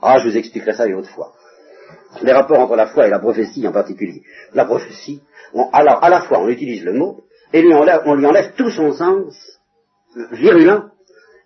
Ah, 0.03 0.19
je 0.19 0.29
vous 0.29 0.37
expliquerai 0.37 0.73
ça 0.75 0.87
une 0.87 0.95
autre 0.95 1.11
fois. 1.11 1.33
Les 2.23 2.33
rapports 2.33 2.59
entre 2.59 2.77
la 2.77 2.87
foi 2.87 3.07
et 3.07 3.11
la 3.11 3.19
prophétie 3.19 3.67
en 3.67 3.73
particulier. 3.73 4.23
La 4.55 4.65
prophétie, 4.65 5.23
alors 5.73 6.03
à 6.03 6.11
la 6.11 6.23
fois 6.23 6.41
on 6.41 6.49
utilise 6.49 6.85
le 6.85 6.93
mot, 6.93 7.25
et 7.53 7.63
lui, 7.63 7.75
on, 7.75 7.85
on 8.07 8.15
lui 8.15 8.27
enlève 8.27 8.55
tout 8.57 8.71
son 8.71 8.93
sens 8.93 9.35
virulent, 10.33 10.91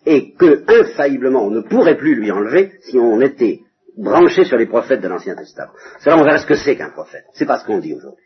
et 0.06 0.32
que 0.34 0.64
infailliblement 0.82 1.44
on 1.44 1.50
ne 1.50 1.60
pourrait 1.60 1.96
plus 1.96 2.14
lui 2.14 2.30
enlever 2.30 2.72
si 2.82 2.98
on 2.98 3.20
était 3.20 3.60
branché 3.96 4.44
sur 4.44 4.56
les 4.56 4.66
prophètes 4.66 5.00
de 5.00 5.08
l'Ancien 5.08 5.36
Testament. 5.36 5.72
Cela, 6.00 6.18
on 6.18 6.24
verra 6.24 6.38
ce 6.38 6.46
que 6.46 6.56
c'est 6.56 6.76
qu'un 6.76 6.90
prophète. 6.90 7.24
C'est 7.34 7.46
pas 7.46 7.58
ce 7.58 7.66
qu'on 7.66 7.78
dit 7.78 7.94
aujourd'hui. 7.94 8.24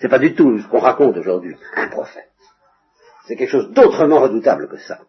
C'est 0.00 0.08
pas 0.08 0.18
du 0.18 0.34
tout 0.34 0.58
ce 0.58 0.68
qu'on 0.68 0.80
raconte 0.80 1.16
aujourd'hui, 1.16 1.56
un 1.76 1.88
prophète. 1.88 2.30
C'est 3.26 3.36
quelque 3.36 3.50
chose 3.50 3.70
d'autrement 3.72 4.20
redoutable 4.20 4.68
que 4.68 4.76
ça. 4.78 5.00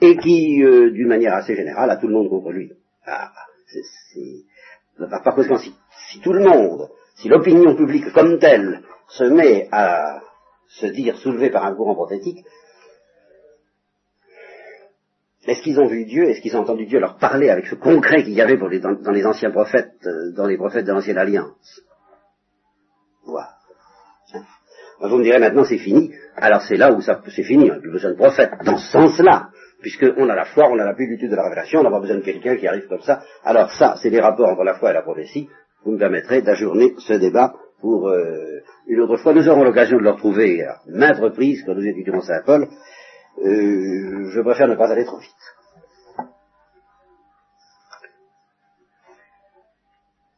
Et 0.00 0.16
qui, 0.16 0.62
euh, 0.62 0.90
d'une 0.90 1.08
manière 1.08 1.34
assez 1.34 1.54
générale, 1.54 1.90
a 1.90 1.96
tout 1.96 2.08
le 2.08 2.14
monde 2.14 2.28
contre 2.28 2.50
lui. 2.50 2.72
Ah, 3.06 3.32
c'est, 3.66 5.08
par 5.08 5.34
conséquent, 5.34 5.58
si, 5.58 5.74
si 6.10 6.20
tout 6.20 6.32
le 6.32 6.44
monde, 6.44 6.88
si 7.16 7.28
l'opinion 7.28 7.74
publique 7.76 8.12
comme 8.12 8.38
telle 8.38 8.82
se 9.08 9.24
met 9.24 9.68
à 9.70 10.20
se 10.68 10.86
dire 10.86 11.16
soulevée 11.18 11.50
par 11.50 11.64
un 11.64 11.74
courant 11.74 11.94
prophétique, 11.94 12.44
est-ce 15.46 15.62
qu'ils 15.62 15.78
ont 15.78 15.86
vu 15.86 16.04
Dieu? 16.04 16.24
Est-ce 16.24 16.40
qu'ils 16.40 16.56
ont 16.56 16.60
entendu 16.60 16.86
Dieu 16.86 16.98
leur 16.98 17.16
parler 17.16 17.50
avec 17.50 17.66
ce 17.66 17.74
concret 17.74 18.22
qu'il 18.22 18.32
y 18.32 18.40
avait 18.40 18.56
dans, 18.56 18.68
les 18.68 19.26
anciens 19.26 19.50
prophètes, 19.50 19.92
euh, 20.06 20.32
dans 20.34 20.46
les 20.46 20.56
prophètes 20.56 20.86
de 20.86 20.92
l'ancienne 20.92 21.18
alliance? 21.18 21.82
Voilà. 23.26 23.50
Vous 25.00 25.18
me 25.18 25.22
direz 25.24 25.38
maintenant 25.38 25.64
c'est 25.64 25.78
fini. 25.78 26.12
Alors 26.36 26.62
c'est 26.62 26.76
là 26.76 26.92
où 26.92 27.00
ça 27.00 27.20
c'est 27.28 27.42
fini, 27.42 27.70
on 27.70 27.74
n'a 27.74 27.80
plus 27.80 27.90
besoin 27.90 28.12
de 28.12 28.16
prophète. 28.16 28.50
Dans 28.64 28.78
ce 28.78 28.90
sens-là, 28.90 29.50
puisqu'on 29.80 30.28
a 30.28 30.34
la 30.34 30.46
foi, 30.46 30.68
on 30.70 30.78
a 30.78 30.84
la 30.84 30.94
plénitude 30.94 31.30
de 31.30 31.36
la 31.36 31.44
révélation, 31.44 31.80
on 31.80 31.82
n'a 31.82 31.90
pas 31.90 32.00
besoin 32.00 32.16
de 32.16 32.22
quelqu'un 32.22 32.56
qui 32.56 32.66
arrive 32.66 32.86
comme 32.88 33.02
ça. 33.02 33.22
Alors 33.44 33.70
ça, 33.72 33.96
c'est 34.02 34.10
les 34.10 34.20
rapports 34.20 34.48
entre 34.48 34.64
la 34.64 34.74
foi 34.74 34.90
et 34.90 34.94
la 34.94 35.02
prophétie. 35.02 35.48
Vous 35.84 35.92
me 35.92 35.98
permettrez 35.98 36.40
d'ajourner 36.40 36.94
ce 36.98 37.14
débat 37.14 37.54
pour 37.80 38.08
euh, 38.08 38.62
une 38.86 39.00
autre 39.00 39.18
fois. 39.18 39.34
Nous 39.34 39.46
aurons 39.46 39.64
l'occasion 39.64 39.98
de 39.98 40.02
le 40.02 40.10
retrouver 40.10 40.64
à 40.64 40.78
maintes 40.88 41.18
reprises 41.18 41.62
quand 41.66 41.74
nous 41.74 41.86
étudierons 41.86 42.22
Saint-Paul. 42.22 42.66
Euh, 43.38 44.30
je 44.30 44.40
préfère 44.40 44.68
ne 44.68 44.76
pas 44.76 44.90
aller 44.90 45.04
trop 45.04 45.18
vite. 45.18 45.30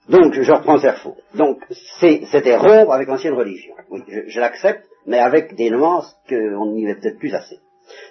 Donc, 0.09 0.35
je 0.41 0.53
reprends 0.53 0.79
Serfo. 0.79 1.17
Donc, 1.35 1.59
c'était 2.01 2.57
rompre 2.57 2.93
avec 2.93 3.09
l'ancienne 3.09 3.35
religion. 3.35 3.75
Oui, 3.91 4.03
je, 4.07 4.41
l'accepte, 4.41 4.87
mais 5.05 5.19
avec 5.19 5.57
des 5.57 5.71
nuances 5.71 6.17
qu'on 6.29 6.73
n'y 6.73 6.89
est 6.89 6.95
peut-être 6.95 7.19
plus 7.19 7.35
assez. 7.35 7.59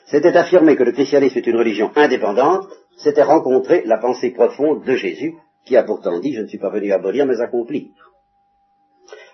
C'était 0.06 0.36
affirmer 0.36 0.76
que 0.76 0.84
le 0.84 0.92
christianisme 0.92 1.38
est 1.38 1.48
une 1.48 1.58
religion 1.58 1.92
indépendante, 1.96 2.68
c'était 2.98 3.24
rencontrer 3.24 3.84
la 3.86 3.98
pensée 3.98 4.32
profonde 4.32 4.84
de 4.84 4.96
Jésus, 4.96 5.36
qui 5.66 5.78
a 5.78 5.84
pourtant 5.84 6.20
dit, 6.20 6.34
je 6.34 6.42
ne 6.42 6.48
suis 6.48 6.60
pas 6.60 6.70
venu 6.70 6.92
abolir, 6.92 7.26
mais 7.26 7.42
accomplir. 7.42 7.88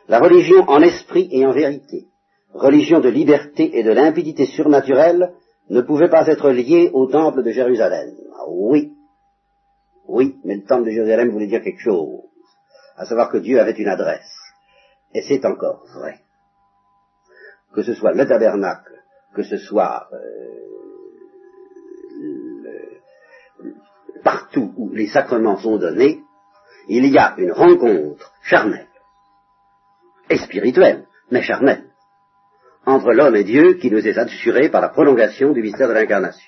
La 0.07 0.19
religion 0.19 0.61
en 0.67 0.81
esprit 0.81 1.29
et 1.31 1.45
en 1.45 1.51
vérité, 1.51 2.07
religion 2.53 2.99
de 2.99 3.09
liberté 3.09 3.77
et 3.77 3.83
de 3.83 3.91
limpidité 3.91 4.45
surnaturelle, 4.45 5.33
ne 5.69 5.81
pouvait 5.81 6.09
pas 6.09 6.27
être 6.27 6.51
liée 6.51 6.89
au 6.93 7.07
temple 7.07 7.43
de 7.43 7.51
Jérusalem. 7.51 8.15
Ah 8.35 8.45
oui, 8.49 8.93
oui, 10.07 10.39
mais 10.43 10.55
le 10.55 10.63
temple 10.63 10.85
de 10.85 10.91
Jérusalem 10.91 11.29
voulait 11.29 11.47
dire 11.47 11.63
quelque 11.63 11.81
chose 11.81 12.21
à 12.97 13.05
savoir 13.05 13.29
que 13.29 13.37
Dieu 13.37 13.59
avait 13.59 13.71
une 13.71 13.87
adresse. 13.87 14.31
Et 15.13 15.21
c'est 15.21 15.45
encore 15.45 15.85
vrai. 15.95 16.19
Que 17.73 17.83
ce 17.83 17.93
soit 17.93 18.13
le 18.13 18.27
tabernacle, 18.27 19.01
que 19.33 19.43
ce 19.43 19.57
soit 19.57 20.07
euh, 20.13 20.61
partout 24.23 24.73
où 24.77 24.89
les 24.91 25.07
sacrements 25.07 25.57
sont 25.57 25.77
donnés, 25.77 26.21
il 26.89 27.05
y 27.07 27.17
a 27.17 27.35
une 27.37 27.51
rencontre 27.51 28.31
charnelle, 28.43 28.87
et 30.29 30.37
spirituelle, 30.37 31.05
mais 31.29 31.41
charnelle, 31.41 31.90
entre 32.85 33.11
l'homme 33.11 33.35
et 33.35 33.43
Dieu 33.43 33.73
qui 33.73 33.91
nous 33.91 34.07
est 34.07 34.17
assuré 34.17 34.69
par 34.69 34.81
la 34.81 34.89
prolongation 34.89 35.51
du 35.51 35.61
mystère 35.61 35.87
de 35.87 35.93
l'incarnation. 35.93 36.47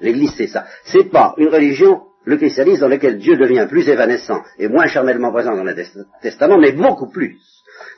L'Église, 0.00 0.34
c'est 0.36 0.48
ça. 0.48 0.66
C'est 0.84 1.10
pas 1.10 1.34
une 1.38 1.48
religion, 1.48 2.02
le 2.24 2.36
christianisme, 2.36 2.82
dans 2.82 2.88
laquelle 2.88 3.18
Dieu 3.18 3.36
devient 3.36 3.66
plus 3.68 3.88
évanescent 3.88 4.42
et 4.58 4.68
moins 4.68 4.86
charnellement 4.86 5.32
présent 5.32 5.56
dans 5.56 5.64
le 5.64 5.74
Testament, 6.20 6.58
mais 6.58 6.72
beaucoup 6.72 7.08
plus. 7.08 7.38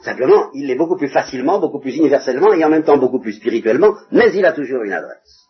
Simplement, 0.02 0.50
il 0.54 0.70
est 0.70 0.76
beaucoup 0.76 0.96
plus 0.96 1.08
facilement, 1.08 1.58
beaucoup 1.58 1.80
plus 1.80 1.96
universellement 1.96 2.52
et 2.52 2.64
en 2.64 2.68
même 2.68 2.84
temps 2.84 2.98
beaucoup 2.98 3.20
plus 3.20 3.32
spirituellement, 3.32 3.94
mais 4.12 4.32
il 4.34 4.44
a 4.44 4.52
toujours 4.52 4.82
une 4.82 4.92
adresse. 4.92 5.47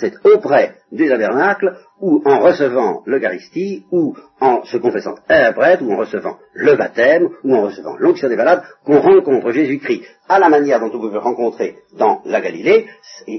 C'est 0.00 0.14
auprès 0.24 0.76
du 0.90 1.08
tabernacle, 1.08 1.76
ou 2.00 2.22
en 2.24 2.40
recevant 2.40 3.02
l'Eucharistie, 3.04 3.84
ou 3.92 4.16
en 4.40 4.64
se 4.64 4.78
confessant 4.78 5.14
à 5.28 5.48
un 5.48 5.52
prêtre, 5.52 5.82
ou 5.82 5.92
en 5.92 5.98
recevant 5.98 6.38
le 6.54 6.74
baptême, 6.74 7.28
ou 7.44 7.54
en 7.54 7.62
recevant 7.62 7.96
l'onction 7.98 8.28
des 8.28 8.36
malades, 8.36 8.62
qu'on 8.84 9.00
rencontre 9.00 9.52
Jésus-Christ 9.52 10.02
à 10.28 10.38
la 10.38 10.48
manière 10.48 10.80
dont 10.80 10.90
on 10.94 11.00
pouvait 11.00 11.18
rencontrer 11.18 11.76
dans 11.98 12.22
la 12.24 12.40
Galilée, 12.40 12.86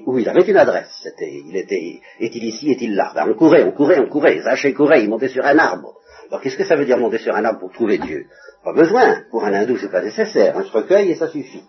où 0.05 0.19
il 0.19 0.29
avait 0.29 0.47
une 0.47 0.57
adresse. 0.57 1.07
il 1.19 1.57
était, 1.57 1.99
est-il 2.19 2.43
ici, 2.43 2.69
est-il 2.71 2.95
là? 2.95 3.11
Ben, 3.15 3.25
On 3.27 3.33
courait, 3.33 3.63
on 3.63 3.71
courait, 3.71 3.99
on 3.99 4.07
courait. 4.07 4.39
Zachée 4.41 4.73
courait, 4.73 5.03
il 5.03 5.09
montait 5.09 5.29
sur 5.29 5.43
un 5.43 5.57
arbre. 5.57 5.95
Alors 6.29 6.41
qu'est-ce 6.41 6.57
que 6.57 6.63
ça 6.63 6.75
veut 6.75 6.85
dire 6.85 6.97
monter 6.97 7.17
sur 7.17 7.35
un 7.35 7.43
arbre 7.43 7.59
pour 7.59 7.71
trouver 7.71 7.97
Dieu? 7.97 8.25
Pas 8.63 8.73
besoin. 8.73 9.23
Pour 9.31 9.43
un 9.43 9.53
hindou, 9.53 9.77
c'est 9.77 9.91
pas 9.91 10.01
nécessaire. 10.01 10.53
On 10.55 10.63
se 10.63 10.71
recueille 10.71 11.11
et 11.11 11.15
ça 11.15 11.27
suffit. 11.27 11.63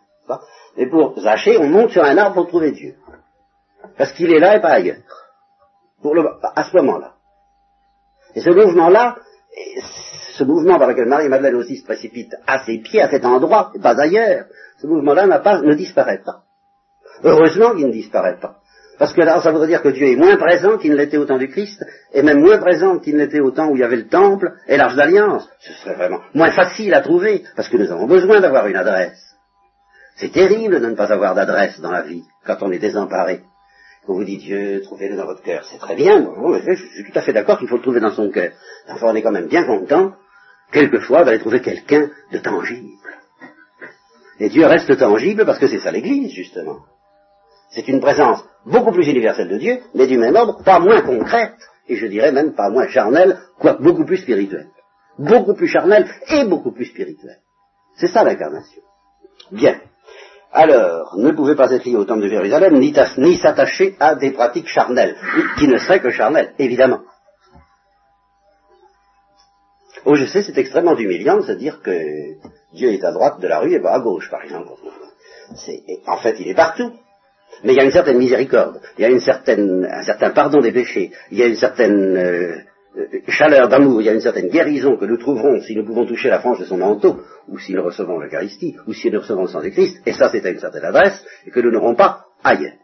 Mais 0.76 0.86
pour 0.86 1.18
Zachée, 1.18 1.58
on 1.58 1.68
monte 1.68 1.90
sur 1.90 2.04
un 2.04 2.16
arbre 2.16 2.34
pour 2.34 2.48
trouver 2.48 2.72
Dieu. 2.72 2.94
Parce 3.96 4.12
qu'il 4.12 4.32
est 4.32 4.40
là 4.40 4.56
et 4.56 4.60
pas 4.60 4.70
ailleurs. 4.70 5.02
À 6.54 6.64
ce 6.64 6.76
moment-là. 6.76 7.12
Et 8.34 8.40
ce 8.40 8.50
mouvement-là, 8.50 9.16
ce 10.32 10.44
mouvement 10.44 10.78
par 10.78 10.88
lequel 10.88 11.06
Marie-Madeleine 11.06 11.56
aussi 11.56 11.76
se 11.76 11.84
précipite 11.84 12.34
à 12.46 12.64
ses 12.64 12.78
pieds, 12.78 13.02
à 13.02 13.10
cet 13.10 13.24
endroit, 13.24 13.70
et 13.74 13.78
pas 13.78 14.00
ailleurs, 14.00 14.46
ce 14.80 14.86
mouvement-là 14.86 15.26
ne 15.26 15.74
disparaît 15.74 16.22
pas. 16.24 16.42
Heureusement 17.22 17.74
qu'il 17.74 17.86
ne 17.86 17.92
disparaît 17.92 18.38
pas. 18.40 18.56
Parce 18.98 19.14
que 19.14 19.22
là, 19.22 19.40
ça 19.42 19.50
voudrait 19.50 19.68
dire 19.68 19.82
que 19.82 19.88
Dieu 19.88 20.06
est 20.06 20.16
moins 20.16 20.36
présent 20.36 20.78
qu'il 20.78 20.92
ne 20.92 20.96
l'était 20.96 21.16
au 21.16 21.24
temps 21.24 21.38
du 21.38 21.48
Christ, 21.48 21.84
et 22.12 22.22
même 22.22 22.40
moins 22.40 22.58
présent 22.58 22.98
qu'il 22.98 23.14
ne 23.14 23.20
l'était 23.20 23.40
au 23.40 23.50
temps 23.50 23.68
où 23.68 23.76
il 23.76 23.80
y 23.80 23.84
avait 23.84 23.96
le 23.96 24.08
temple 24.08 24.52
et 24.68 24.76
l'arche 24.76 24.96
d'alliance. 24.96 25.48
Ce 25.60 25.72
serait 25.74 25.94
vraiment 25.94 26.20
moins 26.34 26.52
facile 26.52 26.94
à 26.94 27.00
trouver, 27.00 27.44
parce 27.56 27.68
que 27.68 27.76
nous 27.76 27.90
avons 27.90 28.06
besoin 28.06 28.40
d'avoir 28.40 28.66
une 28.66 28.76
adresse. 28.76 29.36
C'est 30.16 30.32
terrible 30.32 30.80
de 30.80 30.86
ne 30.86 30.94
pas 30.94 31.12
avoir 31.12 31.34
d'adresse 31.34 31.80
dans 31.80 31.90
la 31.90 32.02
vie, 32.02 32.22
quand 32.46 32.56
on 32.60 32.70
est 32.70 32.78
désemparé. 32.78 33.42
Quand 34.06 34.14
vous 34.14 34.24
dites 34.24 34.40
Dieu, 34.40 34.80
trouvez-le 34.82 35.16
dans 35.16 35.26
votre 35.26 35.42
cœur, 35.42 35.64
c'est 35.64 35.78
très 35.78 35.94
bien, 35.94 36.28
je 36.66 36.74
suis 36.74 37.04
tout 37.04 37.16
à 37.16 37.22
fait 37.22 37.32
d'accord 37.32 37.58
qu'il 37.58 37.68
faut 37.68 37.76
le 37.76 37.82
trouver 37.82 38.00
dans 38.00 38.10
son 38.10 38.30
cœur. 38.30 38.50
Enfin, 38.88 39.06
on 39.10 39.14
est 39.14 39.22
quand 39.22 39.30
même 39.30 39.46
bien 39.46 39.64
content, 39.64 40.14
quelquefois, 40.72 41.24
d'aller 41.24 41.38
trouver 41.38 41.60
quelqu'un 41.60 42.10
de 42.32 42.38
tangible. 42.38 42.88
Et 44.40 44.48
Dieu 44.48 44.66
reste 44.66 44.96
tangible 44.98 45.46
parce 45.46 45.60
que 45.60 45.68
c'est 45.68 45.78
ça 45.78 45.92
l'Église, 45.92 46.32
justement. 46.32 46.80
C'est 47.70 47.86
une 47.86 48.00
présence 48.00 48.44
beaucoup 48.66 48.90
plus 48.90 49.06
universelle 49.06 49.48
de 49.48 49.58
Dieu, 49.58 49.78
mais 49.94 50.08
du 50.08 50.18
même 50.18 50.34
ordre, 50.34 50.64
pas 50.64 50.80
moins 50.80 51.02
concrète, 51.02 51.54
et 51.88 51.94
je 51.94 52.06
dirais 52.06 52.32
même 52.32 52.54
pas 52.54 52.70
moins 52.70 52.88
charnelle, 52.88 53.38
quoique 53.60 53.84
beaucoup 53.84 54.04
plus 54.04 54.16
spirituelle. 54.16 54.68
Beaucoup 55.16 55.54
plus 55.54 55.68
charnelle 55.68 56.10
et 56.28 56.44
beaucoup 56.44 56.72
plus 56.72 56.86
spirituelle. 56.86 57.38
C'est 57.98 58.08
ça 58.08 58.24
l'incarnation. 58.24 58.82
Bien 59.52 59.78
alors 60.52 61.16
ne 61.16 61.30
pouvait 61.32 61.54
pas 61.54 61.70
être 61.72 61.84
lié 61.84 61.96
au 61.96 62.04
temple 62.04 62.22
de 62.22 62.28
Jérusalem, 62.28 62.78
ni, 62.78 63.38
s'attacher 63.38 63.96
à 63.98 64.14
des 64.14 64.32
pratiques 64.32 64.68
charnelles, 64.68 65.16
qui 65.58 65.66
ne 65.66 65.78
seraient 65.78 66.00
que 66.00 66.10
charnelles, 66.10 66.52
évidemment. 66.58 67.00
Oh, 70.04 70.14
je 70.14 70.26
sais, 70.26 70.42
c'est 70.42 70.58
extrêmement 70.58 70.96
humiliant 70.96 71.36
de 71.36 71.42
se 71.42 71.52
dire 71.52 71.80
que 71.80 71.92
Dieu 72.74 72.92
est 72.92 73.04
à 73.04 73.12
droite 73.12 73.40
de 73.40 73.46
la 73.46 73.60
rue 73.60 73.72
et 73.72 73.80
pas 73.80 73.94
à 73.94 74.00
gauche, 74.00 74.30
par 74.30 74.42
exemple. 74.42 74.70
en 76.06 76.16
fait, 76.18 76.36
il 76.40 76.48
est 76.48 76.54
partout. 76.54 76.92
Mais 77.64 77.74
il 77.74 77.76
y 77.76 77.80
a 77.80 77.84
une 77.84 77.92
certaine 77.92 78.18
miséricorde, 78.18 78.80
il 78.98 79.02
y 79.02 79.04
a 79.04 79.10
une 79.10 79.20
certaine, 79.20 79.86
un 79.88 80.02
certain 80.02 80.30
pardon 80.30 80.60
des 80.60 80.72
péchés, 80.72 81.12
il 81.30 81.38
y 81.38 81.42
a 81.42 81.46
une 81.46 81.54
certaine 81.54 82.16
euh, 82.16 82.56
euh, 82.96 83.06
chaleur 83.28 83.68
d'amour, 83.68 84.00
il 84.00 84.06
y 84.06 84.08
a 84.08 84.12
une 84.12 84.20
certaine 84.20 84.48
guérison 84.48 84.96
que 84.96 85.04
nous 85.04 85.18
trouverons 85.18 85.60
si 85.60 85.76
nous 85.76 85.84
pouvons 85.84 86.04
toucher 86.04 86.28
la 86.28 86.40
frange 86.40 86.58
de 86.58 86.64
son 86.64 86.78
manteau, 86.78 87.20
ou 87.48 87.58
si 87.58 87.74
nous 87.74 87.82
recevons 87.82 88.18
l'Eucharistie, 88.18 88.76
ou 88.86 88.92
si 88.92 89.10
nous 89.10 89.20
recevons 89.20 89.42
le 89.42 89.48
sang 89.48 89.62
de 89.62 89.68
Christ, 89.68 90.00
et 90.06 90.12
ça 90.12 90.30
c'est 90.30 90.44
à 90.44 90.50
une 90.50 90.60
certaine 90.60 90.84
adresse, 90.84 91.24
et 91.46 91.50
que 91.50 91.60
nous 91.60 91.70
n'aurons 91.70 91.94
pas 91.94 92.26
ailleurs. 92.42 92.78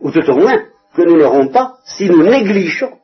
Ou 0.00 0.10
tout 0.10 0.28
au 0.30 0.36
moins, 0.36 0.62
que 0.94 1.02
nous 1.02 1.16
n'aurons 1.16 1.48
pas 1.48 1.78
si 1.84 2.08
nous 2.08 2.22
négligeons 2.22 2.98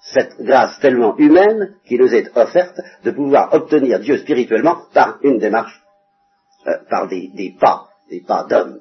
cette 0.00 0.36
grâce 0.40 0.78
tellement 0.80 1.16
humaine 1.16 1.76
qui 1.86 1.98
nous 1.98 2.14
est 2.14 2.36
offerte 2.36 2.78
de 3.04 3.10
pouvoir 3.10 3.52
obtenir 3.54 4.00
Dieu 4.00 4.18
spirituellement 4.18 4.82
par 4.92 5.18
une 5.22 5.38
démarche, 5.38 5.82
euh, 6.66 6.76
par 6.90 7.08
des, 7.08 7.56
pas, 7.58 7.88
des 8.10 8.20
pas 8.20 8.44
d'homme. 8.44 8.80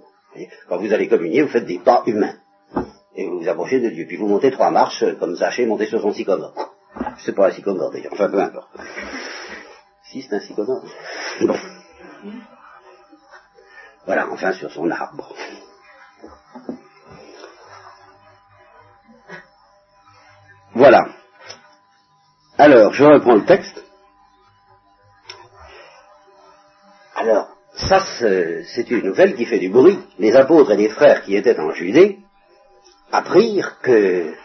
Quand 0.68 0.78
vous 0.78 0.94
allez 0.94 1.08
communier, 1.08 1.44
vous 1.44 1.50
faites 1.50 1.66
des 1.66 1.80
pas 1.80 2.04
humains 2.08 2.36
et 3.16 3.28
vous 3.28 3.40
vous 3.40 3.50
approchez 3.50 3.80
de 3.80 3.90
Dieu. 3.90 4.06
Puis 4.08 4.18
vous 4.18 4.28
montez 4.28 4.52
trois 4.52 4.72
marches, 4.72 5.04
euh, 5.04 5.16
comme 5.16 5.36
Zaché 5.36 5.66
monter 5.66 5.86
sur 5.86 6.02
son 6.02 6.12
sycomore. 6.12 6.74
C'est 7.20 7.36
pas 7.36 7.48
un 7.48 7.52
sycomore 7.52 7.92
d'ailleurs, 7.92 8.14
enfin 8.14 8.30
peu 8.30 8.40
importe. 8.40 8.70
Si 10.14 10.22
c'est 10.22 10.36
un 10.36 10.40
sycomore. 10.42 10.84
Bon. 11.42 11.58
Voilà, 14.06 14.30
enfin 14.30 14.54
sur 14.54 14.72
son 14.72 14.92
arbre. 14.92 15.34
Voilà. 20.76 21.08
Alors, 22.60 22.94
je 22.94 23.04
reprends 23.04 23.34
le 23.34 23.46
texte. 23.46 23.84
Alors, 27.16 27.48
ça, 27.74 28.06
c'est 28.20 28.92
une 28.92 29.08
nouvelle 29.08 29.36
qui 29.36 29.48
fait 29.48 29.58
du 29.58 29.70
bruit. 29.70 29.98
Les 30.20 30.36
apôtres 30.36 30.74
et 30.74 30.78
les 30.78 30.90
frères 30.90 31.24
qui 31.24 31.36
étaient 31.36 31.60
en 31.60 31.72
Judée 31.72 32.20
apprirent 33.12 33.80
que 33.82 34.36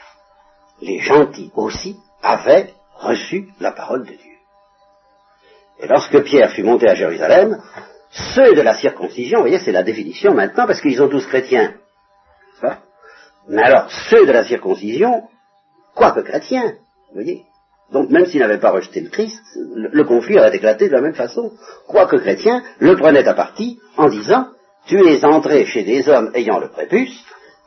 les 0.80 0.98
gentils 1.00 1.52
aussi 1.54 2.00
avaient 2.22 2.72
reçu 2.94 3.50
la 3.60 3.72
parole 3.72 4.06
de 4.06 4.14
Dieu. 4.14 4.27
Et 5.80 5.86
lorsque 5.86 6.22
Pierre 6.22 6.50
fut 6.50 6.62
monté 6.62 6.88
à 6.88 6.94
Jérusalem, 6.94 7.62
ceux 8.10 8.54
de 8.54 8.62
la 8.62 8.74
circoncision, 8.74 9.38
vous 9.38 9.44
voyez, 9.44 9.60
c'est 9.60 9.72
la 9.72 9.82
définition 9.82 10.34
maintenant, 10.34 10.66
parce 10.66 10.80
qu'ils 10.80 10.96
sont 10.96 11.08
tous 11.08 11.26
chrétiens. 11.26 11.74
Mais 13.48 13.62
alors, 13.62 13.90
ceux 14.10 14.26
de 14.26 14.32
la 14.32 14.44
circoncision, 14.44 15.28
quoique 15.94 16.20
chrétiens, 16.20 16.74
vous 17.08 17.14
voyez, 17.14 17.44
donc 17.90 18.10
même 18.10 18.26
s'ils 18.26 18.40
n'avaient 18.40 18.60
pas 18.60 18.70
rejeté 18.70 19.00
le 19.00 19.08
Christ, 19.08 19.40
le, 19.74 20.04
conflit 20.04 20.38
aurait 20.38 20.54
éclaté 20.54 20.88
de 20.88 20.94
la 20.94 21.00
même 21.00 21.14
façon. 21.14 21.52
Quoique 21.86 22.16
chrétiens, 22.16 22.62
le 22.78 22.94
prenaient 22.96 23.26
à 23.26 23.32
partie 23.32 23.80
en 23.96 24.08
disant, 24.08 24.48
tu 24.86 25.00
es 25.08 25.24
entré 25.24 25.64
chez 25.64 25.82
des 25.82 26.08
hommes 26.08 26.30
ayant 26.34 26.58
le 26.58 26.68
prépuce, 26.68 27.24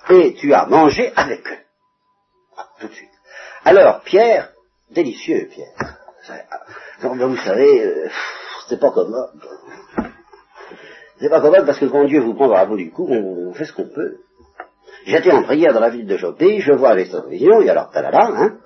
et 0.10 0.36
tu 0.36 0.54
as 0.54 0.68
mangé 0.68 1.12
avec 1.16 1.48
eux. 1.48 1.58
Tout 2.80 2.88
de 2.88 2.94
suite. 2.94 3.10
Alors, 3.66 4.02
Pierre, 4.02 4.50
délicieux, 4.92 5.48
Pierre. 5.52 5.98
Vous 7.04 7.38
savez, 7.38 7.86
euh, 7.86 8.08
c'est 8.68 8.80
pas 8.80 8.92
commode. 8.92 9.30
C'est 11.20 11.30
pas 11.30 11.42
commode 11.42 11.66
parce 11.66 11.80
que 11.80 11.86
quand 11.86 12.06
Dieu 12.06 12.22
vous 12.22 12.34
prend 12.34 12.48
dans 12.48 12.56
la 12.56 12.66
bout 12.66 12.78
du 12.78 12.92
cou, 12.92 13.08
on, 13.10 13.54
fait 13.54 13.66
ce 13.66 13.74
qu'on 13.74 13.88
peut. 13.88 14.18
J'étais 15.06 15.32
en 15.32 15.44
prière 15.44 15.74
dans 15.74 15.80
la 15.80 15.90
ville 15.90 16.06
de 16.06 16.18
Jopé, 16.18 16.60
je 16.60 16.74
vois 16.74 16.96
les 16.96 17.10
vision, 17.30 17.62
et 17.62 17.70
alors, 17.70 17.90
talala, 17.92 18.30
hein, 18.34 18.58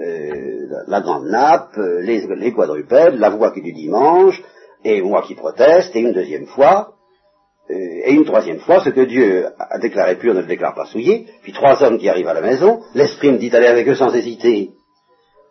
euh, 0.00 0.66
la, 0.86 1.00
grande 1.00 1.26
nappe, 1.26 1.76
euh, 1.76 2.00
les, 2.00 2.26
les 2.26 2.52
quadrupèdes, 2.52 3.18
la 3.18 3.30
voix 3.30 3.52
qui 3.52 3.60
du 3.60 3.72
dimanche, 3.72 4.42
et 4.84 5.02
moi 5.02 5.22
qui 5.22 5.34
proteste, 5.34 5.94
et 5.94 6.00
une 6.00 6.12
deuxième 6.12 6.46
fois, 6.46 6.94
euh, 7.70 7.74
et 7.74 8.12
une 8.12 8.24
troisième 8.24 8.60
fois, 8.60 8.80
ce 8.80 8.90
que 8.90 9.02
Dieu 9.02 9.46
a 9.58 9.78
déclaré 9.78 10.16
pur 10.16 10.34
ne 10.34 10.40
le 10.40 10.46
déclare 10.46 10.74
pas 10.74 10.86
souillé, 10.86 11.26
puis 11.42 11.52
trois 11.52 11.82
hommes 11.82 11.98
qui 11.98 12.08
arrivent 12.08 12.28
à 12.28 12.34
la 12.34 12.40
maison, 12.40 12.82
l'esprit 12.94 13.32
me 13.32 13.38
dit 13.38 13.50
d'aller 13.50 13.68
avec 13.68 13.86
eux 13.88 13.94
sans 13.94 14.14
hésiter. 14.14 14.72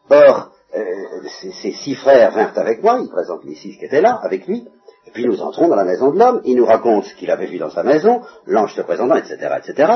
Or, 0.09 0.51
ces, 1.28 1.72
six 1.72 1.95
frères 1.95 2.32
vinrent 2.32 2.57
avec 2.57 2.84
moi, 2.84 2.99
il 3.01 3.09
présente 3.09 3.43
les 3.43 3.55
six 3.55 3.78
qui 3.78 3.86
étaient 3.86 4.01
là, 4.01 4.19
avec 4.24 4.47
lui, 4.47 4.67
et 5.07 5.11
puis 5.11 5.26
nous 5.26 5.41
entrons 5.41 5.67
dans 5.67 5.76
la 5.76 5.84
maison 5.84 6.11
de 6.11 6.19
l'homme, 6.19 6.41
il 6.45 6.55
nous 6.57 6.65
raconte 6.65 7.05
ce 7.05 7.15
qu'il 7.15 7.32
avait 7.32 7.47
vu 7.47 7.57
dans 7.57 7.69
sa 7.69 7.84
maison, 7.84 8.22
l'ange 8.45 8.74
se 8.74 8.82
présentant, 8.82 9.15
etc., 9.15 9.55
etc. 9.57 9.93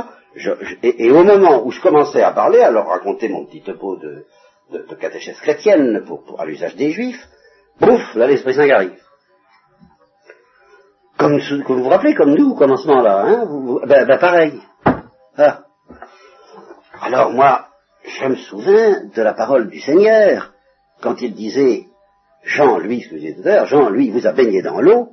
et, 0.81 1.11
au 1.11 1.23
moment 1.23 1.65
où 1.65 1.71
je 1.71 1.81
commençais 1.81 2.23
à 2.23 2.31
parler, 2.31 2.61
à 2.61 2.71
leur 2.71 2.87
raconter 2.87 3.29
mon 3.29 3.45
petit 3.45 3.61
topo 3.61 3.97
de, 3.97 4.25
de, 4.71 4.95
catéchèse 4.95 5.39
chrétienne 5.39 6.03
pour, 6.05 6.23
pour, 6.23 6.41
à 6.41 6.45
l'usage 6.45 6.75
des 6.75 6.91
juifs, 6.91 7.27
bouf, 7.79 8.15
là 8.15 8.27
l'Esprit 8.27 8.55
Saint 8.55 8.69
arrive. 8.69 8.99
Comme, 11.17 11.39
vous 11.39 11.83
vous 11.83 11.89
rappelez, 11.89 12.13
comme 12.13 12.35
nous, 12.35 12.51
au 12.51 12.55
commencement 12.55 13.01
là, 13.01 13.23
hein, 13.25 13.47
ben, 13.85 14.05
ben, 14.05 14.17
pareil. 14.17 14.59
Ah. 15.37 15.61
Alors 17.01 17.31
moi, 17.31 17.67
je 18.03 18.25
me 18.25 18.35
souviens 18.35 19.05
de 19.15 19.21
la 19.21 19.33
parole 19.33 19.69
du 19.69 19.79
Seigneur, 19.79 20.54
quand 21.05 21.21
il 21.21 21.33
disait, 21.33 21.85
Jean, 22.43 22.79
lui, 22.79 23.01
ce 23.01 23.09
que 23.09 23.19
je 23.19 23.33
tout 23.33 23.47
à 23.47 23.55
l'heure, 23.55 23.65
Jean, 23.67 23.89
lui, 23.89 24.09
vous 24.09 24.25
a 24.25 24.33
baigné 24.33 24.61
dans 24.63 24.81
l'eau, 24.81 25.09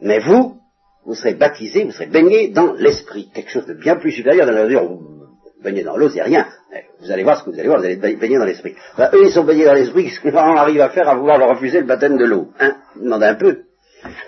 mais 0.00 0.18
vous, 0.18 0.58
vous 1.06 1.14
serez 1.14 1.34
baptisé, 1.34 1.84
vous 1.84 1.92
serez 1.92 2.06
baigné 2.06 2.48
dans 2.48 2.72
l'esprit, 2.72 3.30
quelque 3.32 3.50
chose 3.50 3.66
de 3.66 3.74
bien 3.74 3.96
plus 3.96 4.10
supérieur 4.10 4.46
dans 4.46 4.52
la 4.52 4.64
mesure 4.64 4.90
où 4.90 5.00
baigner 5.62 5.84
dans 5.84 5.96
l'eau, 5.96 6.08
c'est 6.08 6.22
rien. 6.22 6.48
Vous 7.00 7.12
allez 7.12 7.22
voir 7.22 7.38
ce 7.38 7.44
que 7.44 7.50
vous 7.50 7.58
allez 7.58 7.68
voir, 7.68 7.78
vous 7.78 7.86
allez 7.86 7.96
baigner 7.96 8.38
dans 8.38 8.44
l'esprit. 8.44 8.74
Eux, 8.98 9.24
ils 9.24 9.30
sont 9.30 9.44
baignés 9.44 9.64
dans 9.64 9.74
l'esprit, 9.74 10.04
qu'est-ce 10.04 10.20
qu'on 10.20 10.36
arrive 10.36 10.80
à 10.80 10.90
faire 10.90 11.08
à 11.08 11.14
vouloir 11.14 11.38
leur 11.38 11.50
refuser 11.50 11.80
le 11.80 11.86
baptême 11.86 12.16
de 12.16 12.24
l'eau 12.24 12.48
Hein? 12.58 12.74
Demandez 12.96 13.26
un 13.26 13.36
peu. 13.36 13.62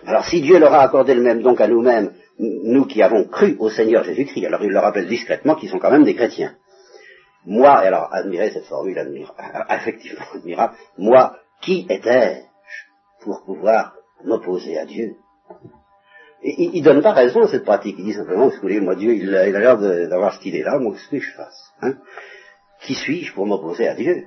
Alors 0.07 0.25
si 0.25 0.41
Dieu 0.41 0.61
leur 0.61 0.73
a 0.73 0.83
accordé 0.83 1.15
le 1.15 1.23
même 1.23 1.43
don 1.43 1.57
qu'à 1.57 1.67
nous-mêmes, 1.67 2.13
nous 2.39 2.85
qui 2.87 3.03
avons 3.03 3.25
cru 3.25 3.57
au 3.59 3.71
Seigneur 3.71 4.05
Jésus-Christ, 4.05 4.47
alors 4.47 4.63
il 4.63 4.71
leur 4.71 4.85
rappelle 4.85 5.09
discrètement 5.09 5.57
qu'ils 5.57 5.69
sont 5.69 5.81
quand 5.81 5.91
même 5.91 6.05
des 6.05 6.15
chrétiens. 6.15 6.55
Moi, 7.47 7.85
et 7.85 7.89
alors 7.89 8.09
admirez 8.13 8.51
cette 8.51 8.65
formule 8.65 8.99
effectivement 9.71 10.25
admirable, 10.35 10.75
moi, 10.97 11.37
qui 11.61 11.87
étais-je 11.89 13.25
pour 13.25 13.45
pouvoir 13.45 13.95
m'opposer 14.25 14.79
à 14.79 14.87
Dieu? 14.87 15.17
Il, 16.43 16.79
ne 16.79 16.85
donne 16.85 17.03
pas 17.03 17.13
raison 17.13 17.45
à 17.45 17.49
cette 17.49 17.65
pratique. 17.65 17.97
Il 17.99 18.05
dit 18.05 18.13
simplement, 18.13 18.49
vous 18.49 18.61
voulez, 18.61 18.81
moi 18.81 18.95
Dieu, 18.95 19.15
il, 19.15 19.35
a 19.35 19.47
l'air 19.47 19.79
d'avoir 19.79 20.35
cette 20.35 20.45
idée-là, 20.45 20.79
moi 20.79 20.93
qu'est-ce 20.93 21.09
que 21.09 21.21
je 21.21 21.35
fasse 21.35 21.73
hein. 21.81 21.95
Qui 22.83 22.95
suis-je 22.95 23.33
pour 23.35 23.47
m'opposer 23.47 23.89
à 23.89 23.95
Dieu? 23.95 24.27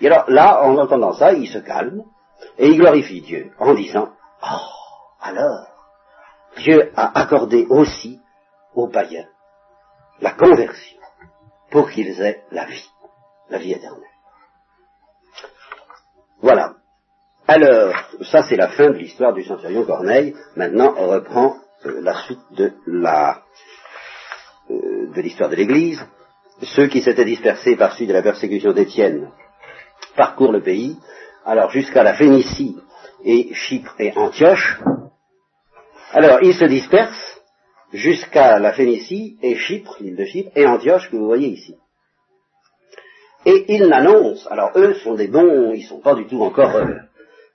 Et 0.00 0.06
alors 0.08 0.28
là, 0.28 0.64
en 0.64 0.76
entendant 0.76 1.12
ça, 1.12 1.32
il 1.32 1.46
se 1.46 1.58
calme 1.58 2.02
et 2.58 2.68
il 2.68 2.78
glorifie 2.78 3.20
Dieu 3.20 3.52
en 3.58 3.74
disant, 3.74 4.10
oh, 4.42 4.70
alors, 5.20 5.66
Dieu 6.56 6.90
a 6.96 7.20
accordé 7.20 7.66
aussi 7.68 8.20
aux 8.74 8.88
païens 8.88 9.28
la 10.20 10.32
conversion 10.32 10.99
pour 11.70 11.90
qu'ils 11.90 12.20
aient 12.20 12.42
la 12.50 12.66
vie, 12.66 12.90
la 13.48 13.58
vie 13.58 13.72
éternelle. 13.72 14.02
Voilà. 16.40 16.74
Alors, 17.46 17.94
ça 18.22 18.42
c'est 18.42 18.56
la 18.56 18.68
fin 18.68 18.90
de 18.90 18.98
l'histoire 18.98 19.32
du 19.32 19.44
centurion 19.44 19.84
Corneille. 19.84 20.34
Maintenant, 20.56 20.94
on 20.96 21.08
reprend 21.08 21.56
euh, 21.84 22.00
la 22.00 22.14
suite 22.22 22.40
de 22.52 22.72
euh, 24.70 25.10
de 25.14 25.20
l'histoire 25.20 25.50
de 25.50 25.56
l'Église. 25.56 26.00
Ceux 26.62 26.88
qui 26.88 27.02
s'étaient 27.02 27.24
dispersés 27.24 27.76
par 27.76 27.94
suite 27.94 28.08
de 28.08 28.14
la 28.14 28.22
persécution 28.22 28.72
d'Étienne 28.72 29.30
parcourent 30.16 30.52
le 30.52 30.62
pays, 30.62 30.98
alors 31.44 31.70
jusqu'à 31.70 32.02
la 32.02 32.14
Phénicie 32.14 32.76
et 33.24 33.52
Chypre 33.54 33.94
et 33.98 34.12
Antioche. 34.16 34.80
Alors, 36.12 36.42
ils 36.42 36.54
se 36.54 36.64
dispersent 36.64 37.29
jusqu'à 37.92 38.58
la 38.58 38.72
Phénicie 38.72 39.38
et 39.42 39.56
Chypre, 39.56 39.96
l'île 40.00 40.16
de 40.16 40.24
Chypre, 40.24 40.50
et 40.56 40.66
Antioche 40.66 41.10
que 41.10 41.16
vous 41.16 41.26
voyez 41.26 41.48
ici. 41.48 41.76
Et 43.46 43.64
ils 43.74 43.86
n'annoncent, 43.86 44.48
alors 44.50 44.72
eux 44.76 44.94
sont 44.94 45.14
des 45.14 45.28
bons, 45.28 45.72
ils 45.72 45.84
sont 45.84 46.00
pas 46.00 46.14
du 46.14 46.26
tout 46.26 46.42
encore 46.42 46.76
euh, 46.76 46.94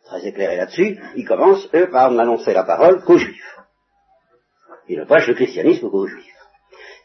très 0.05 0.27
éclairé 0.27 0.57
là-dessus, 0.57 0.97
ils 1.15 1.27
commencent, 1.27 1.69
eux, 1.73 1.89
par 1.89 2.11
n'annoncer 2.11 2.53
la 2.53 2.63
parole 2.63 3.03
qu'aux 3.03 3.17
juifs. 3.17 3.55
Ils 4.88 4.99
ne 4.99 5.05
prêchent 5.05 5.27
le 5.27 5.36
christianisme 5.36 5.89
qu'aux 5.89 6.07
juifs. 6.07 6.33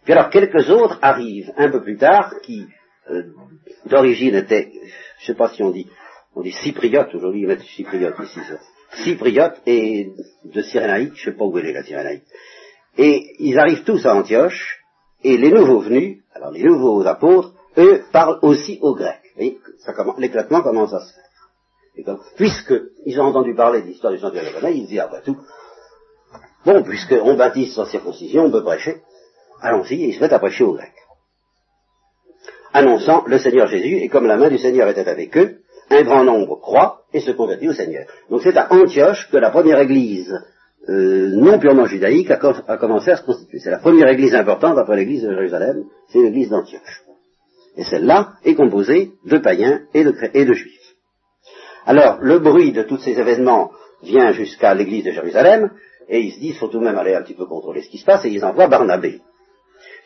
Puis 0.05 0.13
alors, 0.15 0.31
quelques 0.31 0.71
autres 0.71 0.99
arrivent 1.03 1.53
un 1.57 1.71
peu 1.71 1.83
plus 1.83 1.99
tard, 1.99 2.33
qui, 2.43 2.67
euh, 3.11 3.25
d'origine 3.85 4.35
étaient, 4.35 4.71
je 5.19 5.23
ne 5.23 5.27
sais 5.27 5.35
pas 5.35 5.51
si 5.51 5.63
on 5.63 5.71
dit, 5.71 5.89
on 6.35 6.43
dit 6.43 6.53
cypriotes, 6.53 7.15
aujourd'hui, 7.15 7.47
on 7.47 7.55
dit 7.55 7.67
cypriotes 7.67 8.19
ici, 8.21 8.41
ça. 8.49 8.59
Cypriotes 9.05 9.61
et 9.67 10.11
de 10.45 10.63
Cyrénaïque, 10.63 11.15
je 11.15 11.29
ne 11.29 11.33
sais 11.33 11.39
pas 11.39 11.45
où 11.45 11.57
elle 11.59 11.67
est 11.67 11.73
la 11.73 11.85
Cyrénaïque. 11.85 12.25
Et 12.99 13.37
ils 13.39 13.59
arrivent 13.59 13.85
tous 13.85 14.05
à 14.07 14.15
Antioche, 14.15 14.81
et 15.23 15.37
les 15.37 15.51
nouveaux 15.51 15.81
venus, 15.81 16.23
alors 16.35 16.51
les 16.51 16.63
nouveaux 16.63 17.07
apôtres, 17.07 17.53
eux, 17.79 18.03
parlent 18.13 18.39
aussi 18.43 18.79
aux 18.83 18.95
Grecs. 18.95 19.21
L'éclatement 20.19 20.63
commence 20.63 20.93
à 20.93 21.01
se 21.01 21.15
faire. 21.15 22.19
Puisqu'ils 22.37 23.21
ont 23.21 23.25
entendu 23.25 23.55
parler 23.55 23.83
de 23.83 23.87
l'histoire 23.87 24.13
du 24.13 24.19
sanctuaire 24.19 24.45
de 24.45 24.69
ils 24.71 24.85
se 24.85 24.89
disent, 24.89 25.01
ah 25.01 25.09
bah 25.11 25.21
tout, 25.25 25.37
bon, 26.65 26.83
puisqu'on 26.83 27.35
baptise 27.35 27.75
sans 27.75 27.87
circoncision, 27.87 28.45
on 28.45 28.51
peut 28.51 28.63
prêcher, 28.63 29.03
allons-y, 29.61 29.95
et 29.95 30.09
ils 30.09 30.15
se 30.15 30.21
mettent 30.21 30.33
à 30.33 30.39
prêcher 30.39 30.65
aux 30.65 30.75
Grecs. 30.75 30.93
Annonçant 32.73 33.25
le 33.27 33.39
Seigneur 33.39 33.67
Jésus, 33.67 33.97
et 33.97 34.09
comme 34.09 34.27
la 34.27 34.37
main 34.37 34.49
du 34.49 34.59
Seigneur 34.59 34.89
était 34.89 35.09
avec 35.09 35.37
eux, 35.37 35.59
un 35.91 36.03
grand 36.03 36.25
nombre 36.25 36.61
croit 36.61 37.03
et 37.13 37.21
se 37.21 37.33
convertit 37.33 37.69
au 37.69 37.73
Seigneur. 37.73 38.07
Donc 38.31 38.43
c'est 38.43 38.57
à 38.57 38.73
Antioche 38.73 39.29
que 39.31 39.37
la 39.37 39.51
première 39.51 39.81
église 39.81 40.33
euh, 40.89 41.29
non 41.37 41.59
purement 41.59 41.87
judaïque 41.87 42.31
a, 42.31 42.77
commencé 42.77 43.11
à 43.11 43.17
se 43.17 43.23
constituer. 43.23 43.59
C'est 43.59 43.71
la 43.71 43.79
première 43.79 44.09
église 44.09 44.35
importante 44.35 44.79
après 44.79 44.97
l'église 44.97 45.23
de 45.23 45.33
Jérusalem, 45.33 45.85
c'est 46.09 46.21
l'église 46.21 46.49
d'Antioche. 46.49 47.03
Et 47.77 47.85
celle-là 47.85 48.35
est 48.45 48.55
composée 48.55 49.13
de 49.25 49.39
païens 49.39 49.83
et 49.95 50.05
de 50.05 50.53
juifs. 50.53 50.81
Alors, 51.87 52.19
le 52.21 52.39
bruit 52.39 52.73
de 52.73 52.83
tous 52.83 52.99
ces 52.99 53.19
événements 53.19 53.71
vient 54.03 54.33
jusqu'à 54.33 54.75
l'église 54.75 55.05
de 55.05 55.13
Jérusalem, 55.13 55.71
et 56.09 56.21
ils 56.21 56.33
se 56.33 56.41
disent, 56.41 56.59
faut 56.59 56.69
tout 56.69 56.79
de 56.79 56.85
même 56.85 56.99
aller 56.99 57.15
un 57.15 57.23
petit 57.23 57.35
peu 57.35 57.47
contrôler 57.47 57.83
ce 57.83 57.89
qui 57.89 57.99
se 57.99 58.05
passe, 58.05 58.25
et 58.25 58.31
ils 58.31 58.45
envoient 58.45 58.69
Barnabé. 58.69 59.21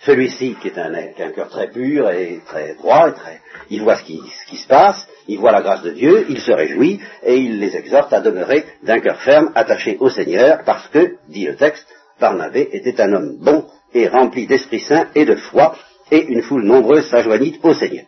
Celui-ci, 0.00 0.56
qui 0.60 0.68
est 0.68 0.78
un, 0.78 0.92
cœur 1.32 1.48
très 1.48 1.70
pur 1.70 2.10
et 2.10 2.40
très 2.46 2.74
droit, 2.74 3.10
très, 3.12 3.40
il 3.70 3.82
voit 3.82 3.96
ce 3.96 4.04
qui, 4.04 4.18
ce 4.18 4.50
qui 4.50 4.56
se 4.56 4.68
passe, 4.68 5.08
il 5.28 5.38
voit 5.38 5.52
la 5.52 5.62
grâce 5.62 5.82
de 5.82 5.90
Dieu, 5.90 6.26
il 6.28 6.40
se 6.40 6.52
réjouit, 6.52 7.00
et 7.22 7.36
il 7.36 7.58
les 7.58 7.76
exhorte 7.76 8.12
à 8.12 8.20
demeurer 8.20 8.64
d'un 8.82 9.00
cœur 9.00 9.20
ferme, 9.20 9.50
attaché 9.54 9.96
au 10.00 10.10
Seigneur, 10.10 10.62
parce 10.64 10.88
que, 10.88 11.16
dit 11.28 11.46
le 11.46 11.56
texte, 11.56 11.86
Barnabé 12.20 12.68
était 12.72 13.00
un 13.00 13.12
homme 13.12 13.38
bon 13.40 13.66
et 13.94 14.08
rempli 14.08 14.46
d'Esprit 14.46 14.80
Saint 14.80 15.08
et 15.14 15.24
de 15.24 15.36
foi, 15.36 15.74
et 16.10 16.22
une 16.26 16.42
foule 16.42 16.64
nombreuse 16.64 17.08
s'ajoignit 17.08 17.58
au 17.62 17.72
Seigneur. 17.72 18.04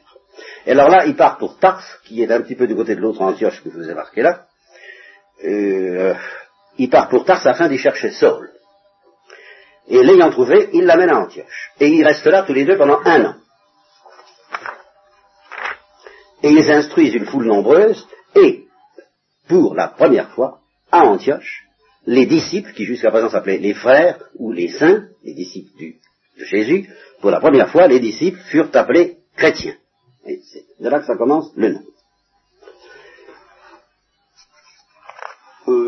Et 0.66 0.72
alors 0.72 0.90
là, 0.90 1.06
il 1.06 1.16
part 1.16 1.38
pour 1.38 1.58
Tars, 1.58 1.84
qui 2.04 2.22
est 2.22 2.30
un 2.30 2.42
petit 2.42 2.56
peu 2.56 2.66
du 2.66 2.74
côté 2.74 2.94
de 2.94 3.00
l'autre 3.00 3.22
Antioche 3.22 3.62
que 3.62 3.70
je 3.70 3.76
vous 3.76 3.88
ai 3.88 3.94
marqué 3.94 4.22
là. 4.22 4.42
Euh, 5.44 6.14
il 6.78 6.90
part 6.90 7.08
pour 7.08 7.24
Tars 7.24 7.46
afin 7.46 7.68
d'y 7.68 7.78
chercher 7.78 8.10
Saul. 8.10 8.50
Et 9.88 10.02
l'ayant 10.02 10.30
trouvé, 10.30 10.70
il 10.72 10.84
l'amène 10.84 11.10
à 11.10 11.20
Antioche. 11.20 11.70
Et 11.80 11.88
ils 11.88 12.04
restent 12.04 12.26
là 12.26 12.42
tous 12.42 12.52
les 12.52 12.64
deux 12.64 12.76
pendant 12.76 13.00
un 13.04 13.24
an. 13.24 13.34
Et 16.42 16.50
ils 16.50 16.70
instruisent 16.70 17.14
une 17.14 17.26
foule 17.26 17.46
nombreuse, 17.46 18.06
et, 18.34 18.66
pour 19.48 19.74
la 19.74 19.88
première 19.88 20.30
fois, 20.30 20.60
à 20.90 21.04
Antioche, 21.04 21.64
les 22.06 22.26
disciples, 22.26 22.72
qui 22.72 22.84
jusqu'à 22.84 23.10
présent 23.10 23.30
s'appelaient 23.30 23.58
les 23.58 23.74
frères 23.74 24.18
ou 24.34 24.52
les 24.52 24.68
saints, 24.68 25.08
les 25.24 25.34
disciples 25.34 25.70
de 25.78 26.44
Jésus, 26.44 26.88
pour 27.20 27.30
la 27.30 27.40
première 27.40 27.70
fois, 27.70 27.88
les 27.88 28.00
disciples 28.00 28.38
furent 28.50 28.70
appelés 28.74 29.18
chrétiens. 29.36 29.76
C'est 30.24 30.64
de 30.80 30.88
là 30.88 31.00
que 31.00 31.06
ça 31.06 31.16
commence 31.16 31.52
le 31.56 31.72
nom. 31.74 31.82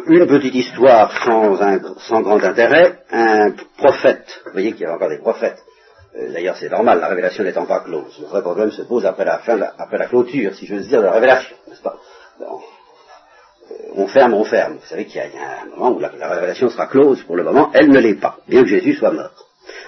Une 0.09 0.27
petite 0.27 0.55
histoire 0.55 1.13
sans, 1.25 2.21
grand 2.23 2.43
intérêt, 2.43 3.01
un 3.11 3.53
prophète, 3.77 4.41
vous 4.47 4.53
voyez 4.53 4.73
qu'il 4.73 4.83
y 4.83 4.87
a 4.87 4.95
encore 4.95 5.11
des 5.11 5.19
prophètes, 5.19 5.59
euh, 6.17 6.33
d'ailleurs 6.33 6.57
c'est 6.57 6.71
normal, 6.71 7.01
la 7.01 7.09
révélation 7.09 7.45
n'étant 7.45 7.67
pas 7.67 7.81
close, 7.81 8.19
le 8.21 8.27
vrai 8.27 8.43
problème 8.43 8.71
se 8.71 8.83
pose 8.83 9.05
après 9.05 9.25
la 9.25 9.39
fin, 9.39 9.61
après 9.79 9.99
la 9.99 10.07
clôture, 10.07 10.55
si 10.55 10.67
je 10.67 10.75
veux 10.75 10.81
dire, 10.81 11.01
de 11.01 11.07
la 11.07 11.13
révélation, 11.13 11.57
n'est-ce 11.69 11.83
pas? 11.83 11.99
Euh, 12.41 12.45
On 13.95 14.07
ferme, 14.07 14.35
on 14.35 14.45
ferme. 14.45 14.75
Vous 14.81 14.87
savez 14.87 15.05
qu'il 15.05 15.17
y, 15.17 15.21
a 15.21 15.27
un 15.63 15.77
moment 15.77 15.97
où 15.97 16.01
la, 16.01 16.11
la, 16.19 16.29
révélation 16.29 16.71
sera 16.71 16.87
close, 16.87 17.23
pour 17.25 17.37
le 17.37 17.45
moment, 17.45 17.71
elle 17.75 17.89
ne 17.91 17.99
l'est 17.99 18.21
pas, 18.21 18.39
bien 18.49 18.63
que 18.63 18.69
Jésus 18.69 18.95
soit 18.95 19.11
mort. 19.11 19.33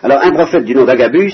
Alors 0.03 0.23
un 0.23 0.33
prophète 0.33 0.65
du 0.65 0.75
nom 0.75 0.85
d'Agabus 0.85 1.33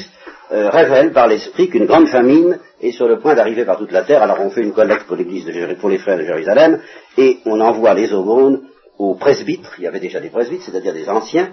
euh, 0.52 0.70
révèle 0.70 1.12
par 1.12 1.26
l'esprit 1.26 1.68
qu'une 1.68 1.86
grande 1.86 2.06
famine 2.06 2.58
est 2.80 2.92
sur 2.92 3.08
le 3.08 3.18
point 3.18 3.34
d'arriver 3.34 3.64
par 3.64 3.78
toute 3.78 3.90
la 3.90 4.02
terre. 4.02 4.22
Alors 4.22 4.40
on 4.40 4.50
fait 4.50 4.62
une 4.62 4.72
collecte 4.72 5.06
pour 5.08 5.16
de 5.16 5.74
pour 5.74 5.88
les 5.88 5.98
frères 5.98 6.18
de 6.18 6.24
Jérusalem, 6.24 6.80
et 7.18 7.38
on 7.46 7.60
envoie 7.60 7.94
les 7.94 8.12
aumônes 8.12 8.62
aux 8.98 9.14
presbytres, 9.14 9.74
il 9.78 9.84
y 9.84 9.86
avait 9.86 10.00
déjà 10.00 10.20
des 10.20 10.30
presbytres, 10.30 10.64
c'est-à-dire 10.64 10.94
des 10.94 11.08
anciens, 11.08 11.52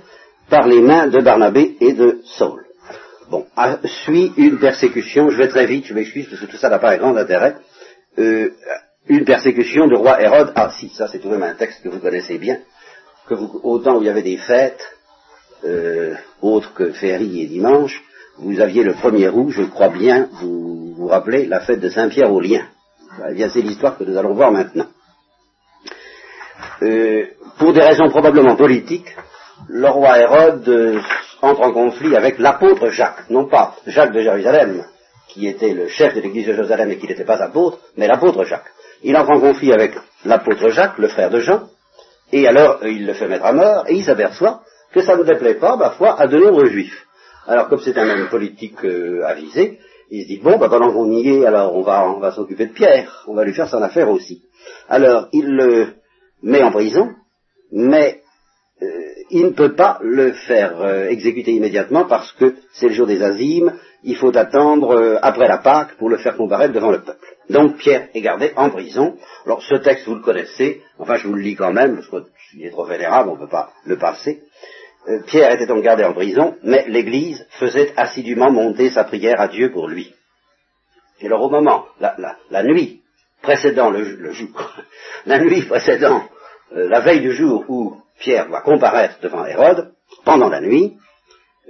par 0.50 0.68
les 0.68 0.82
mains 0.82 1.08
de 1.08 1.20
Barnabé 1.20 1.76
et 1.80 1.94
de 1.94 2.22
Saul. 2.24 2.66
Bon, 3.30 3.46
suit 3.86 4.32
une 4.38 4.60
persécution, 4.60 5.30
je 5.30 5.38
vais 5.38 5.48
très 5.48 5.66
vite, 5.66 5.86
je 5.86 5.94
m'excuse 5.94 6.28
parce 6.30 6.42
que 6.42 6.46
tout 6.46 6.58
ça 6.58 6.70
n'a 6.70 6.80
pas 6.80 6.92
un 6.92 6.98
grand 6.98 7.16
intérêt, 7.16 7.56
euh, 8.20 8.50
une 9.08 9.26
persécution 9.26 9.88
du 9.88 9.96
roi 9.96 10.22
Hérode. 10.22 10.52
Ah 10.56 10.72
si, 10.78 10.90
ça 10.90 11.08
c'est 11.08 11.20
tout 11.20 11.30
de 11.30 11.34
même 11.34 11.44
un 11.44 11.56
texte 11.56 11.82
que 11.84 11.90
vous 11.90 12.00
connaissez 12.00 12.38
bien, 12.38 12.60
que 13.28 13.34
vous, 13.34 13.60
au 13.64 13.80
temps 13.80 13.98
où 13.98 14.02
il 14.02 14.08
y 14.08 14.10
avait 14.10 14.22
des 14.22 14.38
fêtes, 14.38 14.84
euh, 15.66 16.14
autres 16.42 16.74
que 16.74 16.92
féerie 16.92 17.42
et 17.42 17.48
dimanche, 17.48 18.04
vous 18.38 18.60
aviez 18.60 18.84
le 18.84 18.94
premier 18.94 19.24
er 19.24 19.30
août, 19.30 19.50
je 19.50 19.64
crois 19.64 19.90
bien, 19.90 20.30
vous 20.42 20.94
vous 20.96 21.08
rappelez, 21.08 21.46
la 21.46 21.62
fête 21.62 21.80
de 21.80 21.90
Saint-Pierre 21.90 22.32
au 22.32 22.40
Lien. 22.40 22.68
Eh 23.30 23.34
bien, 23.34 23.50
c'est 23.50 23.62
l'histoire 23.62 23.98
que 23.98 24.04
nous 24.04 24.18
allons 24.18 24.34
voir 24.34 24.52
maintenant. 24.52 24.88
Euh, 26.84 27.28
pour 27.60 27.72
des 27.72 27.82
raisons 27.82 28.10
probablement 28.10 28.58
politiques, 28.58 29.16
le 29.70 29.88
roi 29.88 30.20
Hérode 30.20 30.68
euh, 30.68 31.00
entre 31.42 31.62
en 31.62 31.72
conflit 31.72 32.14
avec 32.16 32.40
l'apôtre 32.40 32.90
Jacques, 32.90 33.30
non 33.30 33.48
pas 33.48 33.76
Jacques 33.88 34.12
de 34.12 34.20
Jérusalem, 34.20 34.84
qui 35.30 35.48
était 35.48 35.74
le 35.74 35.88
chef 35.88 36.14
de 36.14 36.20
l'église 36.20 36.48
de 36.48 36.54
Jérusalem 36.54 36.92
et 36.92 36.98
qui 36.98 37.08
n'était 37.08 37.24
pas 37.24 37.42
apôtre, 37.42 37.80
mais 37.96 38.08
l'apôtre 38.08 38.44
Jacques. 38.44 38.72
Il 39.02 39.16
entre 39.16 39.32
en 39.32 39.40
conflit 39.40 39.72
avec 39.72 39.94
l'apôtre 40.26 40.70
Jacques, 40.70 40.98
le 40.98 41.08
frère 41.08 41.30
de 41.30 41.40
Jean, 41.40 41.70
et 42.34 42.48
alors 42.48 42.80
euh, 42.84 42.90
il 42.90 43.06
le 43.06 43.14
fait 43.14 43.30
mettre 43.30 43.46
à 43.46 43.54
mort, 43.54 43.86
et 43.88 43.94
il 43.94 44.04
s'aperçoit 44.04 44.62
que 44.92 45.02
ça 45.02 45.16
ne 45.16 45.24
déplaît 45.24 45.56
pas, 45.56 45.78
ma 45.78 45.92
foi, 45.92 46.20
à 46.20 46.28
de 46.28 46.38
nombreux 46.38 46.66
juifs. 46.66 47.06
Alors 47.48 47.70
comme 47.70 47.80
c'est 47.80 47.98
un 47.98 48.10
homme 48.10 48.30
politique 48.30 48.84
avisé, 49.26 49.80
il 50.10 50.24
se 50.24 50.28
dit 50.28 50.40
bon, 50.44 50.58
bah, 50.58 50.68
pendant 50.70 50.92
qu'on 50.92 51.12
y 51.12 51.30
est, 51.30 51.46
alors 51.46 51.76
on 51.76 51.82
va, 51.82 52.10
on 52.10 52.20
va 52.20 52.32
s'occuper 52.32 52.66
de 52.66 52.74
Pierre, 52.74 53.24
on 53.28 53.36
va 53.36 53.46
lui 53.46 53.54
faire 53.54 53.70
son 53.70 53.82
affaire 53.82 54.10
aussi. 54.10 54.44
Alors 54.90 55.28
il 55.32 55.48
le 55.48 56.03
met 56.44 56.62
en 56.62 56.72
prison, 56.72 57.10
mais 57.72 58.22
euh, 58.82 58.88
il 59.32 59.46
ne 59.46 59.50
peut 59.50 59.74
pas 59.74 60.00
le 60.02 60.34
faire 60.34 60.82
euh, 60.82 61.08
exécuter 61.08 61.52
immédiatement 61.52 62.06
parce 62.06 62.32
que 62.34 62.56
c'est 62.74 62.90
le 62.90 62.94
jour 62.94 63.08
des 63.08 63.24
azimes, 63.24 63.74
il 64.04 64.18
faut 64.18 64.36
attendre 64.38 65.20
après 65.22 65.48
la 65.48 65.60
Pâque 65.60 65.96
pour 65.98 66.10
le 66.10 66.18
faire 66.18 66.36
comparaître 66.36 66.74
devant 66.74 66.92
le 66.92 67.02
peuple. 67.02 67.26
Donc 67.50 67.78
Pierre 67.78 68.10
est 68.14 68.22
gardé 68.22 68.52
en 68.56 68.70
prison. 68.70 69.16
Alors 69.46 69.64
ce 69.64 69.76
texte 69.76 70.08
vous 70.08 70.16
le 70.16 70.22
connaissez, 70.22 70.82
enfin 71.00 71.16
je 71.16 71.28
vous 71.28 71.36
le 71.36 71.42
lis 71.42 71.56
quand 71.56 71.72
même, 71.72 71.96
parce 71.96 72.26
qu'il 72.52 72.66
est 72.66 72.72
trop 72.72 72.86
vénérable, 72.86 73.30
on 73.30 73.36
ne 73.36 73.40
peut 73.40 73.48
pas 73.48 73.72
le 73.86 73.98
passer. 73.98 74.44
Euh, 75.08 75.22
Pierre 75.26 75.52
était 75.52 75.66
donc 75.66 75.84
gardé 75.84 76.04
en 76.04 76.14
prison, 76.14 76.56
mais 76.64 76.86
l'Église 76.88 77.46
faisait 77.60 77.94
assidûment 77.98 78.52
monter 78.52 78.90
sa 78.90 79.04
prière 79.04 79.40
à 79.40 79.50
Dieu 79.50 79.72
pour 79.72 79.88
lui. 79.88 80.14
Et 81.20 81.28
alors 81.28 81.42
au 81.42 81.50
moment, 81.50 81.86
la, 82.00 82.64
nuit 82.64 83.02
précédant 83.44 83.92
le, 83.92 84.32
jour, 84.32 84.74
la 85.28 85.38
nuit 85.38 85.62
précédant 85.62 86.24
euh, 86.76 86.90
la 86.90 87.02
veille 87.02 87.22
du 87.22 87.34
jour 87.34 87.64
où 87.68 87.98
Pierre 88.20 88.48
doit 88.48 88.62
comparaître 88.62 89.20
devant 89.22 89.46
Hérode, 89.46 89.92
pendant 90.26 90.50
la 90.50 90.62
nuit, 90.62 90.98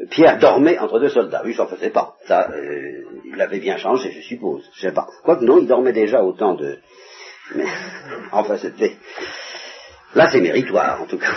Pierre 0.10 0.40
dormait 0.40 0.80
entre 0.80 1.00
deux 1.00 1.10
soldats. 1.10 1.44
Lui, 1.44 1.54
s'en 1.54 1.68
faisait 1.68 1.90
pas. 1.90 2.16
Ça, 2.26 2.50
euh, 2.50 3.04
il 3.26 3.42
avait 3.42 3.60
bien 3.60 3.78
changé, 3.78 4.12
je 4.12 4.22
suppose. 4.22 4.64
Je 4.76 4.82
sais 4.82 4.94
pas. 4.94 5.08
Quoique 5.24 5.44
non, 5.44 5.58
il 5.58 5.68
dormait 5.68 5.94
déjà 5.94 6.24
autant 6.24 6.56
de. 6.56 6.78
Mais, 7.56 7.66
enfin, 8.32 8.58
c'était. 8.58 8.96
Là, 10.16 10.30
c'est 10.32 10.42
méritoire, 10.42 11.02
en 11.02 11.06
tout 11.06 11.18
cas. 11.18 11.36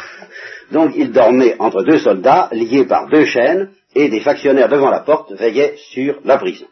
Donc, 0.70 0.93
il 0.97 1.12
dormait 1.12 1.57
entre 1.59 1.82
deux 1.82 1.99
soldats, 1.99 2.51
liés 2.53 2.84
par 2.84 3.09
deux 3.09 3.24
chaînes, 3.24 3.70
et 3.95 4.09
des 4.09 4.20
factionnaires 4.20 4.68
devant 4.68 4.91
la 4.91 5.01
porte 5.01 5.32
veillaient 5.32 5.76
sur 5.76 6.20
la 6.24 6.37
prison. 6.37 6.66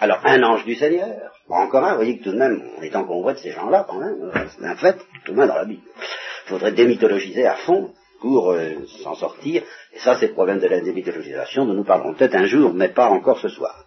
Alors, 0.00 0.20
un 0.24 0.42
ange 0.42 0.64
du 0.64 0.74
Seigneur, 0.74 1.32
encore 1.48 1.84
un, 1.84 1.90
vous 1.90 1.96
voyez 1.96 2.18
que 2.18 2.24
tout 2.24 2.32
de 2.32 2.38
même, 2.38 2.62
on 2.78 2.82
est 2.82 2.96
encombré 2.96 3.34
de 3.34 3.38
ces 3.38 3.52
gens-là, 3.52 3.86
quand 3.88 3.98
même, 3.98 4.30
c'est 4.56 4.66
un 4.66 4.76
fait, 4.76 4.98
tout 5.24 5.32
de 5.32 5.38
même 5.38 5.48
dans 5.48 5.54
la 5.54 5.64
Bible. 5.64 5.82
Il 6.46 6.50
faudrait 6.50 6.72
démythologiser 6.72 7.46
à 7.46 7.56
fond 7.56 7.92
pour 8.20 8.52
euh, 8.52 8.86
s'en 9.02 9.14
sortir, 9.14 9.62
et 9.92 9.98
ça, 9.98 10.16
c'est 10.18 10.28
le 10.28 10.32
problème 10.32 10.58
de 10.58 10.66
la 10.66 10.80
démythologisation, 10.80 11.66
dont 11.66 11.74
nous 11.74 11.84
parlerons 11.84 12.14
peut-être 12.14 12.34
un 12.34 12.46
jour, 12.46 12.72
mais 12.74 12.88
pas 12.88 13.08
encore 13.08 13.38
ce 13.38 13.48
soir. 13.48 13.84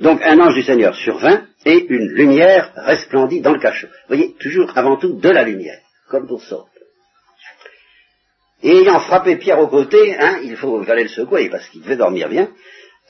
Donc, 0.00 0.20
un 0.22 0.38
ange 0.40 0.54
du 0.54 0.62
Seigneur 0.62 0.94
survint, 0.94 1.46
et 1.64 1.86
une 1.88 2.08
lumière 2.08 2.72
resplendit 2.76 3.40
dans 3.40 3.52
le 3.52 3.58
cachot. 3.58 3.88
Vous 3.88 4.16
voyez, 4.16 4.34
toujours 4.34 4.70
avant 4.76 4.96
tout 4.96 5.18
de 5.18 5.28
la 5.28 5.42
lumière, 5.42 5.80
comme 6.08 6.26
pour 6.26 6.42
ça. 6.42 6.58
Et 8.62 8.78
ayant 8.78 9.00
frappé 9.00 9.36
Pierre 9.36 9.58
au 9.58 9.66
côté, 9.66 10.16
hein, 10.18 10.38
il 10.42 10.56
faut 10.56 10.82
aller 10.88 11.02
le 11.02 11.08
secouer 11.08 11.50
parce 11.50 11.68
qu'il 11.68 11.82
devait 11.82 11.96
dormir 11.96 12.28
bien. 12.28 12.50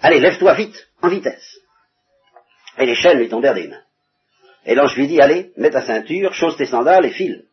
Allez, 0.01 0.21
lève-toi 0.21 0.55
vite, 0.55 0.89
en 1.03 1.09
vitesse. 1.09 1.61
Et 2.79 2.87
les 2.87 2.95
chaînes 2.95 3.18
lui 3.18 3.29
tombèrent 3.29 3.55
des 3.55 3.68
mains. 3.68 3.83
Et 4.66 4.74
l'ange 4.74 4.97
lui 4.97 5.07
dit, 5.07 5.20
allez, 5.20 5.53
mets 5.57 5.70
ta 5.70 5.83
ceinture, 5.83 6.35
chausse 6.35 6.57
tes 6.57 6.66
sandales 6.66 7.07
et 7.07 7.11
file. 7.11 7.45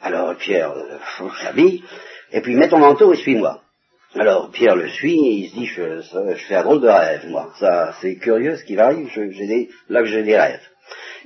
Alors 0.00 0.36
Pierre 0.36 0.72
euh, 0.72 1.28
s'habille, 1.42 1.82
et 2.32 2.40
puis 2.40 2.56
mets 2.56 2.68
ton 2.68 2.78
manteau 2.78 3.12
et 3.12 3.16
suis-moi. 3.16 3.62
Alors 4.14 4.50
Pierre 4.50 4.76
le 4.76 4.88
suit, 4.88 5.18
et 5.18 5.32
il 5.32 5.48
se 5.48 5.54
dit, 5.54 5.66
je, 5.66 6.34
fais 6.48 6.56
un 6.56 6.64
drôle 6.64 6.80
de 6.80 6.88
rêve, 6.88 7.28
moi. 7.28 7.50
Ça, 7.58 7.94
c'est 8.00 8.16
curieux 8.16 8.56
ce 8.56 8.64
qui 8.64 8.78
arrive, 8.78 9.08
j'ai 9.08 9.68
là 9.88 10.00
que 10.00 10.06
j'ai 10.06 10.22
des 10.22 10.36
rêves. 10.36 10.60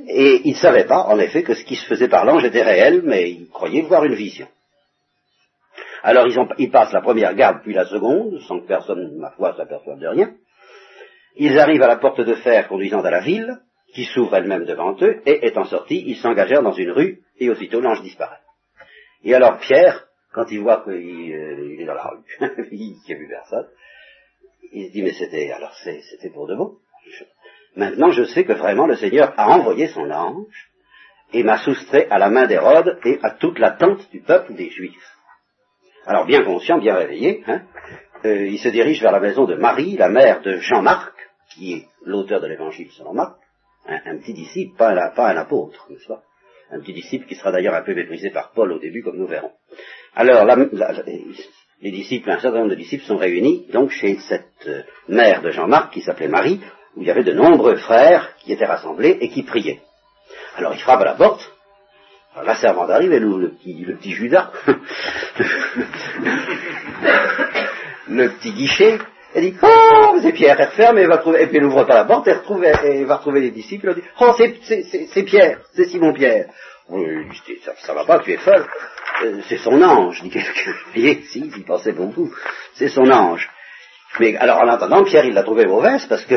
Et 0.07 0.43
il 0.45 0.53
ne 0.53 0.59
savait 0.59 0.85
pas, 0.85 1.01
en 1.05 1.19
effet, 1.19 1.43
que 1.43 1.55
ce 1.55 1.65
qui 1.65 1.75
se 1.75 1.87
faisait 1.87 2.09
par 2.09 2.25
l'ange 2.25 2.45
était 2.45 2.63
réel, 2.63 3.03
mais 3.03 3.31
il 3.31 3.49
croyait 3.49 3.83
voir 3.83 4.05
une 4.05 4.15
vision. 4.15 4.47
Alors 6.03 6.27
ils, 6.59 6.71
passent 6.71 6.93
la 6.93 7.01
première 7.01 7.35
garde, 7.35 7.63
puis 7.63 7.75
la 7.75 7.87
seconde, 7.87 8.39
sans 8.47 8.61
que 8.61 8.67
personne, 8.67 9.17
ma 9.17 9.31
foi, 9.33 9.57
s'aperçoive 9.57 9.99
de 9.99 10.07
rien. 10.07 10.35
Ils 11.37 11.59
arrivent 11.59 11.83
à 11.83 11.89
la 11.89 11.97
porte 11.97 12.21
de 12.21 12.35
fer 12.35 12.69
conduisant 12.69 13.03
à 13.03 13.11
la 13.11 13.21
ville, 13.21 13.59
qui 13.95 14.05
s'ouvre 14.05 14.37
elle-même 14.37 14.65
devant 14.65 14.97
eux, 15.03 15.21
et 15.27 15.47
étant 15.47 15.65
sortis, 15.65 16.03
ils 16.07 16.17
s'engagèrent 16.17 16.63
dans 16.63 16.73
une 16.73 16.91
rue, 16.91 17.21
et 17.39 17.51
aussitôt 17.51 17.81
l'ange 17.81 18.03
disparaît. 18.03 18.41
Et 19.23 19.35
alors 19.35 19.59
Pierre, 19.59 20.07
quand 20.33 20.51
il 20.51 20.61
voit 20.61 20.83
qu'il 20.83 20.93
euh, 20.93 21.81
est 21.81 21.85
dans 21.85 21.95
la 21.95 22.09
rue, 22.09 22.25
il 22.73 22.97
n'y 23.07 23.15
a 23.15 23.17
plus 23.17 23.29
personne, 23.29 23.67
il 24.73 24.89
se 24.89 24.93
dit, 24.93 25.03
mais 25.03 25.13
c'était, 25.13 25.51
alors 25.51 25.75
c'était 25.75 26.31
pour 26.31 26.47
de 26.47 26.57
bon. 26.57 26.77
Maintenant, 27.77 28.11
je 28.11 28.25
sais 28.25 28.45
que 28.45 28.53
vraiment 28.53 28.87
le 28.87 28.97
Seigneur 28.97 29.35
a 29.37 29.51
envoyé 29.51 29.89
son 29.89 30.11
ange 30.11 30.71
et 31.33 31.43
m'a 31.43 31.59
soustrait 31.59 32.09
à 32.11 32.19
la 32.19 32.31
main 32.31 32.47
d'Hérode 32.47 32.99
et 33.05 33.19
à 33.23 33.31
toute 33.31 33.59
la 33.59 33.73
tente 33.73 34.11
du 34.11 34.21
peuple 34.21 34.55
des 34.55 34.71
Juifs. 34.71 35.17
Alors 36.07 36.25
bien 36.25 36.45
conscient, 36.45 36.79
bien 36.79 36.95
réveillé, 36.95 37.43
hein, 37.47 37.63
euh, 38.25 38.47
il 38.47 38.59
se 38.59 38.69
dirige 38.69 39.03
vers 39.03 39.13
la 39.13 39.21
maison 39.21 39.45
de 39.45 39.57
Marie, 39.57 39.97
la 39.97 40.09
mère 40.09 40.41
de 40.41 40.57
Jean-Marc, 40.59 41.15
qui 41.57 41.73
est 41.73 41.87
l'auteur 42.05 42.41
de 42.41 42.47
l'évangile 42.47 42.91
selon 42.93 43.15
Marc, 43.15 43.37
un, 43.89 44.19
petit 44.19 44.35
disciple, 44.35 44.77
pas 44.77 44.91
un, 44.91 45.37
apôtre, 45.37 45.87
n'est-ce 45.91 46.07
pas? 46.09 46.23
Un 46.71 46.81
petit 46.81 46.93
disciple 46.93 47.27
qui 47.27 47.37
sera 47.37 47.53
d'ailleurs 47.53 47.75
un 47.75 47.83
peu 47.83 47.95
méprisé 47.95 48.31
par 48.31 48.51
Paul 48.51 48.73
au 48.73 48.79
début, 48.79 49.03
comme 49.03 49.17
nous 49.17 49.29
verrons. 49.29 49.53
Alors, 50.15 50.45
les 51.81 51.91
disciples, 51.91 52.31
un 52.31 52.41
certain 52.41 52.59
nombre 52.59 52.71
de 52.71 52.77
disciples 52.77 53.05
sont 53.05 53.17
réunis, 53.17 53.67
donc 53.73 53.91
chez 53.91 54.19
cette 54.29 54.67
euh, 54.67 54.83
mère 55.09 55.43
de 55.43 55.51
Jean-Marc, 55.51 55.93
qui 55.93 56.01
s'appelait 56.01 56.27
Marie, 56.29 56.61
où 56.97 57.03
il 57.03 57.07
y 57.07 57.11
avait 57.11 57.23
de 57.23 57.33
nombreux 57.33 57.77
frères 57.77 58.35
qui 58.39 58.53
étaient 58.53 58.67
rassemblés 58.67 59.19
et 59.21 59.29
qui 59.29 59.45
priaient. 59.45 59.83
Alors 60.57 60.73
il 60.75 60.81
frappe 60.81 61.03
à 61.03 61.05
la 61.05 61.15
porte, 61.15 61.53
la 62.43 62.57
servante 62.57 62.91
arrive, 62.91 63.13
elle 63.13 63.23
le 63.23 63.51
petit 63.51 64.13
Judas, 64.13 64.51
le 68.09 68.29
petit 68.31 68.53
guichet, 68.53 68.99
elle 69.35 69.43
dit, 69.43 69.55
oh, 69.63 70.19
c'est 70.23 70.33
Pierre, 70.33 70.59
elle 70.59 70.69
referme, 70.69 70.99
et, 70.99 71.07
va 71.07 71.19
trouver, 71.19 71.43
et 71.43 71.47
puis 71.47 71.59
elle 71.59 71.65
n'ouvre 71.65 71.85
pas 71.85 71.95
la 71.95 72.05
porte, 72.05 72.27
elle, 72.29 72.39
retrouve, 72.39 72.65
elle, 72.65 73.05
va 73.05 73.17
retrouver 73.17 73.41
les 73.41 73.51
disciples, 73.51 73.89
elle 73.89 73.97
dit, 73.97 74.09
oh, 74.21 74.33
c'est 74.39 75.23
Pierre, 75.25 75.61
c'est 75.75 75.85
Simon 75.85 76.13
Pierre. 76.13 76.47
Ça, 77.65 77.75
ça 77.79 77.95
va 77.95 78.05
pas, 78.05 78.21
tu 78.21 78.33
es 78.33 78.37
folle. 78.37 78.65
Euh, 79.25 79.41
c'est 79.49 79.59
son 79.59 79.83
ange, 79.83 80.23
dit 80.23 80.31
quelqu'un. 80.31 80.75
Si, 81.25 81.51
il 81.57 81.65
pensait 81.65 81.93
beaucoup. 81.93 82.33
C'est 82.75 82.89
son 82.89 83.11
ange. 83.11 83.49
Mais 84.21 84.37
alors 84.37 84.63
en 84.63 84.69
attendant, 84.69 85.05
Pierre, 85.05 85.25
il 85.25 85.35
l'a 85.35 85.43
trouvé 85.43 85.67
mauvaise 85.67 86.07
parce 86.07 86.25
que 86.25 86.37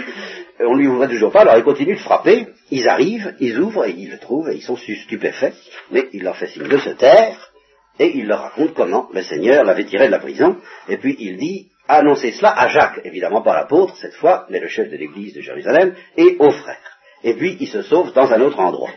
on 0.60 0.74
lui 0.74 0.88
ouvrait 0.88 1.08
toujours 1.08 1.32
pas, 1.32 1.42
alors 1.42 1.56
il 1.56 1.62
continue 1.62 1.94
de 1.94 2.00
frapper, 2.00 2.48
ils 2.70 2.88
arrivent, 2.88 3.34
ils 3.40 3.58
ouvrent, 3.60 3.86
et 3.86 3.92
ils 3.92 4.10
le 4.10 4.18
trouvent, 4.18 4.50
et 4.50 4.56
ils 4.56 4.62
sont 4.62 4.76
stupéfaits, 4.76 5.54
mais 5.90 6.08
il 6.12 6.24
leur 6.24 6.36
fait 6.36 6.48
signe 6.48 6.68
de 6.68 6.78
se 6.78 6.90
taire, 6.90 7.52
et 7.98 8.16
il 8.16 8.26
leur 8.26 8.40
raconte 8.40 8.74
comment 8.74 9.08
le 9.12 9.22
Seigneur 9.22 9.64
l'avait 9.64 9.84
tiré 9.84 10.06
de 10.06 10.12
la 10.12 10.18
prison, 10.18 10.56
et 10.88 10.98
puis 10.98 11.16
il 11.18 11.36
dit, 11.36 11.68
annoncez 11.88 12.32
cela 12.32 12.52
à 12.52 12.68
Jacques, 12.68 13.00
évidemment 13.04 13.42
pas 13.42 13.54
l'apôtre 13.54 13.96
cette 13.96 14.14
fois, 14.14 14.46
mais 14.50 14.60
le 14.60 14.68
chef 14.68 14.90
de 14.90 14.96
l'église 14.96 15.34
de 15.34 15.40
Jérusalem, 15.40 15.94
et 16.16 16.36
aux 16.38 16.50
frères. 16.50 16.98
Et 17.24 17.34
puis 17.34 17.56
il 17.60 17.68
se 17.68 17.82
sauve 17.82 18.12
dans 18.12 18.32
un 18.32 18.40
autre 18.40 18.60
endroit. 18.60 18.90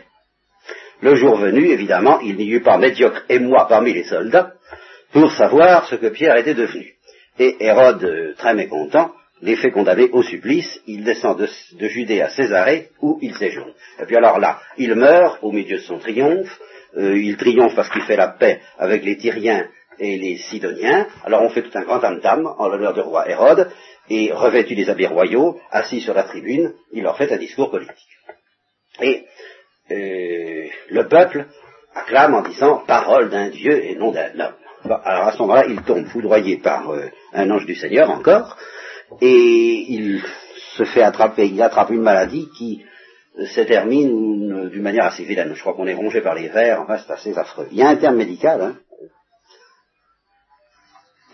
Le 1.00 1.14
jour 1.14 1.36
venu, 1.36 1.66
évidemment, 1.68 2.20
il 2.20 2.36
n'y 2.36 2.50
eut 2.50 2.62
pas 2.62 2.76
médiocre 2.76 3.24
émoi 3.28 3.66
parmi 3.68 3.92
les 3.92 4.04
soldats 4.04 4.52
pour 5.12 5.32
savoir 5.32 5.86
ce 5.86 5.96
que 5.96 6.08
Pierre 6.08 6.36
était 6.36 6.54
devenu. 6.54 6.94
Et 7.38 7.56
Hérode, 7.58 8.04
euh, 8.04 8.34
très 8.36 8.54
mécontent, 8.54 9.12
les 9.42 9.56
fait 9.56 9.70
condamner 9.70 10.10
au 10.12 10.22
supplice, 10.22 10.80
il 10.86 11.04
descend 11.04 11.38
de, 11.38 11.88
Judée 11.88 12.20
à 12.20 12.28
Césarée, 12.28 12.90
où 13.00 13.18
il 13.22 13.34
séjourne. 13.34 13.72
Et 13.98 14.04
puis 14.04 14.16
alors 14.16 14.38
là, 14.38 14.60
il 14.76 14.94
meurt 14.94 15.38
au 15.42 15.52
milieu 15.52 15.78
de 15.78 15.82
son 15.82 15.98
triomphe, 15.98 16.60
euh, 16.96 17.16
il 17.16 17.36
triomphe 17.36 17.74
parce 17.74 17.88
qu'il 17.88 18.02
fait 18.02 18.16
la 18.16 18.28
paix 18.28 18.60
avec 18.78 19.02
les 19.04 19.16
Tyriens 19.16 19.66
et 20.00 20.16
les 20.16 20.38
Sidoniens, 20.38 21.06
alors 21.24 21.42
on 21.42 21.50
fait 21.50 21.62
tout 21.62 21.76
un 21.78 21.82
grand 21.82 22.00
tam-tam 22.00 22.54
en 22.58 22.68
l'honneur 22.68 22.94
du 22.94 23.00
roi 23.00 23.28
Hérode, 23.28 23.70
et 24.08 24.32
revêtu 24.32 24.74
des 24.74 24.88
habits 24.88 25.06
royaux, 25.06 25.60
assis 25.70 26.00
sur 26.00 26.14
la 26.14 26.24
tribune, 26.24 26.72
il 26.92 27.02
leur 27.02 27.16
fait 27.16 27.30
un 27.30 27.36
discours 27.36 27.70
politique. 27.70 27.94
Et 29.00 29.24
euh, 29.90 30.66
le 30.88 31.08
peuple 31.08 31.46
acclame 31.94 32.34
en 32.34 32.42
disant 32.42 32.82
parole 32.86 33.28
d'un 33.28 33.50
Dieu 33.50 33.84
et 33.84 33.94
non 33.94 34.10
d'un 34.10 34.32
homme. 34.40 35.00
alors 35.04 35.28
à 35.28 35.32
ce 35.32 35.38
moment-là, 35.42 35.66
il 35.68 35.82
tombe 35.82 36.06
foudroyé 36.06 36.56
par 36.56 36.90
euh, 36.90 37.10
un 37.34 37.50
ange 37.50 37.66
du 37.66 37.74
Seigneur 37.74 38.10
encore, 38.10 38.56
et 39.20 39.84
il 39.88 40.22
se 40.76 40.84
fait 40.84 41.02
attraper, 41.02 41.46
il 41.46 41.60
attrape 41.62 41.90
une 41.90 42.02
maladie 42.02 42.48
qui 42.56 42.84
se 43.38 43.60
termine 43.60 44.68
d'une 44.70 44.82
manière 44.82 45.06
assez 45.06 45.24
vilaine. 45.24 45.52
Je 45.54 45.60
crois 45.60 45.74
qu'on 45.74 45.86
est 45.86 45.94
rongé 45.94 46.20
par 46.20 46.34
les 46.34 46.48
vers, 46.48 46.80
enfin 46.80 46.98
c'est 46.98 47.12
assez 47.12 47.38
affreux. 47.38 47.68
Il 47.70 47.78
y 47.78 47.82
a 47.82 47.88
un 47.88 47.96
terme 47.96 48.16
médical. 48.16 48.60
Hein. 48.62 48.76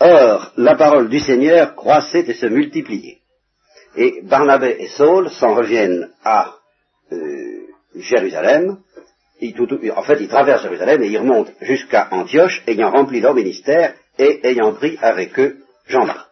Or, 0.00 0.52
la 0.56 0.74
parole 0.76 1.08
du 1.08 1.20
Seigneur 1.20 1.74
croissait 1.74 2.24
et 2.28 2.34
se 2.34 2.46
multipliait. 2.46 3.20
Et 3.96 4.20
Barnabé 4.22 4.76
et 4.78 4.88
Saul 4.88 5.30
s'en 5.30 5.54
reviennent 5.54 6.10
à 6.22 6.54
euh, 7.12 7.66
Jérusalem. 7.94 8.78
en 9.40 10.02
fait, 10.02 10.20
ils 10.20 10.28
traversent 10.28 10.62
Jérusalem 10.62 11.02
et 11.02 11.08
ils 11.08 11.18
remontent 11.18 11.52
jusqu'à 11.62 12.08
Antioche, 12.10 12.62
ayant 12.66 12.90
rempli 12.90 13.20
leur 13.20 13.34
ministère 13.34 13.94
et 14.18 14.46
ayant 14.46 14.74
pris 14.74 14.98
avec 15.00 15.38
eux 15.38 15.62
Jean-Marc. 15.86 16.28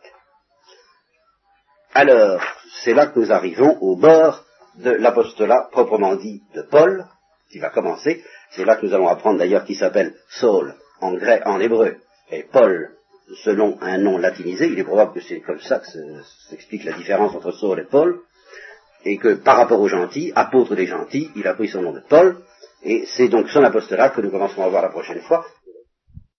Alors, 1.95 2.43
c'est 2.83 2.93
là 2.93 3.07
que 3.07 3.19
nous 3.19 3.33
arrivons 3.33 3.79
au 3.81 3.97
bord 3.97 4.45
de 4.77 4.91
l'apostolat 4.91 5.69
proprement 5.71 6.17
dit 6.17 6.43
de 6.55 6.63
Paul, 6.63 7.07
qui 7.51 7.61
va 7.61 7.71
commencer. 7.71 8.23
C'est 8.51 8.65
là 8.65 8.77
que 8.77 8.85
nous 8.85 8.95
allons 8.95 9.09
apprendre 9.09 9.39
d'ailleurs 9.39 9.65
qu'il 9.65 9.77
s'appelle 9.77 10.15
Saul 10.29 10.75
en 11.01 11.15
grec, 11.15 11.43
en 11.47 11.61
hébreu, 11.61 11.97
et 12.31 12.43
Paul 12.43 12.91
selon 13.43 13.79
un 13.81 13.99
nom 13.99 14.19
latinisé. 14.19 14.67
Il 14.67 14.79
est 14.79 14.85
probable 14.85 15.13
que 15.13 15.21
c'est 15.21 15.41
comme 15.41 15.61
ça 15.61 15.81
que 15.81 15.87
s'explique 16.49 16.85
la 16.85 16.93
différence 16.93 17.35
entre 17.35 17.53
Saul 17.53 17.81
et 17.81 17.87
Paul, 17.91 18.21
et 19.05 19.19
que 19.19 19.35
par 19.35 19.57
rapport 19.57 19.81
aux 19.81 19.89
gentils, 19.89 20.33
apôtre 20.35 20.75
des 20.75 20.87
gentils, 20.87 21.31
il 21.37 21.47
a 21.47 21.55
pris 21.55 21.69
son 21.69 21.83
nom 21.83 21.93
de 21.93 22.01
Paul, 22.09 22.39
et 22.83 23.05
c'est 23.07 23.29
donc 23.29 23.49
son 23.49 23.63
apostolat 23.63 24.11
que 24.11 24.21
nous 24.21 24.31
commencerons 24.31 24.65
à 24.65 24.69
voir 24.69 24.83
la 24.83 24.91
prochaine 24.91 25.21
fois, 25.21 25.45